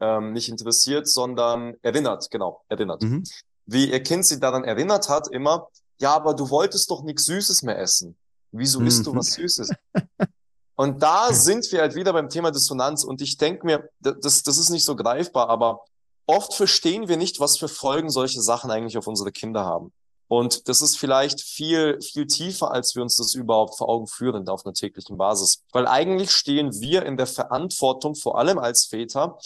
ähm, 0.00 0.32
nicht 0.32 0.48
interessiert, 0.48 1.08
sondern 1.08 1.76
erinnert, 1.82 2.30
genau, 2.30 2.62
erinnert. 2.68 3.02
Mhm. 3.02 3.24
Wie 3.66 3.90
ihr 3.90 4.02
Kind 4.02 4.26
sie 4.26 4.38
daran 4.38 4.64
erinnert 4.64 5.08
hat, 5.08 5.28
immer, 5.28 5.68
ja, 5.98 6.14
aber 6.14 6.34
du 6.34 6.48
wolltest 6.50 6.90
doch 6.90 7.02
nichts 7.02 7.24
Süßes 7.26 7.62
mehr 7.62 7.78
essen. 7.78 8.16
Wieso 8.52 8.80
isst 8.80 9.06
du 9.06 9.12
mhm. 9.12 9.18
was 9.18 9.32
Süßes? 9.32 9.70
Und 10.76 11.02
da 11.02 11.32
sind 11.32 11.70
wir 11.72 11.80
halt 11.80 11.96
wieder 11.96 12.12
beim 12.12 12.28
Thema 12.28 12.52
Dissonanz. 12.52 13.02
Und 13.02 13.20
ich 13.20 13.36
denke 13.36 13.66
mir, 13.66 13.90
das, 13.98 14.44
das 14.44 14.58
ist 14.58 14.70
nicht 14.70 14.84
so 14.84 14.94
greifbar, 14.94 15.48
aber 15.48 15.80
oft 16.28 16.54
verstehen 16.54 17.08
wir 17.08 17.16
nicht, 17.16 17.40
was 17.40 17.58
für 17.58 17.68
Folgen 17.68 18.10
solche 18.10 18.40
Sachen 18.42 18.70
eigentlich 18.70 18.98
auf 18.98 19.08
unsere 19.08 19.32
Kinder 19.32 19.64
haben. 19.64 19.92
Und 20.28 20.68
das 20.68 20.82
ist 20.82 20.98
vielleicht 20.98 21.40
viel, 21.40 21.98
viel 22.02 22.26
tiefer, 22.26 22.70
als 22.70 22.94
wir 22.94 23.02
uns 23.02 23.16
das 23.16 23.34
überhaupt 23.34 23.78
vor 23.78 23.88
Augen 23.88 24.06
führen 24.06 24.46
auf 24.48 24.64
einer 24.66 24.74
täglichen 24.74 25.16
Basis. 25.16 25.64
Weil 25.72 25.88
eigentlich 25.88 26.30
stehen 26.30 26.80
wir 26.80 27.06
in 27.06 27.16
der 27.16 27.26
Verantwortung, 27.26 28.14
vor 28.14 28.38
allem 28.38 28.58
als 28.58 28.84
Väter, 28.84 29.38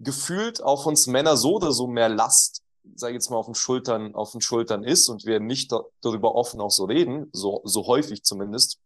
gefühlt 0.00 0.62
auf 0.62 0.86
uns 0.86 1.06
Männer 1.06 1.36
so 1.36 1.56
oder 1.56 1.72
so 1.72 1.86
mehr 1.86 2.08
Last, 2.08 2.62
sage 2.94 3.12
ich 3.12 3.16
jetzt 3.16 3.30
mal, 3.30 3.36
auf 3.36 3.46
den 3.46 3.54
Schultern, 3.54 4.14
auf 4.14 4.32
den 4.32 4.40
Schultern 4.40 4.84
ist 4.84 5.10
und 5.10 5.26
wir 5.26 5.38
nicht 5.38 5.70
da, 5.70 5.82
darüber 6.00 6.34
offen 6.34 6.62
auch 6.62 6.70
so 6.70 6.86
reden, 6.86 7.28
so, 7.32 7.60
so 7.64 7.86
häufig 7.86 8.24
zumindest, 8.24 8.78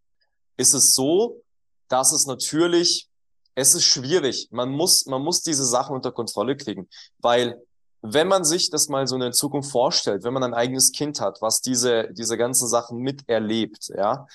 ist 0.56 0.74
es 0.74 0.94
so, 0.94 1.42
dass 1.88 2.10
es 2.10 2.26
natürlich 2.26 3.08
es 3.56 3.74
ist 3.74 3.84
schwierig. 3.84 4.48
Man 4.52 4.70
muss, 4.70 5.06
man 5.06 5.22
muss 5.22 5.42
diese 5.42 5.64
Sachen 5.64 5.96
unter 5.96 6.12
Kontrolle 6.12 6.56
kriegen, 6.56 6.88
weil 7.18 7.60
wenn 8.02 8.28
man 8.28 8.44
sich 8.44 8.70
das 8.70 8.88
mal 8.88 9.06
so 9.06 9.16
in 9.16 9.22
der 9.22 9.32
Zukunft 9.32 9.70
vorstellt, 9.72 10.22
wenn 10.22 10.34
man 10.34 10.44
ein 10.44 10.54
eigenes 10.54 10.92
Kind 10.92 11.20
hat, 11.20 11.40
was 11.40 11.62
diese, 11.62 12.12
diese 12.12 12.36
ganzen 12.36 12.68
Sachen 12.68 12.98
miterlebt, 12.98 13.90
ja, 13.96 14.26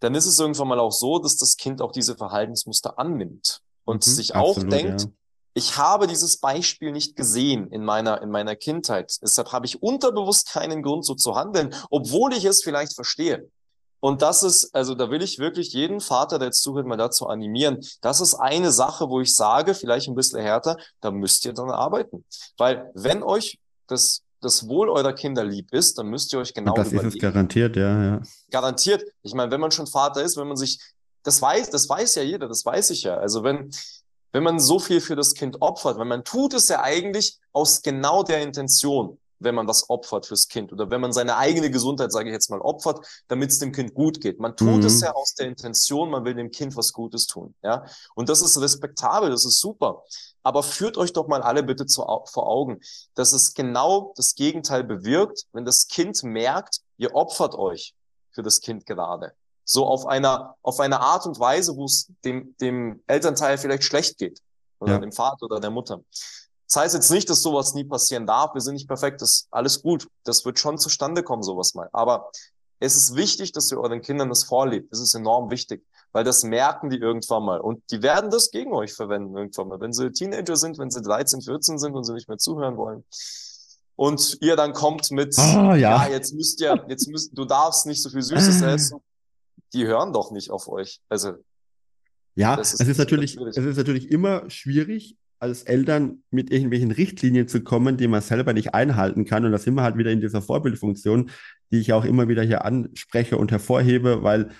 dann 0.00 0.14
ist 0.14 0.26
es 0.26 0.40
irgendwann 0.40 0.68
mal 0.68 0.80
auch 0.80 0.90
so, 0.90 1.18
dass 1.18 1.36
das 1.36 1.56
Kind 1.56 1.80
auch 1.80 1.92
diese 1.92 2.16
Verhaltensmuster 2.16 2.98
annimmt 2.98 3.60
und 3.84 4.06
mhm, 4.06 4.10
sich 4.10 4.34
absolut, 4.34 4.72
auch 4.72 4.76
denkt, 4.76 5.02
ja. 5.02 5.08
ich 5.54 5.76
habe 5.76 6.06
dieses 6.06 6.38
Beispiel 6.38 6.92
nicht 6.92 7.14
gesehen 7.14 7.68
in 7.70 7.84
meiner, 7.84 8.22
in 8.22 8.30
meiner 8.30 8.56
Kindheit. 8.56 9.18
Deshalb 9.22 9.52
habe 9.52 9.66
ich 9.66 9.82
unterbewusst 9.82 10.50
keinen 10.50 10.82
Grund, 10.82 11.04
so 11.04 11.14
zu 11.14 11.36
handeln, 11.36 11.74
obwohl 11.90 12.32
ich 12.32 12.44
es 12.46 12.62
vielleicht 12.62 12.94
verstehe. 12.94 13.48
Und 14.06 14.22
das 14.22 14.44
ist, 14.44 14.72
also 14.72 14.94
da 14.94 15.10
will 15.10 15.20
ich 15.20 15.40
wirklich 15.40 15.72
jeden 15.72 16.00
Vater, 16.00 16.38
der 16.38 16.46
jetzt 16.46 16.62
zuhört, 16.62 16.86
mal 16.86 16.96
dazu 16.96 17.26
animieren. 17.26 17.84
Das 18.02 18.20
ist 18.20 18.34
eine 18.34 18.70
Sache, 18.70 19.08
wo 19.08 19.20
ich 19.20 19.34
sage, 19.34 19.74
vielleicht 19.74 20.06
ein 20.06 20.14
bisschen 20.14 20.40
härter, 20.40 20.76
da 21.00 21.10
müsst 21.10 21.44
ihr 21.44 21.52
dann 21.52 21.70
arbeiten. 21.70 22.24
Weil 22.56 22.88
wenn 22.94 23.24
euch 23.24 23.58
das, 23.88 24.22
das 24.40 24.68
Wohl 24.68 24.90
eurer 24.90 25.12
Kinder 25.12 25.44
lieb 25.44 25.72
ist, 25.72 25.98
dann 25.98 26.06
müsst 26.06 26.32
ihr 26.32 26.38
euch 26.38 26.54
genau 26.54 26.74
das 26.74 26.92
überlegen. 26.92 27.08
Das 27.08 27.14
ist 27.16 27.20
garantiert, 27.20 27.74
ja, 27.74 28.04
ja. 28.04 28.22
Garantiert. 28.52 29.02
Ich 29.24 29.34
meine, 29.34 29.50
wenn 29.50 29.60
man 29.60 29.72
schon 29.72 29.88
Vater 29.88 30.22
ist, 30.22 30.36
wenn 30.36 30.46
man 30.46 30.56
sich, 30.56 30.78
das 31.24 31.42
weiß, 31.42 31.70
das 31.70 31.88
weiß 31.88 32.14
ja 32.14 32.22
jeder, 32.22 32.46
das 32.46 32.64
weiß 32.64 32.90
ich 32.90 33.02
ja. 33.02 33.16
Also 33.16 33.42
wenn, 33.42 33.72
wenn 34.30 34.44
man 34.44 34.60
so 34.60 34.78
viel 34.78 35.00
für 35.00 35.16
das 35.16 35.34
Kind 35.34 35.60
opfert, 35.62 35.98
wenn 35.98 36.06
man 36.06 36.22
tut 36.22 36.54
es 36.54 36.68
ja 36.68 36.80
eigentlich 36.80 37.40
aus 37.52 37.82
genau 37.82 38.22
der 38.22 38.40
Intention 38.40 39.18
wenn 39.38 39.54
man 39.54 39.66
das 39.66 39.88
opfert 39.90 40.26
fürs 40.26 40.48
Kind 40.48 40.72
oder 40.72 40.90
wenn 40.90 41.00
man 41.00 41.12
seine 41.12 41.36
eigene 41.36 41.70
Gesundheit, 41.70 42.12
sage 42.12 42.28
ich 42.28 42.32
jetzt 42.32 42.50
mal, 42.50 42.60
opfert, 42.60 43.06
damit 43.28 43.50
es 43.50 43.58
dem 43.58 43.72
Kind 43.72 43.94
gut 43.94 44.20
geht. 44.20 44.40
Man 44.40 44.56
tut 44.56 44.78
mhm. 44.78 44.84
es 44.86 45.00
ja 45.00 45.12
aus 45.12 45.34
der 45.34 45.46
Intention, 45.46 46.10
man 46.10 46.24
will 46.24 46.34
dem 46.34 46.50
Kind 46.50 46.76
was 46.76 46.92
Gutes 46.92 47.26
tun, 47.26 47.54
ja. 47.62 47.84
Und 48.14 48.28
das 48.28 48.42
ist 48.42 48.60
respektabel, 48.60 49.30
das 49.30 49.44
ist 49.44 49.60
super. 49.60 50.02
Aber 50.42 50.62
führt 50.62 50.96
euch 50.96 51.12
doch 51.12 51.26
mal 51.26 51.42
alle 51.42 51.62
bitte 51.62 51.86
zu, 51.86 52.02
vor 52.02 52.46
Augen, 52.46 52.80
dass 53.14 53.32
es 53.32 53.54
genau 53.54 54.12
das 54.16 54.34
Gegenteil 54.34 54.84
bewirkt, 54.84 55.46
wenn 55.52 55.64
das 55.64 55.88
Kind 55.88 56.22
merkt, 56.22 56.80
ihr 56.98 57.14
opfert 57.14 57.54
euch 57.54 57.94
für 58.30 58.42
das 58.42 58.60
Kind 58.60 58.86
gerade. 58.86 59.32
So 59.64 59.84
auf 59.86 60.06
einer, 60.06 60.54
auf 60.62 60.78
einer 60.78 61.00
Art 61.00 61.26
und 61.26 61.40
Weise, 61.40 61.76
wo 61.76 61.86
es 61.86 62.12
dem, 62.24 62.54
dem 62.60 63.02
Elternteil 63.08 63.58
vielleicht 63.58 63.82
schlecht 63.82 64.18
geht. 64.18 64.40
Oder 64.78 64.92
ja. 64.92 64.98
dem 64.98 65.10
Vater 65.10 65.46
oder 65.46 65.58
der 65.58 65.70
Mutter. 65.70 66.00
Das 66.68 66.82
heißt 66.82 66.94
jetzt 66.94 67.10
nicht, 67.10 67.30
dass 67.30 67.42
sowas 67.42 67.74
nie 67.74 67.84
passieren 67.84 68.26
darf. 68.26 68.54
Wir 68.54 68.60
sind 68.60 68.74
nicht 68.74 68.88
perfekt. 68.88 69.22
Das 69.22 69.32
ist 69.32 69.48
alles 69.50 69.82
gut. 69.82 70.08
Das 70.24 70.44
wird 70.44 70.58
schon 70.58 70.78
zustande 70.78 71.22
kommen, 71.22 71.42
sowas 71.42 71.74
mal. 71.74 71.88
Aber 71.92 72.30
es 72.80 72.96
ist 72.96 73.14
wichtig, 73.14 73.52
dass 73.52 73.70
ihr 73.70 73.78
euren 73.78 74.02
Kindern 74.02 74.28
das 74.28 74.44
vorlebt. 74.44 74.92
Das 74.92 75.00
ist 75.00 75.14
enorm 75.14 75.50
wichtig, 75.50 75.86
weil 76.12 76.24
das 76.24 76.42
merken 76.42 76.90
die 76.90 76.98
irgendwann 76.98 77.44
mal. 77.44 77.60
Und 77.60 77.82
die 77.90 78.02
werden 78.02 78.30
das 78.30 78.50
gegen 78.50 78.72
euch 78.72 78.92
verwenden 78.92 79.36
irgendwann 79.36 79.68
mal. 79.68 79.80
Wenn 79.80 79.92
sie 79.92 80.10
Teenager 80.10 80.56
sind, 80.56 80.78
wenn 80.78 80.90
sie 80.90 81.02
13, 81.02 81.42
14 81.42 81.78
sind 81.78 81.94
und 81.94 82.04
sie 82.04 82.12
nicht 82.12 82.28
mehr 82.28 82.38
zuhören 82.38 82.76
wollen. 82.76 83.04
Und 83.94 84.36
ihr 84.42 84.56
dann 84.56 84.74
kommt 84.74 85.10
mit, 85.10 85.34
oh, 85.38 85.42
ja. 85.42 85.74
ja, 85.74 86.08
jetzt 86.08 86.34
müsst 86.34 86.60
ihr, 86.60 86.84
jetzt 86.88 87.08
müsst, 87.08 87.30
du 87.36 87.46
darfst 87.46 87.86
nicht 87.86 88.02
so 88.02 88.10
viel 88.10 88.22
Süßes 88.22 88.60
essen. 88.60 89.00
Die 89.72 89.86
hören 89.86 90.12
doch 90.12 90.30
nicht 90.30 90.50
auf 90.50 90.68
euch. 90.68 91.00
Also. 91.08 91.32
Ja, 92.34 92.56
ist 92.56 92.78
es 92.78 92.86
ist 92.86 92.98
natürlich, 92.98 93.38
es 93.38 93.56
ist 93.56 93.78
natürlich 93.78 94.10
immer 94.10 94.50
schwierig, 94.50 95.16
als 95.38 95.62
Eltern 95.62 96.22
mit 96.30 96.50
irgendwelchen 96.50 96.90
Richtlinien 96.90 97.48
zu 97.48 97.62
kommen, 97.62 97.96
die 97.96 98.08
man 98.08 98.22
selber 98.22 98.52
nicht 98.52 98.74
einhalten 98.74 99.24
kann. 99.24 99.44
Und 99.44 99.52
da 99.52 99.58
sind 99.58 99.74
wir 99.74 99.82
halt 99.82 99.98
wieder 99.98 100.10
in 100.10 100.20
dieser 100.20 100.42
Vorbildfunktion, 100.42 101.30
die 101.70 101.78
ich 101.78 101.92
auch 101.92 102.04
immer 102.04 102.28
wieder 102.28 102.42
hier 102.42 102.64
anspreche 102.64 103.36
und 103.36 103.50
hervorhebe, 103.50 104.22
weil 104.22 104.50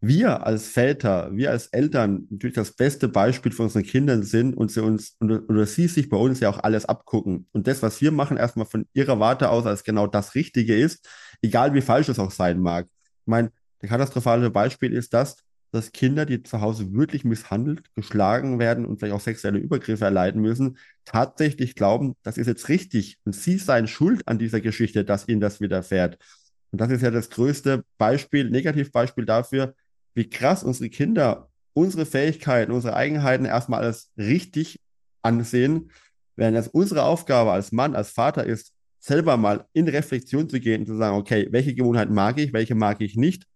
wir 0.00 0.44
als 0.44 0.66
Väter, 0.66 1.30
wir 1.32 1.52
als 1.52 1.68
Eltern 1.68 2.26
natürlich 2.28 2.56
das 2.56 2.72
beste 2.72 3.08
Beispiel 3.08 3.52
für 3.52 3.62
unsere 3.62 3.84
Kinder 3.84 4.20
sind 4.22 4.56
und 4.56 4.70
sie 4.72 4.82
uns 4.82 5.16
oder, 5.20 5.42
oder 5.48 5.64
sie 5.64 5.86
sich 5.86 6.08
bei 6.08 6.16
uns 6.16 6.40
ja 6.40 6.50
auch 6.50 6.58
alles 6.58 6.84
abgucken. 6.86 7.46
Und 7.52 7.68
das, 7.68 7.82
was 7.82 8.00
wir 8.00 8.10
machen, 8.10 8.36
erstmal 8.36 8.66
von 8.66 8.86
ihrer 8.94 9.20
Warte 9.20 9.48
aus 9.48 9.64
als 9.64 9.84
genau 9.84 10.08
das 10.08 10.34
Richtige 10.34 10.76
ist, 10.76 11.08
egal 11.40 11.72
wie 11.74 11.80
falsch 11.80 12.08
es 12.08 12.18
auch 12.18 12.32
sein 12.32 12.58
mag. 12.58 12.86
Ich 12.86 13.26
meine, 13.26 13.52
Das 13.80 13.90
katastrophale 13.90 14.50
Beispiel 14.50 14.92
ist 14.92 15.14
das, 15.14 15.36
dass 15.72 15.92
Kinder, 15.92 16.26
die 16.26 16.42
zu 16.42 16.60
Hause 16.60 16.92
wirklich 16.92 17.24
misshandelt, 17.24 17.82
geschlagen 17.94 18.58
werden 18.58 18.84
und 18.86 18.98
vielleicht 18.98 19.14
auch 19.14 19.20
sexuelle 19.20 19.58
Übergriffe 19.58 20.04
erleiden 20.04 20.40
müssen, 20.40 20.78
tatsächlich 21.04 21.74
glauben, 21.74 22.14
das 22.22 22.38
ist 22.38 22.46
jetzt 22.46 22.68
richtig 22.68 23.18
und 23.24 23.34
sie 23.34 23.58
seien 23.58 23.88
schuld 23.88 24.22
an 24.26 24.38
dieser 24.38 24.60
Geschichte, 24.60 25.04
dass 25.04 25.28
ihnen 25.28 25.40
das 25.40 25.60
widerfährt. 25.60 26.18
Und 26.70 26.80
das 26.80 26.90
ist 26.90 27.02
ja 27.02 27.10
das 27.10 27.30
größte 27.30 27.84
Beispiel, 27.98 28.50
Negativbeispiel 28.50 29.24
dafür, 29.24 29.74
wie 30.14 30.28
krass 30.28 30.62
unsere 30.62 30.90
Kinder 30.90 31.48
unsere 31.74 32.06
Fähigkeiten, 32.06 32.72
unsere 32.72 32.94
Eigenheiten 32.94 33.44
erstmal 33.44 33.82
als 33.82 34.10
richtig 34.16 34.80
ansehen, 35.22 35.90
während 36.36 36.56
es 36.56 36.68
unsere 36.68 37.04
Aufgabe 37.04 37.52
als 37.52 37.72
Mann, 37.72 37.94
als 37.94 38.10
Vater 38.10 38.44
ist, 38.44 38.72
selber 38.98 39.36
mal 39.36 39.66
in 39.72 39.88
Reflexion 39.88 40.48
zu 40.48 40.60
gehen 40.60 40.82
und 40.82 40.86
zu 40.86 40.96
sagen, 40.96 41.16
okay, 41.16 41.48
welche 41.50 41.74
Gewohnheiten 41.74 42.14
mag 42.14 42.38
ich, 42.38 42.52
welche 42.52 42.74
mag 42.74 43.00
ich 43.00 43.16
nicht 43.16 43.46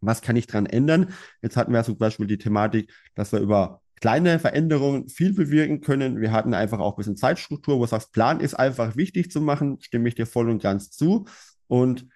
was 0.00 0.22
kann 0.22 0.36
ich 0.36 0.46
dran 0.46 0.66
ändern? 0.66 1.12
Jetzt 1.42 1.56
hatten 1.56 1.72
wir 1.72 1.84
zum 1.84 1.98
Beispiel 1.98 2.26
die 2.26 2.38
Thematik, 2.38 2.92
dass 3.14 3.32
wir 3.32 3.40
über 3.40 3.82
kleine 4.00 4.38
Veränderungen 4.38 5.08
viel 5.08 5.34
bewirken 5.34 5.80
können. 5.80 6.20
Wir 6.20 6.32
hatten 6.32 6.54
einfach 6.54 6.78
auch 6.78 6.94
ein 6.94 6.96
bisschen 6.96 7.16
Zeitstruktur, 7.16 7.78
wo 7.78 7.84
du 7.84 7.88
sagst, 7.88 8.12
Plan 8.12 8.40
ist 8.40 8.54
einfach 8.54 8.96
wichtig 8.96 9.30
zu 9.30 9.40
machen, 9.40 9.78
stimme 9.80 10.08
ich 10.08 10.14
dir 10.14 10.26
voll 10.26 10.48
und 10.50 10.62
ganz 10.62 10.90
zu. 10.90 11.26
Und 11.66 12.06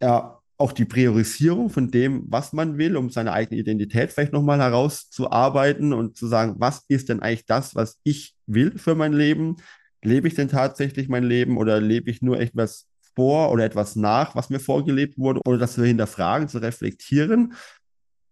ja, 0.00 0.42
auch 0.58 0.72
die 0.72 0.84
Priorisierung 0.84 1.70
von 1.70 1.90
dem, 1.90 2.24
was 2.28 2.52
man 2.52 2.78
will, 2.78 2.96
um 2.96 3.10
seine 3.10 3.32
eigene 3.32 3.60
Identität 3.60 4.12
vielleicht 4.12 4.32
nochmal 4.32 4.60
herauszuarbeiten 4.60 5.92
und 5.92 6.16
zu 6.16 6.26
sagen, 6.26 6.54
was 6.58 6.84
ist 6.88 7.08
denn 7.08 7.20
eigentlich 7.20 7.46
das, 7.46 7.74
was 7.74 7.98
ich 8.04 8.36
will 8.46 8.78
für 8.78 8.94
mein 8.94 9.12
Leben? 9.12 9.56
Lebe 10.02 10.28
ich 10.28 10.34
denn 10.34 10.48
tatsächlich 10.48 11.08
mein 11.08 11.24
Leben 11.24 11.56
oder 11.56 11.80
lebe 11.80 12.10
ich 12.10 12.22
nur 12.22 12.38
etwas 12.38 12.86
vor 13.14 13.50
oder 13.52 13.64
etwas 13.64 13.96
nach, 13.96 14.34
was 14.34 14.50
mir 14.50 14.60
vorgelebt 14.60 15.18
wurde, 15.18 15.40
oder 15.44 15.58
das 15.58 15.74
zu 15.74 15.84
hinterfragen, 15.84 16.48
zu 16.48 16.58
reflektieren. 16.58 17.54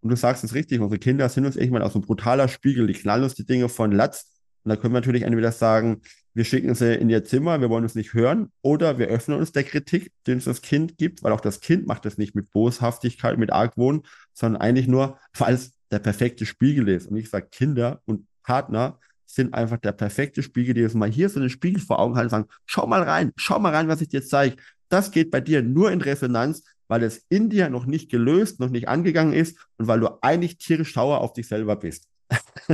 Und 0.01 0.11
du 0.11 0.17
sagst 0.17 0.45
es 0.45 0.55
richtig, 0.55 0.81
unsere 0.81 0.99
Kinder 0.99 1.29
sind 1.29 1.45
uns 1.45 1.57
irgendwann 1.57 1.83
aus 1.83 1.93
so 1.93 1.99
ein 1.99 2.03
brutaler 2.03 2.49
Spiegel, 2.49 2.87
die 2.87 2.95
knallen 2.95 3.25
uns 3.25 3.35
die 3.35 3.45
Dinge 3.47 3.69
von 3.69 3.93
Latz. 3.93 4.27
Und 4.65 4.71
da 4.71 4.77
können 4.77 4.95
wir 4.95 5.01
natürlich 5.01 5.23
entweder 5.23 5.53
sagen, 5.53 6.03
wir 6.35 6.45
schicken 6.45 6.75
sie 6.75 6.95
in 6.95 7.11
ihr 7.11 7.25
Zimmer, 7.25 7.61
wir 7.61 7.71
wollen 7.71 7.85
uns 7.85 7.95
nicht 7.95 8.15
hören, 8.15 8.53
oder 8.63 8.99
wir 8.99 9.09
öffnen 9.09 9.39
uns 9.39 9.53
der 9.53 9.65
Kritik, 9.65 10.13
die 10.27 10.33
uns 10.33 10.45
das 10.45 10.63
Kind 10.63 10.97
gibt, 10.97 11.23
weil 11.23 11.33
auch 11.33 11.41
das 11.41 11.61
Kind 11.61 11.87
macht 11.87 12.05
das 12.05 12.19
nicht 12.19 12.35
mit 12.35 12.51
Boshaftigkeit, 12.51 13.37
mit 13.37 13.53
Argwohn, 13.53 14.03
sondern 14.33 14.61
eigentlich 14.63 14.87
nur, 14.87 15.19
weil 15.37 15.55
es 15.55 15.73
der 15.91 15.99
perfekte 15.99 16.47
Spiegel 16.47 16.89
ist. 16.89 17.09
Und 17.09 17.17
ich 17.17 17.29
sage, 17.29 17.49
Kinder 17.51 18.01
und 18.05 18.27
Partner 18.43 18.99
sind 19.35 19.55
einfach 19.55 19.79
der 19.79 19.93
perfekte 19.93 20.43
Spiegel, 20.43 20.75
die 20.75 20.85
uns 20.85 20.95
mal 20.95 21.11
hier 21.11 21.29
so 21.29 21.41
einen 21.41 21.51
Spiegel 21.51 21.81
vor 21.81 21.99
Augen 21.99 22.17
halten 22.17 22.27
und 22.27 22.31
sagen, 22.31 22.49
schau 22.67 22.87
mal 22.87 23.03
rein, 23.03 23.33
schau 23.37 23.59
mal 23.59 23.75
rein, 23.75 23.89
was 23.89 24.01
ich 24.01 24.09
dir 24.09 24.25
zeige. 24.25 24.57
Das 24.89 25.11
geht 25.11 25.31
bei 25.31 25.41
dir 25.41 25.63
nur 25.63 25.93
in 25.93 26.01
Resonanz, 26.01 26.65
weil 26.89 27.03
es 27.03 27.25
in 27.29 27.51
dir 27.51 27.71
noch 27.71 27.87
nicht 27.87 28.11
gelöst, 28.11 28.59
noch 28.61 28.71
nicht 28.71 28.89
angegangen 28.89 29.33
ist 29.33 29.57
und 29.79 29.87
weil 29.87 30.01
du 30.01 30.19
eigentlich 30.23 30.59
tierisch 30.59 30.95
sauer 30.95 31.21
auf 31.21 31.33
dich 31.33 31.47
selber 31.47 31.77
bist. 31.77 32.09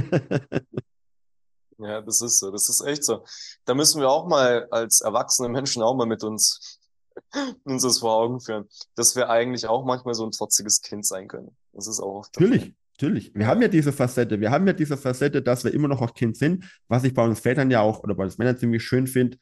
ja, 1.79 2.01
das 2.01 2.23
ist 2.23 2.39
so, 2.39 2.51
das 2.51 2.69
ist 2.69 2.83
echt 2.87 3.05
so. 3.05 3.25
Da 3.65 3.75
müssen 3.75 4.01
wir 4.01 4.09
auch 4.09 4.27
mal 4.27 4.67
als 4.71 5.01
erwachsene 5.03 5.49
Menschen 5.49 5.83
auch 5.83 5.95
mal 5.95 6.07
mit 6.07 6.25
uns 6.25 6.81
uns 7.65 7.83
das 7.83 7.99
vor 7.99 8.15
Augen 8.15 8.41
führen, 8.41 8.69
dass 8.95 9.17
wir 9.17 9.29
eigentlich 9.31 9.67
auch 9.67 9.85
manchmal 9.85 10.15
so 10.15 10.25
ein 10.25 10.33
trotziges 10.33 10.81
Kind 10.83 11.07
sein 11.07 11.29
können. 11.29 11.57
Das 11.73 11.87
ist 11.87 12.01
auch. 12.01 12.27
Natürlich. 12.35 12.75
Natürlich. 12.99 13.35
Wir 13.35 13.47
haben 13.47 13.61
ja 13.61 13.69
diese 13.69 13.93
Facette. 13.93 14.41
Wir 14.41 14.51
haben 14.51 14.67
ja 14.67 14.73
diese 14.73 14.97
Facette, 14.97 15.43
dass 15.43 15.65
wir 15.65 15.75
immer 15.75 15.87
noch 15.87 16.01
auch 16.01 16.15
Kind 16.15 16.37
sind, 16.39 16.65
was 16.89 17.05
ich 17.05 17.13
bei 17.13 17.23
uns 17.23 17.41
Vätern 17.41 17.71
ja 17.71 17.83
auch 17.83 18.03
oder 18.03 18.15
bei 18.15 18.25
uns 18.25 18.39
Männern 18.39 18.57
ziemlich 18.57 18.83
schön 18.83 19.07
finde, 19.07 19.37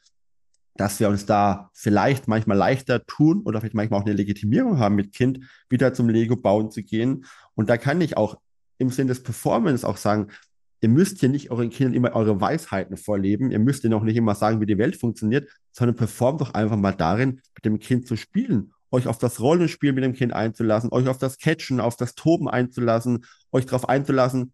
dass 0.76 0.98
wir 0.98 1.08
uns 1.08 1.24
da 1.24 1.70
vielleicht 1.72 2.26
manchmal 2.26 2.56
leichter 2.56 3.06
tun 3.06 3.42
oder 3.44 3.60
vielleicht 3.60 3.76
manchmal 3.76 4.00
auch 4.00 4.06
eine 4.06 4.14
Legitimierung 4.14 4.80
haben, 4.80 4.96
mit 4.96 5.12
Kind 5.12 5.38
wieder 5.68 5.94
zum 5.94 6.08
Lego 6.08 6.34
bauen 6.34 6.72
zu 6.72 6.82
gehen. 6.82 7.26
Und 7.54 7.70
da 7.70 7.76
kann 7.76 8.00
ich 8.00 8.16
auch 8.16 8.40
im 8.78 8.90
Sinne 8.90 9.08
des 9.08 9.22
Performance 9.22 9.86
auch 9.86 9.98
sagen, 9.98 10.32
ihr 10.80 10.88
müsst 10.88 11.20
hier 11.20 11.28
nicht 11.28 11.52
euren 11.52 11.70
Kindern 11.70 11.94
immer 11.94 12.16
eure 12.16 12.40
Weisheiten 12.40 12.96
vorleben. 12.96 13.52
Ihr 13.52 13.60
müsst 13.60 13.84
ihnen 13.84 13.94
auch 13.94 14.02
nicht 14.02 14.16
immer 14.16 14.34
sagen, 14.34 14.60
wie 14.60 14.66
die 14.66 14.78
Welt 14.78 14.96
funktioniert, 14.96 15.48
sondern 15.70 15.94
performt 15.94 16.40
doch 16.40 16.54
einfach 16.54 16.76
mal 16.76 16.92
darin, 16.92 17.40
mit 17.54 17.64
dem 17.64 17.78
Kind 17.78 18.08
zu 18.08 18.16
spielen 18.16 18.73
euch 18.94 19.08
auf 19.08 19.18
das 19.18 19.40
Rollenspiel 19.40 19.92
mit 19.92 20.04
dem 20.04 20.14
Kind 20.14 20.32
einzulassen, 20.32 20.92
euch 20.92 21.08
auf 21.08 21.18
das 21.18 21.38
Catchen, 21.38 21.80
auf 21.80 21.96
das 21.96 22.14
Toben 22.14 22.48
einzulassen, 22.48 23.26
euch 23.52 23.66
darauf 23.66 23.88
einzulassen, 23.88 24.52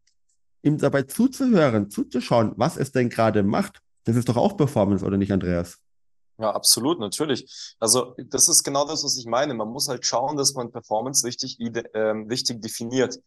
ihm 0.63 0.79
dabei 0.79 1.03
zuzuhören, 1.03 1.91
zuzuschauen, 1.91 2.53
was 2.57 2.77
es 2.77 2.91
denn 2.91 3.11
gerade 3.11 3.43
macht. 3.43 3.81
Das 4.05 4.17
ist 4.17 4.29
doch 4.29 4.37
auch 4.37 4.57
Performance, 4.57 5.05
oder 5.05 5.19
nicht, 5.19 5.33
Andreas? 5.33 5.79
Ja, 6.39 6.53
absolut, 6.53 6.99
natürlich. 6.99 7.75
Also 7.79 8.15
das 8.17 8.49
ist 8.49 8.63
genau 8.63 8.87
das, 8.87 9.05
was 9.05 9.19
ich 9.19 9.27
meine. 9.27 9.53
Man 9.53 9.69
muss 9.69 9.89
halt 9.89 10.07
schauen, 10.07 10.39
dass 10.39 10.55
man 10.55 10.73
Performance 10.73 11.27
richtig, 11.27 11.61
äh, 11.61 11.99
richtig 11.99 12.63
definiert. 12.63 13.19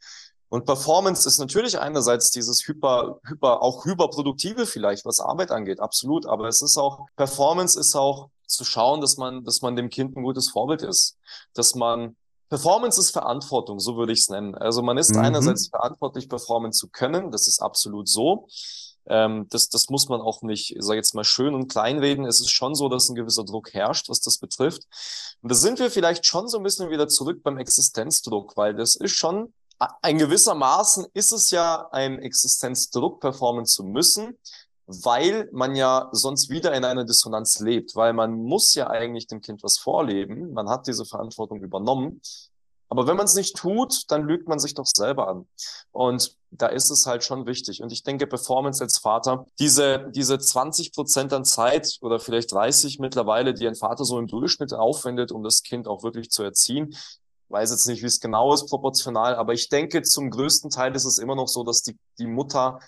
Und 0.50 0.66
Performance 0.66 1.28
ist 1.28 1.38
natürlich 1.38 1.80
einerseits 1.80 2.32
dieses 2.32 2.68
hyper, 2.68 3.20
hyper, 3.24 3.62
auch 3.62 3.86
hyperproduktive 3.86 4.66
vielleicht, 4.66 5.06
was 5.06 5.20
Arbeit 5.20 5.52
angeht, 5.52 5.80
absolut. 5.80 6.26
Aber 6.26 6.48
es 6.48 6.62
ist 6.64 6.78
auch, 6.78 7.06
Performance 7.16 7.80
ist 7.80 7.96
auch 7.96 8.30
zu 8.54 8.64
schauen, 8.64 9.02
dass 9.02 9.18
man, 9.18 9.44
dass 9.44 9.62
man 9.62 9.76
dem 9.76 9.90
Kind 9.90 10.16
ein 10.16 10.24
gutes 10.24 10.50
Vorbild 10.50 10.82
ist, 10.82 11.18
dass 11.54 11.76
man 11.76 12.16
Performance 12.50 13.00
ist 13.00 13.12
Verantwortung, 13.12 13.80
so 13.80 13.98
würde 13.98 14.14
ich 14.14 14.20
es 14.20 14.30
nennen. 14.30 14.54
Also 14.54 14.84
man 14.84 14.98
ist 14.98 15.12
mhm. 15.16 15.22
einerseits 15.22 15.70
verantwortlich, 15.70 16.30
performen 16.30 16.72
zu 16.72 16.88
können, 16.88 17.32
das 17.32 17.48
ist 17.48 17.60
absolut 17.60 18.08
so. 18.08 18.48
Ähm, 19.08 19.48
das, 19.50 19.70
das 19.70 19.90
muss 19.90 20.08
man 20.08 20.22
auch 20.22 20.44
nicht, 20.44 20.76
sag 20.80 20.96
jetzt 20.96 21.16
mal, 21.16 21.24
schön 21.24 21.56
und 21.56 21.68
klein 21.68 22.00
reden. 22.00 22.26
Es 22.26 22.40
ist 22.40 22.52
schon 22.52 22.76
so, 22.76 22.90
dass 22.90 23.10
ein 23.10 23.16
gewisser 23.16 23.44
Druck 23.44 23.74
herrscht, 23.74 24.10
was 24.10 24.22
das 24.22 24.38
betrifft. 24.38 24.84
Und 25.42 25.52
da 25.52 25.56
sind 25.56 25.80
wir 25.80 25.92
vielleicht 25.92 26.26
schon 26.26 26.48
so 26.48 26.58
ein 26.58 26.64
bisschen 26.64 26.90
wieder 26.90 27.08
zurück 27.08 27.42
beim 27.44 27.58
Existenzdruck, 27.58 28.56
weil 28.56 28.76
das 28.76 28.96
ist 28.96 29.16
schon, 29.16 29.54
ein 30.02 30.18
gewissermaßen 30.18 31.08
ist 31.14 31.34
es 31.34 31.50
ja 31.50 31.90
ein 31.92 32.20
Existenzdruck, 32.20 33.20
performen 33.20 33.66
zu 33.66 33.84
müssen 33.84 34.38
weil 34.86 35.50
man 35.52 35.76
ja 35.76 36.10
sonst 36.12 36.50
wieder 36.50 36.74
in 36.74 36.86
einer 36.86 37.06
Dissonanz 37.06 37.60
lebt, 37.60 37.96
weil 37.96 38.14
man 38.14 38.34
muss 38.34 38.74
ja 38.76 38.90
eigentlich 38.90 39.28
dem 39.28 39.42
Kind 39.42 39.64
was 39.64 39.78
vorleben, 39.78 40.54
man 40.54 40.70
hat 40.70 40.88
diese 40.88 41.06
Verantwortung 41.06 41.62
übernommen, 41.62 42.22
aber 42.90 43.08
wenn 43.08 43.18
man 43.18 43.26
es 43.26 43.34
nicht 43.34 43.56
tut, 43.56 44.04
dann 44.12 44.28
lügt 44.28 44.48
man 44.48 44.60
sich 44.60 44.76
doch 44.76 44.86
selber 44.86 45.28
an. 45.28 45.48
Und 45.92 46.38
da 46.52 46.68
ist 46.68 46.92
es 46.92 47.08
halt 47.08 47.24
schon 47.24 47.48
wichtig. 47.48 47.82
Und 47.82 47.92
ich 47.92 48.04
denke, 48.04 48.28
Performance 48.28 48.84
als 48.84 49.00
Vater, 49.00 49.48
diese, 49.58 50.12
diese 50.14 50.38
20 50.38 50.94
Prozent 50.94 51.34
an 51.34 51.44
Zeit 51.44 51.98
oder 52.02 52.20
vielleicht 52.20 52.52
30 52.52 53.00
mittlerweile, 53.00 53.56
die 53.56 53.68
ein 53.68 53.74
Vater 53.74 54.06
so 54.06 54.20
im 54.20 54.28
Durchschnitt 54.28 54.76
aufwendet, 54.76 55.32
um 55.32 55.42
das 55.42 55.64
Kind 55.64 55.88
auch 55.88 56.04
wirklich 56.04 56.30
zu 56.30 56.44
erziehen, 56.44 56.96
weiß 57.50 57.72
jetzt 57.72 57.88
nicht, 57.88 58.04
wie 58.04 58.08
es 58.08 58.20
genau 58.20 58.54
ist 58.54 58.68
proportional, 58.68 59.36
aber 59.36 59.54
ich 59.54 59.70
denke, 59.70 60.04
zum 60.04 60.30
größten 60.30 60.70
Teil 60.70 60.96
ist 60.96 61.06
es 61.06 61.18
immer 61.18 61.36
noch 61.36 61.48
so, 61.48 61.64
dass 61.64 61.82
die, 61.82 61.98
die 62.20 62.28
Mutter 62.28 62.80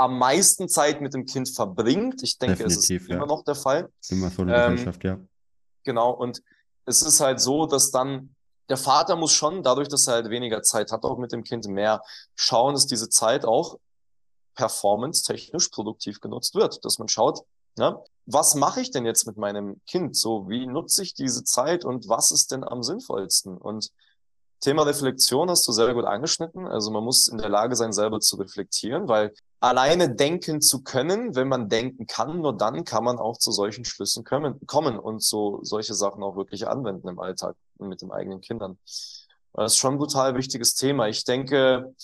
am 0.00 0.18
meisten 0.18 0.66
Zeit 0.68 1.02
mit 1.02 1.12
dem 1.12 1.26
Kind 1.26 1.50
verbringt. 1.50 2.22
Ich 2.22 2.38
denke, 2.38 2.56
Definitiv, 2.56 2.78
es 2.78 2.90
ist 2.90 3.08
ja. 3.08 3.16
immer 3.16 3.26
noch 3.26 3.44
der 3.44 3.54
Fall. 3.54 3.90
Immer 4.08 4.30
so 4.30 4.42
eine 4.42 4.56
ähm, 4.56 4.70
Gesellschaft, 4.72 5.04
ja. 5.04 5.18
Genau, 5.84 6.10
und 6.10 6.42
es 6.86 7.02
ist 7.02 7.20
halt 7.20 7.38
so, 7.38 7.66
dass 7.66 7.90
dann 7.90 8.34
der 8.70 8.78
Vater 8.78 9.16
muss 9.16 9.32
schon, 9.32 9.62
dadurch, 9.62 9.88
dass 9.88 10.06
er 10.06 10.14
halt 10.14 10.30
weniger 10.30 10.62
Zeit 10.62 10.90
hat, 10.90 11.04
auch 11.04 11.18
mit 11.18 11.32
dem 11.32 11.44
Kind 11.44 11.66
mehr 11.66 12.02
schauen, 12.34 12.72
dass 12.72 12.86
diese 12.86 13.10
Zeit 13.10 13.44
auch 13.44 13.78
performance-technisch 14.54 15.68
produktiv 15.68 16.20
genutzt 16.20 16.54
wird. 16.54 16.82
Dass 16.84 16.98
man 16.98 17.08
schaut, 17.08 17.40
ne, 17.76 18.02
was 18.24 18.54
mache 18.54 18.80
ich 18.80 18.90
denn 18.90 19.04
jetzt 19.04 19.26
mit 19.26 19.36
meinem 19.36 19.82
Kind? 19.86 20.16
So, 20.16 20.48
wie 20.48 20.66
nutze 20.66 21.02
ich 21.02 21.12
diese 21.12 21.44
Zeit 21.44 21.84
und 21.84 22.08
was 22.08 22.30
ist 22.30 22.52
denn 22.52 22.64
am 22.64 22.82
sinnvollsten? 22.82 23.58
Und 23.58 23.90
Thema 24.60 24.84
Reflexion 24.84 25.50
hast 25.50 25.68
du 25.68 25.72
sehr 25.72 25.92
gut 25.92 26.04
angeschnitten. 26.04 26.66
Also 26.66 26.90
man 26.90 27.04
muss 27.04 27.28
in 27.28 27.38
der 27.38 27.48
Lage 27.50 27.76
sein, 27.76 27.92
selber 27.92 28.20
zu 28.20 28.36
reflektieren, 28.36 29.08
weil 29.08 29.34
alleine 29.60 30.14
denken 30.14 30.62
zu 30.62 30.82
können, 30.82 31.36
wenn 31.36 31.48
man 31.48 31.68
denken 31.68 32.06
kann, 32.06 32.40
nur 32.40 32.56
dann 32.56 32.84
kann 32.84 33.04
man 33.04 33.18
auch 33.18 33.38
zu 33.38 33.52
solchen 33.52 33.84
Schlüssen 33.84 34.24
kommen 34.24 34.98
und 34.98 35.22
so 35.22 35.60
solche 35.62 35.94
Sachen 35.94 36.22
auch 36.22 36.36
wirklich 36.36 36.66
anwenden 36.66 37.08
im 37.08 37.20
Alltag 37.20 37.56
mit 37.78 38.00
den 38.00 38.10
eigenen 38.10 38.40
Kindern. 38.40 38.78
Das 39.52 39.72
ist 39.72 39.78
schon 39.78 39.94
ein 39.94 39.98
brutal 39.98 40.34
wichtiges 40.36 40.74
Thema. 40.74 41.08
Ich 41.08 41.24
denke, 41.24 41.94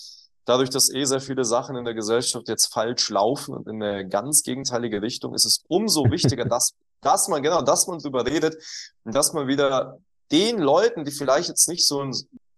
dadurch, 0.45 0.69
dass 0.69 0.93
eh 0.93 1.03
sehr 1.05 1.21
viele 1.21 1.45
Sachen 1.45 1.75
in 1.75 1.85
der 1.85 1.93
Gesellschaft 1.95 2.47
jetzt 2.47 2.71
falsch 2.71 3.09
laufen 3.09 3.55
und 3.55 3.67
in 3.67 3.81
eine 3.81 4.07
ganz 4.07 4.43
gegenteilige 4.43 5.01
Richtung, 5.01 5.33
ist 5.33 5.45
es 5.45 5.63
umso 5.67 6.05
wichtiger, 6.11 6.45
dass, 6.49 6.73
dass 7.01 7.27
man, 7.27 7.41
genau, 7.41 7.61
dass 7.63 7.87
man 7.87 7.99
darüber 7.99 8.25
redet 8.25 8.55
und 9.03 9.15
dass 9.15 9.33
man 9.33 9.47
wieder 9.47 9.97
den 10.31 10.59
Leuten, 10.59 11.05
die 11.05 11.11
vielleicht 11.11 11.49
jetzt 11.49 11.67
nicht 11.69 11.87
so 11.87 12.01
ein 12.01 12.13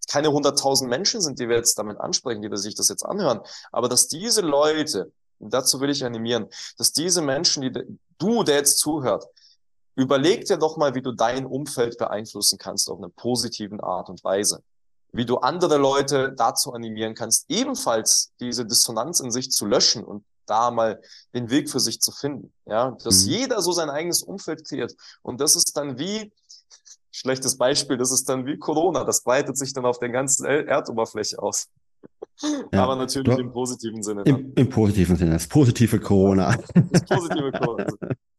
keine 0.09 0.31
hunderttausend 0.31 0.89
Menschen 0.89 1.21
sind, 1.21 1.39
die 1.39 1.47
wir 1.47 1.55
jetzt 1.55 1.77
damit 1.77 1.99
ansprechen, 1.99 2.41
die 2.41 2.57
sich 2.57 2.75
das 2.75 2.89
jetzt 2.89 3.05
anhören, 3.05 3.41
aber 3.71 3.87
dass 3.87 4.07
diese 4.07 4.41
Leute, 4.41 5.11
dazu 5.39 5.79
will 5.79 5.89
ich 5.89 6.03
animieren, 6.03 6.47
dass 6.77 6.91
diese 6.91 7.21
Menschen, 7.21 7.61
die 7.61 7.71
du, 8.17 8.43
der 8.43 8.57
jetzt 8.57 8.79
zuhört, 8.79 9.25
überleg 9.95 10.45
dir 10.45 10.57
doch 10.57 10.77
mal, 10.77 10.95
wie 10.95 11.01
du 11.01 11.11
dein 11.11 11.45
Umfeld 11.45 11.97
beeinflussen 11.97 12.57
kannst 12.57 12.89
auf 12.89 12.97
eine 12.97 13.09
positiven 13.09 13.79
Art 13.81 14.09
und 14.09 14.23
Weise. 14.23 14.63
Wie 15.11 15.25
du 15.25 15.37
andere 15.37 15.77
Leute 15.77 16.33
dazu 16.35 16.73
animieren 16.73 17.15
kannst, 17.15 17.45
ebenfalls 17.49 18.31
diese 18.39 18.65
Dissonanz 18.65 19.19
in 19.19 19.31
sich 19.31 19.51
zu 19.51 19.65
löschen 19.65 20.03
und 20.03 20.23
da 20.45 20.71
mal 20.71 21.01
den 21.33 21.49
Weg 21.49 21.69
für 21.69 21.79
sich 21.79 22.01
zu 22.01 22.11
finden. 22.11 22.51
Ja, 22.65 22.91
dass 23.03 23.25
mhm. 23.25 23.31
jeder 23.31 23.61
so 23.61 23.71
sein 23.71 23.89
eigenes 23.89 24.23
Umfeld 24.23 24.67
kreiert. 24.67 24.95
Und 25.21 25.41
das 25.41 25.55
ist 25.55 25.75
dann 25.77 25.97
wie, 25.99 26.31
schlechtes 27.19 27.57
Beispiel, 27.57 27.97
das 27.97 28.11
ist 28.11 28.27
dann 28.29 28.45
wie 28.45 28.57
Corona, 28.57 29.03
das 29.03 29.23
breitet 29.23 29.57
sich 29.57 29.73
dann 29.73 29.85
auf 29.85 29.99
der 29.99 30.09
ganzen 30.09 30.45
Erdoberfläche 30.45 31.39
aus. 31.39 31.67
Ja, 32.71 32.83
Aber 32.83 32.95
natürlich 32.95 33.35
du, 33.35 33.41
im 33.41 33.51
positiven 33.51 34.01
Sinne. 34.01 34.21
Im, 34.23 34.53
Im, 34.55 34.69
positiven 34.69 35.17
Sinne, 35.17 35.31
das 35.31 35.47
positive 35.47 35.99
Corona. 35.99 36.57
Das 36.91 37.05
positive 37.05 37.51
Corona. 37.51 37.85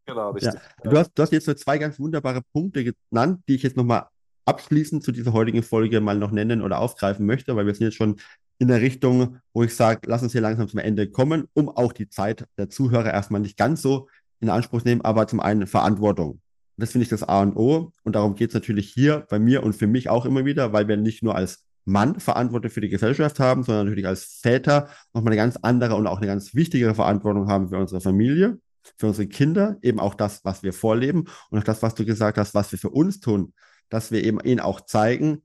Genau, 0.06 0.30
richtig. 0.30 0.54
Ja. 0.54 0.90
Du, 0.90 0.98
hast, 0.98 1.12
du 1.14 1.22
hast 1.22 1.30
jetzt 1.30 1.44
so 1.44 1.54
zwei 1.54 1.78
ganz 1.78 2.00
wunderbare 2.00 2.40
Punkte 2.52 2.82
genannt, 2.82 3.44
die 3.46 3.54
ich 3.54 3.62
jetzt 3.62 3.76
nochmal 3.76 4.06
abschließend 4.44 5.04
zu 5.04 5.12
dieser 5.12 5.32
heutigen 5.32 5.62
Folge 5.62 6.00
mal 6.00 6.18
noch 6.18 6.32
nennen 6.32 6.62
oder 6.62 6.80
aufgreifen 6.80 7.26
möchte, 7.26 7.54
weil 7.54 7.66
wir 7.66 7.74
sind 7.74 7.84
jetzt 7.84 7.96
schon 7.96 8.16
in 8.58 8.66
der 8.66 8.80
Richtung, 8.80 9.36
wo 9.52 9.62
ich 9.62 9.76
sage, 9.76 10.00
lass 10.06 10.22
uns 10.22 10.32
hier 10.32 10.40
langsam 10.40 10.66
zum 10.66 10.80
Ende 10.80 11.08
kommen, 11.08 11.46
um 11.52 11.68
auch 11.68 11.92
die 11.92 12.08
Zeit 12.08 12.44
der 12.58 12.68
Zuhörer 12.68 13.12
erstmal 13.12 13.40
nicht 13.40 13.56
ganz 13.56 13.82
so 13.82 14.08
in 14.40 14.50
Anspruch 14.50 14.82
nehmen, 14.82 15.02
aber 15.02 15.28
zum 15.28 15.38
einen 15.38 15.68
Verantwortung. 15.68 16.40
Das 16.80 16.92
finde 16.92 17.04
ich 17.04 17.08
das 17.08 17.22
A 17.22 17.42
und 17.42 17.56
O. 17.56 17.92
Und 18.04 18.16
darum 18.16 18.34
geht 18.34 18.50
es 18.50 18.54
natürlich 18.54 18.92
hier 18.92 19.26
bei 19.28 19.38
mir 19.38 19.62
und 19.62 19.74
für 19.74 19.86
mich 19.86 20.08
auch 20.08 20.26
immer 20.26 20.44
wieder, 20.44 20.72
weil 20.72 20.88
wir 20.88 20.96
nicht 20.96 21.22
nur 21.22 21.34
als 21.34 21.64
Mann 21.84 22.20
Verantwortung 22.20 22.70
für 22.70 22.80
die 22.80 22.88
Gesellschaft 22.88 23.40
haben, 23.40 23.62
sondern 23.62 23.86
natürlich 23.86 24.06
als 24.06 24.24
Väter 24.42 24.88
nochmal 25.12 25.32
eine 25.32 25.42
ganz 25.42 25.56
andere 25.62 25.94
und 25.96 26.06
auch 26.06 26.18
eine 26.18 26.26
ganz 26.26 26.54
wichtigere 26.54 26.94
Verantwortung 26.94 27.48
haben 27.48 27.68
für 27.68 27.78
unsere 27.78 28.00
Familie, 28.00 28.58
für 28.96 29.08
unsere 29.08 29.28
Kinder, 29.28 29.76
eben 29.82 29.98
auch 29.98 30.14
das, 30.14 30.44
was 30.44 30.62
wir 30.62 30.72
vorleben 30.72 31.26
und 31.50 31.58
auch 31.58 31.64
das, 31.64 31.82
was 31.82 31.94
du 31.94 32.04
gesagt 32.04 32.38
hast, 32.38 32.54
was 32.54 32.70
wir 32.72 32.78
für 32.78 32.90
uns 32.90 33.20
tun, 33.20 33.52
dass 33.88 34.10
wir 34.12 34.22
eben 34.22 34.40
ihnen 34.40 34.60
auch 34.60 34.82
zeigen, 34.82 35.42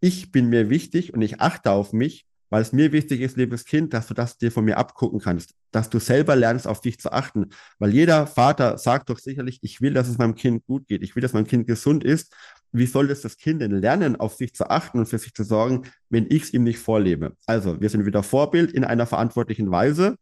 ich 0.00 0.30
bin 0.30 0.48
mir 0.48 0.70
wichtig 0.70 1.14
und 1.14 1.22
ich 1.22 1.40
achte 1.40 1.70
auf 1.72 1.92
mich, 1.92 2.27
weil 2.50 2.62
es 2.62 2.72
mir 2.72 2.92
wichtig 2.92 3.20
ist, 3.20 3.36
liebes 3.36 3.64
Kind, 3.64 3.92
dass 3.92 4.06
du 4.06 4.14
das 4.14 4.38
dir 4.38 4.50
von 4.50 4.64
mir 4.64 4.78
abgucken 4.78 5.20
kannst, 5.20 5.54
dass 5.70 5.90
du 5.90 5.98
selber 5.98 6.36
lernst, 6.36 6.66
auf 6.66 6.80
dich 6.80 6.98
zu 6.98 7.12
achten. 7.12 7.50
Weil 7.78 7.92
jeder 7.92 8.26
Vater 8.26 8.78
sagt 8.78 9.10
doch 9.10 9.18
sicherlich, 9.18 9.58
ich 9.62 9.80
will, 9.80 9.94
dass 9.94 10.08
es 10.08 10.18
meinem 10.18 10.34
Kind 10.34 10.64
gut 10.66 10.86
geht, 10.88 11.02
ich 11.02 11.14
will, 11.14 11.22
dass 11.22 11.32
mein 11.32 11.46
Kind 11.46 11.66
gesund 11.66 12.04
ist. 12.04 12.34
Wie 12.72 12.86
soll 12.86 13.08
das 13.08 13.22
das 13.22 13.38
Kind 13.38 13.62
denn 13.62 13.70
lernen, 13.72 14.16
auf 14.16 14.34
sich 14.34 14.54
zu 14.54 14.68
achten 14.68 14.98
und 14.98 15.06
für 15.06 15.18
sich 15.18 15.32
zu 15.32 15.44
sorgen, 15.44 15.84
wenn 16.10 16.26
ich 16.28 16.44
es 16.44 16.54
ihm 16.54 16.64
nicht 16.64 16.78
vorlebe? 16.78 17.34
Also, 17.46 17.80
wir 17.80 17.88
sind 17.88 18.04
wieder 18.04 18.22
Vorbild 18.22 18.72
in 18.72 18.84
einer 18.84 19.06
verantwortlichen 19.06 19.70
Weise. 19.70 20.16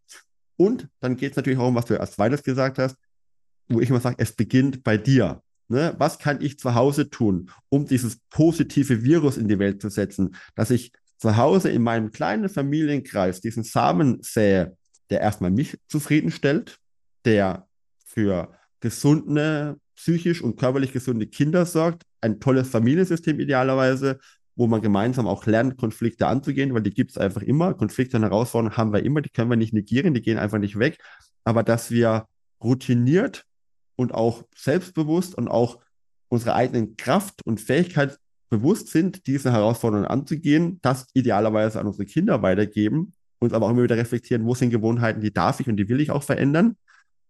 Und 0.56 0.88
dann 1.00 1.16
geht 1.16 1.32
es 1.32 1.36
natürlich 1.36 1.58
auch 1.58 1.68
um, 1.68 1.74
was 1.74 1.86
du 1.86 2.00
als 2.00 2.12
zweites 2.12 2.42
gesagt 2.42 2.78
hast, 2.78 2.96
wo 3.68 3.80
ich 3.80 3.90
immer 3.90 4.00
sage, 4.00 4.16
es 4.18 4.32
beginnt 4.32 4.84
bei 4.84 4.96
dir. 4.96 5.42
Ne? 5.68 5.94
Was 5.98 6.18
kann 6.18 6.40
ich 6.40 6.58
zu 6.58 6.74
Hause 6.74 7.10
tun, 7.10 7.50
um 7.68 7.86
dieses 7.86 8.20
positive 8.30 9.02
Virus 9.02 9.36
in 9.36 9.48
die 9.48 9.58
Welt 9.58 9.82
zu 9.82 9.88
setzen, 9.90 10.36
dass 10.54 10.70
ich 10.70 10.92
zu 11.18 11.36
Hause 11.36 11.70
in 11.70 11.82
meinem 11.82 12.12
kleinen 12.12 12.48
Familienkreis 12.48 13.40
diesen 13.40 13.64
Samen 13.64 14.18
sähe, 14.22 14.76
der 15.10 15.20
erstmal 15.20 15.50
mich 15.50 15.78
zufriedenstellt, 15.88 16.78
der 17.24 17.66
für 18.04 18.52
gesunde, 18.80 19.78
psychisch 19.94 20.42
und 20.42 20.56
körperlich 20.56 20.92
gesunde 20.92 21.26
Kinder 21.26 21.64
sorgt, 21.64 22.02
ein 22.20 22.40
tolles 22.40 22.68
Familiensystem 22.68 23.40
idealerweise, 23.40 24.18
wo 24.56 24.66
man 24.66 24.80
gemeinsam 24.80 25.26
auch 25.26 25.46
lernt, 25.46 25.76
Konflikte 25.76 26.26
anzugehen, 26.26 26.74
weil 26.74 26.82
die 26.82 26.94
gibt 26.94 27.10
es 27.10 27.18
einfach 27.18 27.42
immer. 27.42 27.74
Konflikte 27.74 28.16
und 28.16 28.22
Herausforderungen 28.22 28.76
haben 28.76 28.92
wir 28.92 29.04
immer, 29.04 29.20
die 29.20 29.28
können 29.28 29.50
wir 29.50 29.56
nicht 29.56 29.74
negieren, 29.74 30.14
die 30.14 30.22
gehen 30.22 30.38
einfach 30.38 30.58
nicht 30.58 30.78
weg. 30.78 30.98
Aber 31.44 31.62
dass 31.62 31.90
wir 31.90 32.26
routiniert 32.62 33.44
und 33.96 34.12
auch 34.12 34.44
selbstbewusst 34.54 35.34
und 35.34 35.48
auch 35.48 35.80
unsere 36.28 36.54
eigenen 36.54 36.96
Kraft 36.96 37.44
und 37.44 37.60
Fähigkeit 37.60 38.18
bewusst 38.48 38.88
sind, 38.88 39.26
diese 39.26 39.52
Herausforderungen 39.52 40.06
anzugehen, 40.06 40.78
das 40.82 41.06
idealerweise 41.14 41.80
an 41.80 41.86
unsere 41.86 42.06
Kinder 42.06 42.42
weitergeben, 42.42 43.12
uns 43.38 43.52
aber 43.52 43.66
auch 43.66 43.70
immer 43.70 43.82
wieder 43.82 43.96
reflektieren, 43.96 44.44
wo 44.44 44.54
sind 44.54 44.70
Gewohnheiten, 44.70 45.20
die 45.20 45.32
darf 45.32 45.60
ich 45.60 45.68
und 45.68 45.76
die 45.76 45.88
will 45.88 46.00
ich 46.00 46.10
auch 46.10 46.22
verändern, 46.22 46.76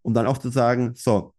um 0.02 0.14
dann 0.14 0.26
auch 0.26 0.38
zu 0.38 0.50
sagen, 0.50 0.92
so, 0.94 1.32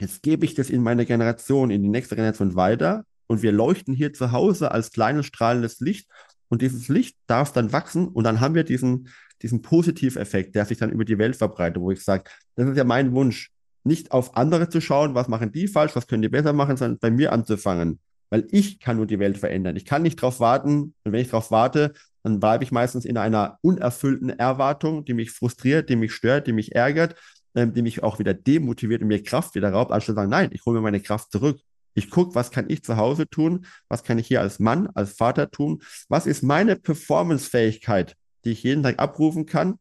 jetzt 0.00 0.22
gebe 0.22 0.44
ich 0.44 0.54
das 0.54 0.70
in 0.70 0.82
meine 0.82 1.04
Generation, 1.06 1.70
in 1.70 1.82
die 1.82 1.88
nächste 1.88 2.16
Generation 2.16 2.54
weiter 2.54 3.04
und 3.26 3.42
wir 3.42 3.52
leuchten 3.52 3.94
hier 3.94 4.12
zu 4.12 4.32
Hause 4.32 4.72
als 4.72 4.90
kleines 4.90 5.26
strahlendes 5.26 5.80
Licht 5.80 6.08
und 6.48 6.62
dieses 6.62 6.88
Licht 6.88 7.16
darf 7.26 7.52
dann 7.52 7.72
wachsen 7.72 8.08
und 8.08 8.24
dann 8.24 8.40
haben 8.40 8.54
wir 8.54 8.64
diesen, 8.64 9.08
diesen 9.42 9.62
Positiveffekt, 9.62 10.54
der 10.54 10.64
sich 10.64 10.78
dann 10.78 10.90
über 10.90 11.04
die 11.04 11.18
Welt 11.18 11.36
verbreitet, 11.36 11.80
wo 11.80 11.90
ich 11.90 12.02
sage, 12.02 12.24
das 12.56 12.68
ist 12.68 12.76
ja 12.76 12.84
mein 12.84 13.12
Wunsch, 13.12 13.50
nicht 13.84 14.12
auf 14.12 14.36
andere 14.36 14.68
zu 14.68 14.80
schauen, 14.80 15.14
was 15.14 15.28
machen 15.28 15.52
die 15.52 15.68
falsch, 15.68 15.94
was 15.94 16.06
können 16.06 16.22
die 16.22 16.28
besser 16.28 16.52
machen, 16.52 16.76
sondern 16.76 16.98
bei 16.98 17.10
mir 17.10 17.32
anzufangen 17.32 18.00
weil 18.30 18.46
ich 18.50 18.80
kann 18.80 18.96
nur 18.96 19.06
die 19.06 19.18
Welt 19.18 19.38
verändern. 19.38 19.76
Ich 19.76 19.84
kann 19.84 20.02
nicht 20.02 20.22
darauf 20.22 20.40
warten 20.40 20.94
und 21.04 21.12
wenn 21.12 21.20
ich 21.20 21.28
darauf 21.28 21.50
warte, 21.50 21.92
dann 22.22 22.40
bleibe 22.40 22.64
ich 22.64 22.72
meistens 22.72 23.04
in 23.04 23.16
einer 23.16 23.58
unerfüllten 23.62 24.30
Erwartung, 24.30 25.04
die 25.04 25.14
mich 25.14 25.30
frustriert, 25.32 25.88
die 25.88 25.96
mich 25.96 26.12
stört, 26.12 26.46
die 26.46 26.52
mich 26.52 26.74
ärgert, 26.74 27.16
ähm, 27.54 27.72
die 27.72 27.82
mich 27.82 28.02
auch 28.02 28.18
wieder 28.18 28.34
demotiviert 28.34 29.02
und 29.02 29.08
mir 29.08 29.22
Kraft 29.22 29.54
wieder 29.54 29.70
raubt, 29.72 29.92
anstatt 29.92 30.14
zu 30.14 30.20
sagen, 30.20 30.30
nein, 30.30 30.50
ich 30.52 30.64
hole 30.64 30.78
mir 30.78 30.82
meine 30.82 31.00
Kraft 31.00 31.32
zurück. 31.32 31.60
Ich 31.94 32.08
gucke, 32.08 32.34
was 32.34 32.50
kann 32.50 32.66
ich 32.68 32.84
zu 32.84 32.96
Hause 32.96 33.28
tun, 33.28 33.66
was 33.88 34.04
kann 34.04 34.18
ich 34.18 34.28
hier 34.28 34.40
als 34.40 34.60
Mann, 34.60 34.88
als 34.94 35.12
Vater 35.12 35.50
tun, 35.50 35.82
was 36.08 36.26
ist 36.26 36.42
meine 36.42 36.76
Performancefähigkeit, 36.76 38.16
die 38.44 38.52
ich 38.52 38.62
jeden 38.62 38.82
Tag 38.84 39.00
abrufen 39.00 39.44
kann, 39.46 39.76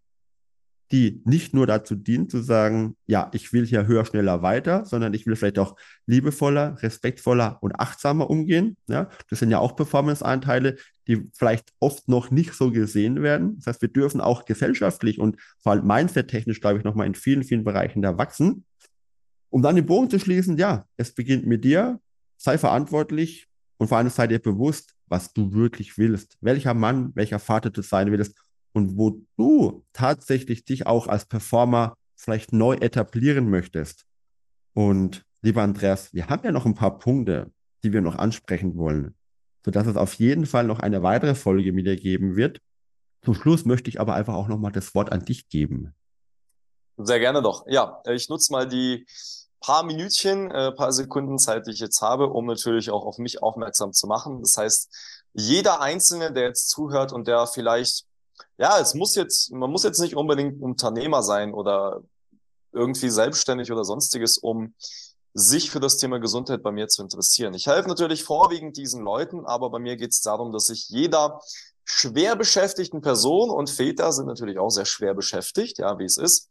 die 0.92 1.22
nicht 1.26 1.54
nur 1.54 1.68
dazu 1.68 1.96
dient, 1.96 2.32
zu 2.32 2.42
sagen, 2.42 2.96
ja, 3.06 3.30
ich 3.34 3.54
will 3.54 3.66
hier 3.66 3.86
höher, 3.86 4.06
schneller 4.06 4.42
weiter, 4.42 4.86
sondern 4.86 5.14
ich 5.14 5.28
will 5.28 5.36
vielleicht 5.36 5.60
auch 5.60 5.76
liebevoller, 6.08 6.82
respektvoller 6.82 7.60
und 7.62 7.80
achtsamer 7.80 8.30
umgehen. 8.30 8.76
Ja, 8.88 9.10
das 9.30 9.40
sind 9.40 9.52
ja 9.52 9.60
auch 9.60 9.76
Performance-Anteile, 9.76 10.78
die 11.08 11.30
vielleicht 11.34 11.74
oft 11.80 12.08
noch 12.08 12.32
nicht 12.32 12.54
so 12.54 12.72
gesehen 12.72 13.22
werden. 13.22 13.58
Das 13.58 13.68
heißt, 13.68 13.82
wir 13.84 13.90
dürfen 13.90 14.20
auch 14.20 14.46
gesellschaftlich 14.46 15.20
und 15.20 15.38
vor 15.60 15.74
allem 15.74 15.86
mindset-technisch, 15.86 16.60
glaube 16.60 16.80
ich, 16.80 16.84
nochmal 16.84 17.08
in 17.08 17.16
vielen, 17.16 17.44
vielen 17.44 17.64
Bereichen 17.64 18.02
da 18.02 18.18
wachsen. 18.18 18.66
Um 19.52 19.62
dann 19.62 19.76
den 19.76 19.86
Bogen 19.86 20.10
zu 20.10 20.20
schließen, 20.20 20.58
ja, 20.58 20.86
es 20.98 21.14
beginnt 21.14 21.46
mit 21.46 21.64
dir, 21.64 22.00
sei 22.38 22.58
verantwortlich 22.58 23.48
und 23.78 23.88
vor 23.88 23.98
allem 23.98 24.10
sei 24.10 24.28
dir 24.28 24.40
bewusst, 24.40 24.96
was 25.08 25.34
du 25.34 25.54
wirklich 25.54 25.98
willst, 25.98 26.38
welcher 26.42 26.74
Mann, 26.74 27.12
welcher 27.16 27.40
Vater 27.40 27.70
du 27.70 27.82
sein 27.82 28.12
willst 28.12 28.36
und 28.74 28.98
wo 28.98 29.22
du 29.38 29.86
tatsächlich 29.94 30.66
dich 30.66 30.88
auch 30.88 31.08
als 31.08 31.26
Performer 31.26 31.96
vielleicht 32.16 32.54
neu 32.54 32.76
etablieren 32.76 33.50
möchtest. 33.50 34.06
Und 34.74 35.26
lieber 35.42 35.62
Andreas, 35.62 36.14
wir 36.14 36.28
haben 36.28 36.44
ja 36.44 36.52
noch 36.52 36.66
ein 36.66 36.76
paar 36.76 37.00
Punkte, 37.00 37.52
die 37.84 37.94
wir 37.94 38.02
noch 38.02 38.16
ansprechen 38.16 38.78
wollen, 38.78 39.16
sodass 39.66 39.88
es 39.88 39.98
auf 39.98 40.14
jeden 40.16 40.46
Fall 40.46 40.66
noch 40.66 40.80
eine 40.80 41.02
weitere 41.02 41.36
Folge 41.36 41.72
mit 41.72 41.88
dir 41.88 41.96
geben 41.96 42.36
wird. 42.36 42.60
Zum 43.24 43.34
Schluss 43.34 43.66
möchte 43.66 43.90
ich 43.90 44.00
aber 44.00 44.16
einfach 44.16 44.34
auch 44.34 44.48
nochmal 44.48 44.72
das 44.72 44.94
Wort 44.96 45.12
an 45.12 45.26
dich 45.26 45.50
geben. 45.50 45.94
Sehr 46.98 47.20
gerne 47.20 47.42
doch. 47.42 47.66
Ja, 47.68 48.02
ich 48.10 48.28
nutze 48.30 48.52
mal 48.52 48.68
die 48.68 49.06
paar 49.62 49.84
Minütchen, 49.84 50.52
äh, 50.52 50.72
paar 50.72 50.92
Sekunden 50.92 51.38
Zeit, 51.38 51.68
die 51.68 51.72
ich 51.72 51.80
jetzt 51.80 52.02
habe, 52.02 52.28
um 52.28 52.46
natürlich 52.46 52.92
auch 52.92 53.06
auf 53.06 53.18
mich 53.18 53.42
aufmerksam 53.42 53.94
zu 53.94 54.08
machen. 54.08 54.42
Das 54.42 54.58
heißt, 54.58 54.94
jeder 55.34 55.82
Einzelne, 55.82 56.34
der 56.34 56.44
jetzt 56.44 56.70
zuhört 56.70 57.14
und 57.14 57.28
der 57.28 57.46
vielleicht 57.48 58.06
ja, 58.58 58.80
es 58.80 58.94
muss 58.94 59.16
jetzt, 59.16 59.52
man 59.52 59.72
muss 59.72 59.84
jetzt 59.84 60.00
nicht 60.00 60.16
unbedingt 60.16 60.62
Unternehmer 60.62 61.24
sein 61.24 61.54
oder 61.54 62.02
irgendwie 62.72 63.10
selbstständig 63.10 63.72
oder 63.72 63.84
sonstiges, 63.84 64.38
um 64.38 64.74
sich 65.34 65.72
für 65.72 65.80
das 65.80 65.98
Thema 65.98 66.20
Gesundheit 66.20 66.64
bei 66.64 66.72
mir 66.72 66.88
zu 66.88 67.02
interessieren. 67.02 67.54
Ich 67.54 67.68
helfe 67.68 67.88
natürlich 67.88 68.24
vorwiegend 68.24 68.78
diesen 68.78 69.04
Leuten, 69.04 69.46
aber 69.46 69.70
bei 69.70 69.80
mir 69.80 69.96
geht 69.96 70.12
es 70.12 70.22
darum, 70.22 70.52
dass 70.52 70.70
ich 70.70 70.90
jeder 70.90 71.40
schwer 71.86 72.36
beschäftigten 72.36 73.02
Person 73.02 73.50
und 73.50 73.70
Väter 73.70 74.12
sind 74.12 74.28
natürlich 74.28 74.60
auch 74.60 74.70
sehr 74.70 74.86
schwer 74.86 75.14
beschäftigt, 75.14 75.80
ja, 75.80 75.98
wie 75.98 76.06
es 76.06 76.18
ist, 76.18 76.50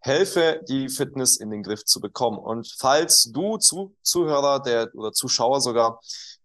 helfe, 0.00 0.60
die 0.68 0.88
Fitness 0.88 1.36
in 1.36 1.50
den 1.50 1.62
Griff 1.62 1.84
zu 1.84 2.00
bekommen. 2.00 2.38
Und 2.38 2.72
falls 2.78 3.30
du 3.32 3.58
zu, 3.58 3.94
Zuhörer 4.02 4.60
der 4.60 4.94
oder 4.94 5.12
Zuschauer 5.12 5.60
sogar, 5.60 6.00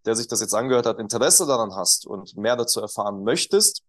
der 0.06 0.16
sich 0.16 0.28
das 0.28 0.42
jetzt 0.42 0.54
angehört 0.54 0.86
hat, 0.86 1.00
Interesse 1.00 1.46
daran 1.46 1.74
hast 1.76 2.06
und 2.06 2.36
mehr 2.36 2.56
dazu 2.56 2.82
erfahren 2.82 3.24
möchtest, 3.24 3.84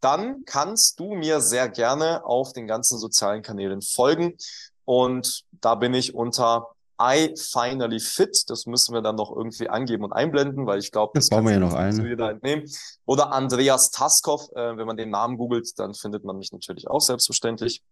dann 0.00 0.44
kannst 0.44 1.00
du 1.00 1.14
mir 1.14 1.40
sehr 1.40 1.68
gerne 1.68 2.24
auf 2.24 2.52
den 2.52 2.66
ganzen 2.66 2.98
sozialen 2.98 3.42
Kanälen 3.42 3.82
folgen. 3.82 4.36
Und 4.84 5.44
da 5.50 5.74
bin 5.74 5.94
ich 5.94 6.14
unter 6.14 6.68
I 7.00 7.34
finally 7.36 8.00
fit. 8.00 8.44
Das 8.48 8.66
müssen 8.66 8.92
wir 8.92 9.02
dann 9.02 9.16
noch 9.16 9.34
irgendwie 9.34 9.68
angeben 9.68 10.04
und 10.04 10.12
einblenden, 10.12 10.66
weil 10.66 10.80
ich 10.80 10.90
glaube, 10.90 11.12
das, 11.14 11.28
das 11.28 11.36
bauen 11.36 11.46
wir 11.46 11.52
ja 11.52 11.58
noch 11.60 11.74
ein. 11.74 11.92
entnehmen. 12.30 12.64
Oder 13.06 13.32
Andreas 13.32 13.90
Taskov. 13.90 14.50
Äh, 14.54 14.76
wenn 14.76 14.86
man 14.86 14.96
den 14.96 15.10
Namen 15.10 15.36
googelt, 15.36 15.78
dann 15.78 15.94
findet 15.94 16.24
man 16.24 16.38
mich 16.38 16.52
natürlich 16.52 16.88
auch 16.88 17.00
selbstverständlich. 17.00 17.82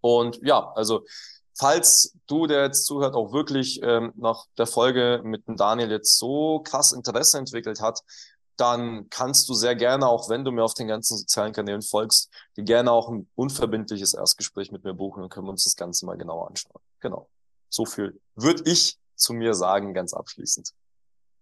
Und 0.00 0.40
ja, 0.42 0.72
also 0.74 1.04
falls 1.58 2.14
du, 2.26 2.46
der 2.46 2.64
jetzt 2.64 2.84
zuhört, 2.86 3.14
auch 3.14 3.32
wirklich 3.32 3.80
ähm, 3.82 4.12
nach 4.16 4.44
der 4.58 4.66
Folge 4.66 5.20
mit 5.24 5.46
dem 5.48 5.56
Daniel 5.56 5.90
jetzt 5.90 6.18
so 6.18 6.60
krass 6.60 6.92
Interesse 6.92 7.38
entwickelt 7.38 7.80
hat, 7.80 8.00
dann 8.56 9.08
kannst 9.10 9.48
du 9.48 9.54
sehr 9.54 9.74
gerne, 9.74 10.06
auch 10.06 10.28
wenn 10.28 10.44
du 10.44 10.50
mir 10.50 10.64
auf 10.64 10.74
den 10.74 10.88
ganzen 10.88 11.16
sozialen 11.16 11.52
Kanälen 11.52 11.82
folgst, 11.82 12.30
die 12.56 12.64
gerne 12.64 12.90
auch 12.90 13.08
ein 13.08 13.28
unverbindliches 13.34 14.14
Erstgespräch 14.14 14.72
mit 14.72 14.84
mir 14.84 14.94
buchen 14.94 15.22
und 15.22 15.28
können 15.28 15.46
wir 15.46 15.50
uns 15.50 15.64
das 15.64 15.76
Ganze 15.76 16.06
mal 16.06 16.16
genauer 16.16 16.48
anschauen. 16.48 16.80
Genau. 17.00 17.28
So 17.68 17.84
viel 17.84 18.20
würde 18.34 18.62
ich 18.70 18.98
zu 19.14 19.32
mir 19.32 19.54
sagen, 19.54 19.94
ganz 19.94 20.14
abschließend. 20.14 20.72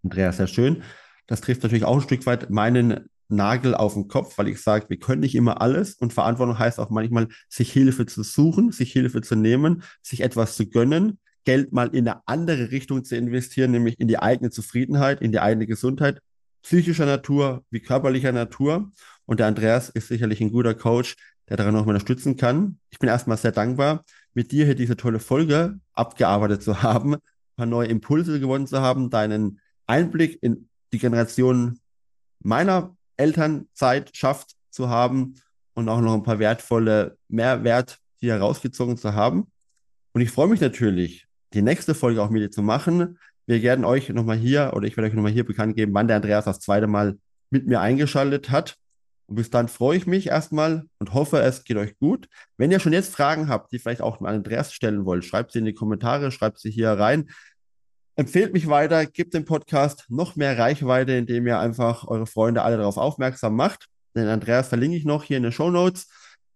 Andreas, 0.03 0.37
sehr 0.37 0.47
schön. 0.47 0.83
Das 1.27 1.41
trifft 1.41 1.63
natürlich 1.63 1.85
auch 1.85 1.95
ein 1.95 2.03
Stück 2.03 2.27
weit 2.27 2.51
meinen 2.51 3.09
Nagel 3.29 3.75
auf 3.75 3.95
den 3.95 4.09
Kopf, 4.09 4.37
weil 4.37 4.49
ich 4.49 4.63
sage, 4.63 4.89
wir 4.91 4.99
können 4.99 5.21
nicht 5.21 5.35
immer 5.35 5.61
alles 5.61 5.95
und 5.95 6.13
Verantwortung 6.13 6.59
heißt 6.59 6.79
auch 6.79 6.91
manchmal, 6.91 7.29
sich 7.49 7.73
Hilfe 7.73 8.07
zu 8.07 8.23
suchen, 8.23 8.71
sich 8.71 8.93
Hilfe 8.93 9.23
zu 9.23 9.35
nehmen, 9.35 9.83
sich 10.03 10.21
etwas 10.21 10.57
zu 10.57 10.67
gönnen, 10.67 11.19
Geld 11.45 11.73
mal 11.73 11.95
in 11.95 12.09
eine 12.09 12.27
andere 12.27 12.71
Richtung 12.71 13.05
zu 13.05 13.17
investieren, 13.17 13.71
nämlich 13.71 13.99
in 13.99 14.09
die 14.09 14.19
eigene 14.19 14.51
Zufriedenheit, 14.51 15.23
in 15.23 15.33
die 15.33 15.41
eigene 15.41 15.67
Gesundheit, 15.67 16.21
psychischer 16.65 17.07
Natur 17.07 17.65
wie 17.71 17.81
körperlicher 17.81 18.33
Natur. 18.33 18.91
Und 19.27 19.39
der 19.39 19.47
Andreas 19.47 19.89
ist 19.91 20.09
sicherlich 20.09 20.41
ein 20.41 20.51
guter 20.51 20.75
Coach, 20.75 21.15
der 21.49 21.57
daran 21.57 21.75
noch 21.75 21.85
mal 21.87 21.93
unterstützen 21.93 22.37
kann. 22.37 22.79
Ich 22.91 22.99
bin 22.99 23.09
erstmal 23.09 23.37
sehr 23.37 23.53
dankbar, 23.53 24.05
mit 24.33 24.51
dir 24.51 24.65
hier 24.65 24.75
diese 24.75 24.97
tolle 24.97 25.21
Folge 25.21 25.79
abgearbeitet 25.93 26.63
zu 26.63 26.83
haben, 26.83 27.15
ein 27.15 27.21
paar 27.57 27.67
neue 27.67 27.89
Impulse 27.89 28.41
gewonnen 28.41 28.67
zu 28.67 28.81
haben, 28.81 29.11
deinen 29.11 29.61
Einblick 29.87 30.43
in 30.43 30.69
die 30.93 30.99
Generation 30.99 31.79
meiner 32.41 32.97
Elternzeit 33.17 34.17
schafft 34.17 34.57
zu 34.71 34.89
haben 34.89 35.35
und 35.75 35.89
auch 35.89 36.01
noch 36.01 36.15
ein 36.15 36.23
paar 36.23 36.39
wertvolle 36.39 37.17
Mehrwert 37.29 37.99
hier 38.17 38.37
rausgezogen 38.37 38.97
zu 38.97 39.15
haben. 39.15 39.51
Und 40.13 40.21
ich 40.23 40.31
freue 40.31 40.49
mich 40.49 40.61
natürlich, 40.61 41.27
die 41.53 41.63
nächste 41.63 41.95
Folge 41.95 42.23
auch 42.23 42.31
mit 42.31 42.43
dir 42.43 42.51
zu 42.51 42.63
machen. 42.63 43.19
Wir 43.47 43.63
werden 43.63 43.85
euch 43.85 44.09
nochmal 44.09 44.37
hier 44.37 44.73
oder 44.75 44.87
ich 44.87 44.97
werde 44.97 45.09
euch 45.09 45.15
nochmal 45.15 45.33
hier 45.33 45.45
bekannt 45.45 45.77
geben, 45.77 45.93
wann 45.95 46.09
der 46.09 46.17
Andreas 46.17 46.45
das 46.47 46.61
zweite 46.61 46.87
Mal 46.87 47.19
mit 47.51 47.67
mir 47.67 47.81
eingeschaltet 47.81 48.51
hat. 48.51 48.77
Und 49.27 49.37
bis 49.37 49.51
dann 49.51 49.69
freue 49.69 49.97
ich 49.97 50.07
mich 50.07 50.29
erstmal 50.29 50.85
und 50.99 51.15
hoffe, 51.15 51.41
es 51.41 51.65
geht 51.65 51.77
euch 51.77 51.99
gut. 51.99 52.29
Wenn 52.59 52.71
ihr 52.71 52.81
schon 52.81 52.93
jetzt 52.93 53.15
Fragen 53.15 53.49
habt, 53.49 53.73
die 53.73 53.79
vielleicht 53.79 54.03
auch 54.03 54.21
an 54.21 54.27
Andreas 54.27 54.73
stellen 54.73 55.05
wollt, 55.05 55.25
schreibt 55.25 55.53
sie 55.53 55.61
in 55.61 55.65
die 55.65 55.75
Kommentare, 55.75 56.31
schreibt 56.31 56.59
sie 56.59 56.71
hier 56.71 56.91
rein. 56.91 57.31
Empfehlt 58.17 58.53
mich 58.53 58.69
weiter, 58.69 59.07
gebt 59.07 59.35
dem 59.35 59.45
Podcast 59.45 60.05
noch 60.09 60.37
mehr 60.37 60.59
Reichweite, 60.59 61.13
indem 61.13 61.47
ihr 61.47 61.59
einfach 61.59 62.07
eure 62.07 62.27
Freunde 62.27 62.63
alle 62.63 62.77
darauf 62.77 62.97
aufmerksam 62.97 63.57
macht. 63.57 63.87
Den 64.15 64.29
Andreas 64.29 64.69
verlinke 64.69 64.97
ich 64.97 65.05
noch 65.05 65.25
hier 65.25 65.39
in 65.39 65.43
den 65.43 65.53
Show 65.53 65.71
Notes 65.71 66.07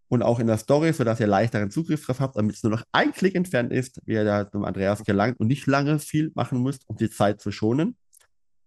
und 0.09 0.23
auch 0.23 0.39
in 0.39 0.47
der 0.47 0.57
Story, 0.59 0.93
sodass 0.93 1.21
ihr 1.21 1.27
leichteren 1.27 1.71
Zugriff 1.71 2.05
drauf 2.05 2.21
habt, 2.21 2.37
damit 2.37 2.57
es 2.57 2.63
nur 2.63 2.73
noch 2.73 2.85
ein 2.93 3.13
Klick 3.13 3.35
entfernt 3.35 3.73
ist, 3.73 4.01
wie 4.05 4.15
ihr 4.15 4.25
da 4.25 4.51
zum 4.51 4.65
Andreas 4.65 5.05
gelangt 5.05 5.39
und 5.39 5.49
nicht 5.49 5.67
lange 5.67 5.99
viel 5.99 6.33
machen 6.35 6.63
müsst, 6.63 6.89
um 6.89 6.97
die 6.97 7.11
Zeit 7.11 7.41
zu 7.41 7.51
schonen. 7.53 7.97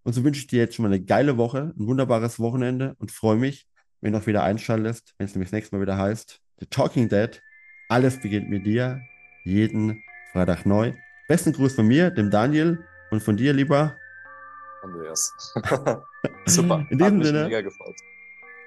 Und 0.03 0.13
so 0.13 0.23
wünsche 0.23 0.41
ich 0.41 0.47
dir 0.47 0.59
jetzt 0.59 0.75
schon 0.75 0.83
mal 0.83 0.89
eine 0.89 1.03
geile 1.03 1.37
Woche, 1.37 1.73
ein 1.77 1.87
wunderbares 1.87 2.39
Wochenende 2.39 2.95
und 2.97 3.11
freue 3.11 3.37
mich, 3.37 3.67
wenn 4.01 4.13
du 4.13 4.19
auch 4.19 4.27
wieder 4.27 4.43
einschaltest, 4.43 5.13
wenn 5.17 5.25
es 5.25 5.35
nämlich 5.35 5.49
das 5.49 5.53
nächste 5.53 5.75
Mal 5.75 5.81
wieder 5.81 5.97
heißt, 5.97 6.39
The 6.59 6.65
Talking 6.67 7.09
Dead, 7.09 7.41
alles 7.89 8.19
beginnt 8.19 8.49
mit 8.49 8.65
dir, 8.65 9.01
jeden 9.45 10.01
Freitag 10.31 10.65
neu. 10.65 10.93
Besten 11.27 11.53
Gruß 11.53 11.75
von 11.75 11.87
mir, 11.87 12.09
dem 12.09 12.31
Daniel 12.31 12.83
und 13.11 13.21
von 13.21 13.37
dir, 13.37 13.53
lieber 13.53 13.95
Andreas. 14.81 15.33
Super. 16.45 16.85
In 16.89 16.97
diesem 16.97 17.23
Sinne. 17.23 17.49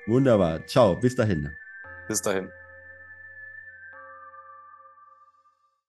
Wunderbar. 0.07 0.65
Ciao. 0.67 0.97
Bis 0.97 1.15
dahin. 1.15 1.51
Bis 2.09 2.23
dahin. 2.23 2.49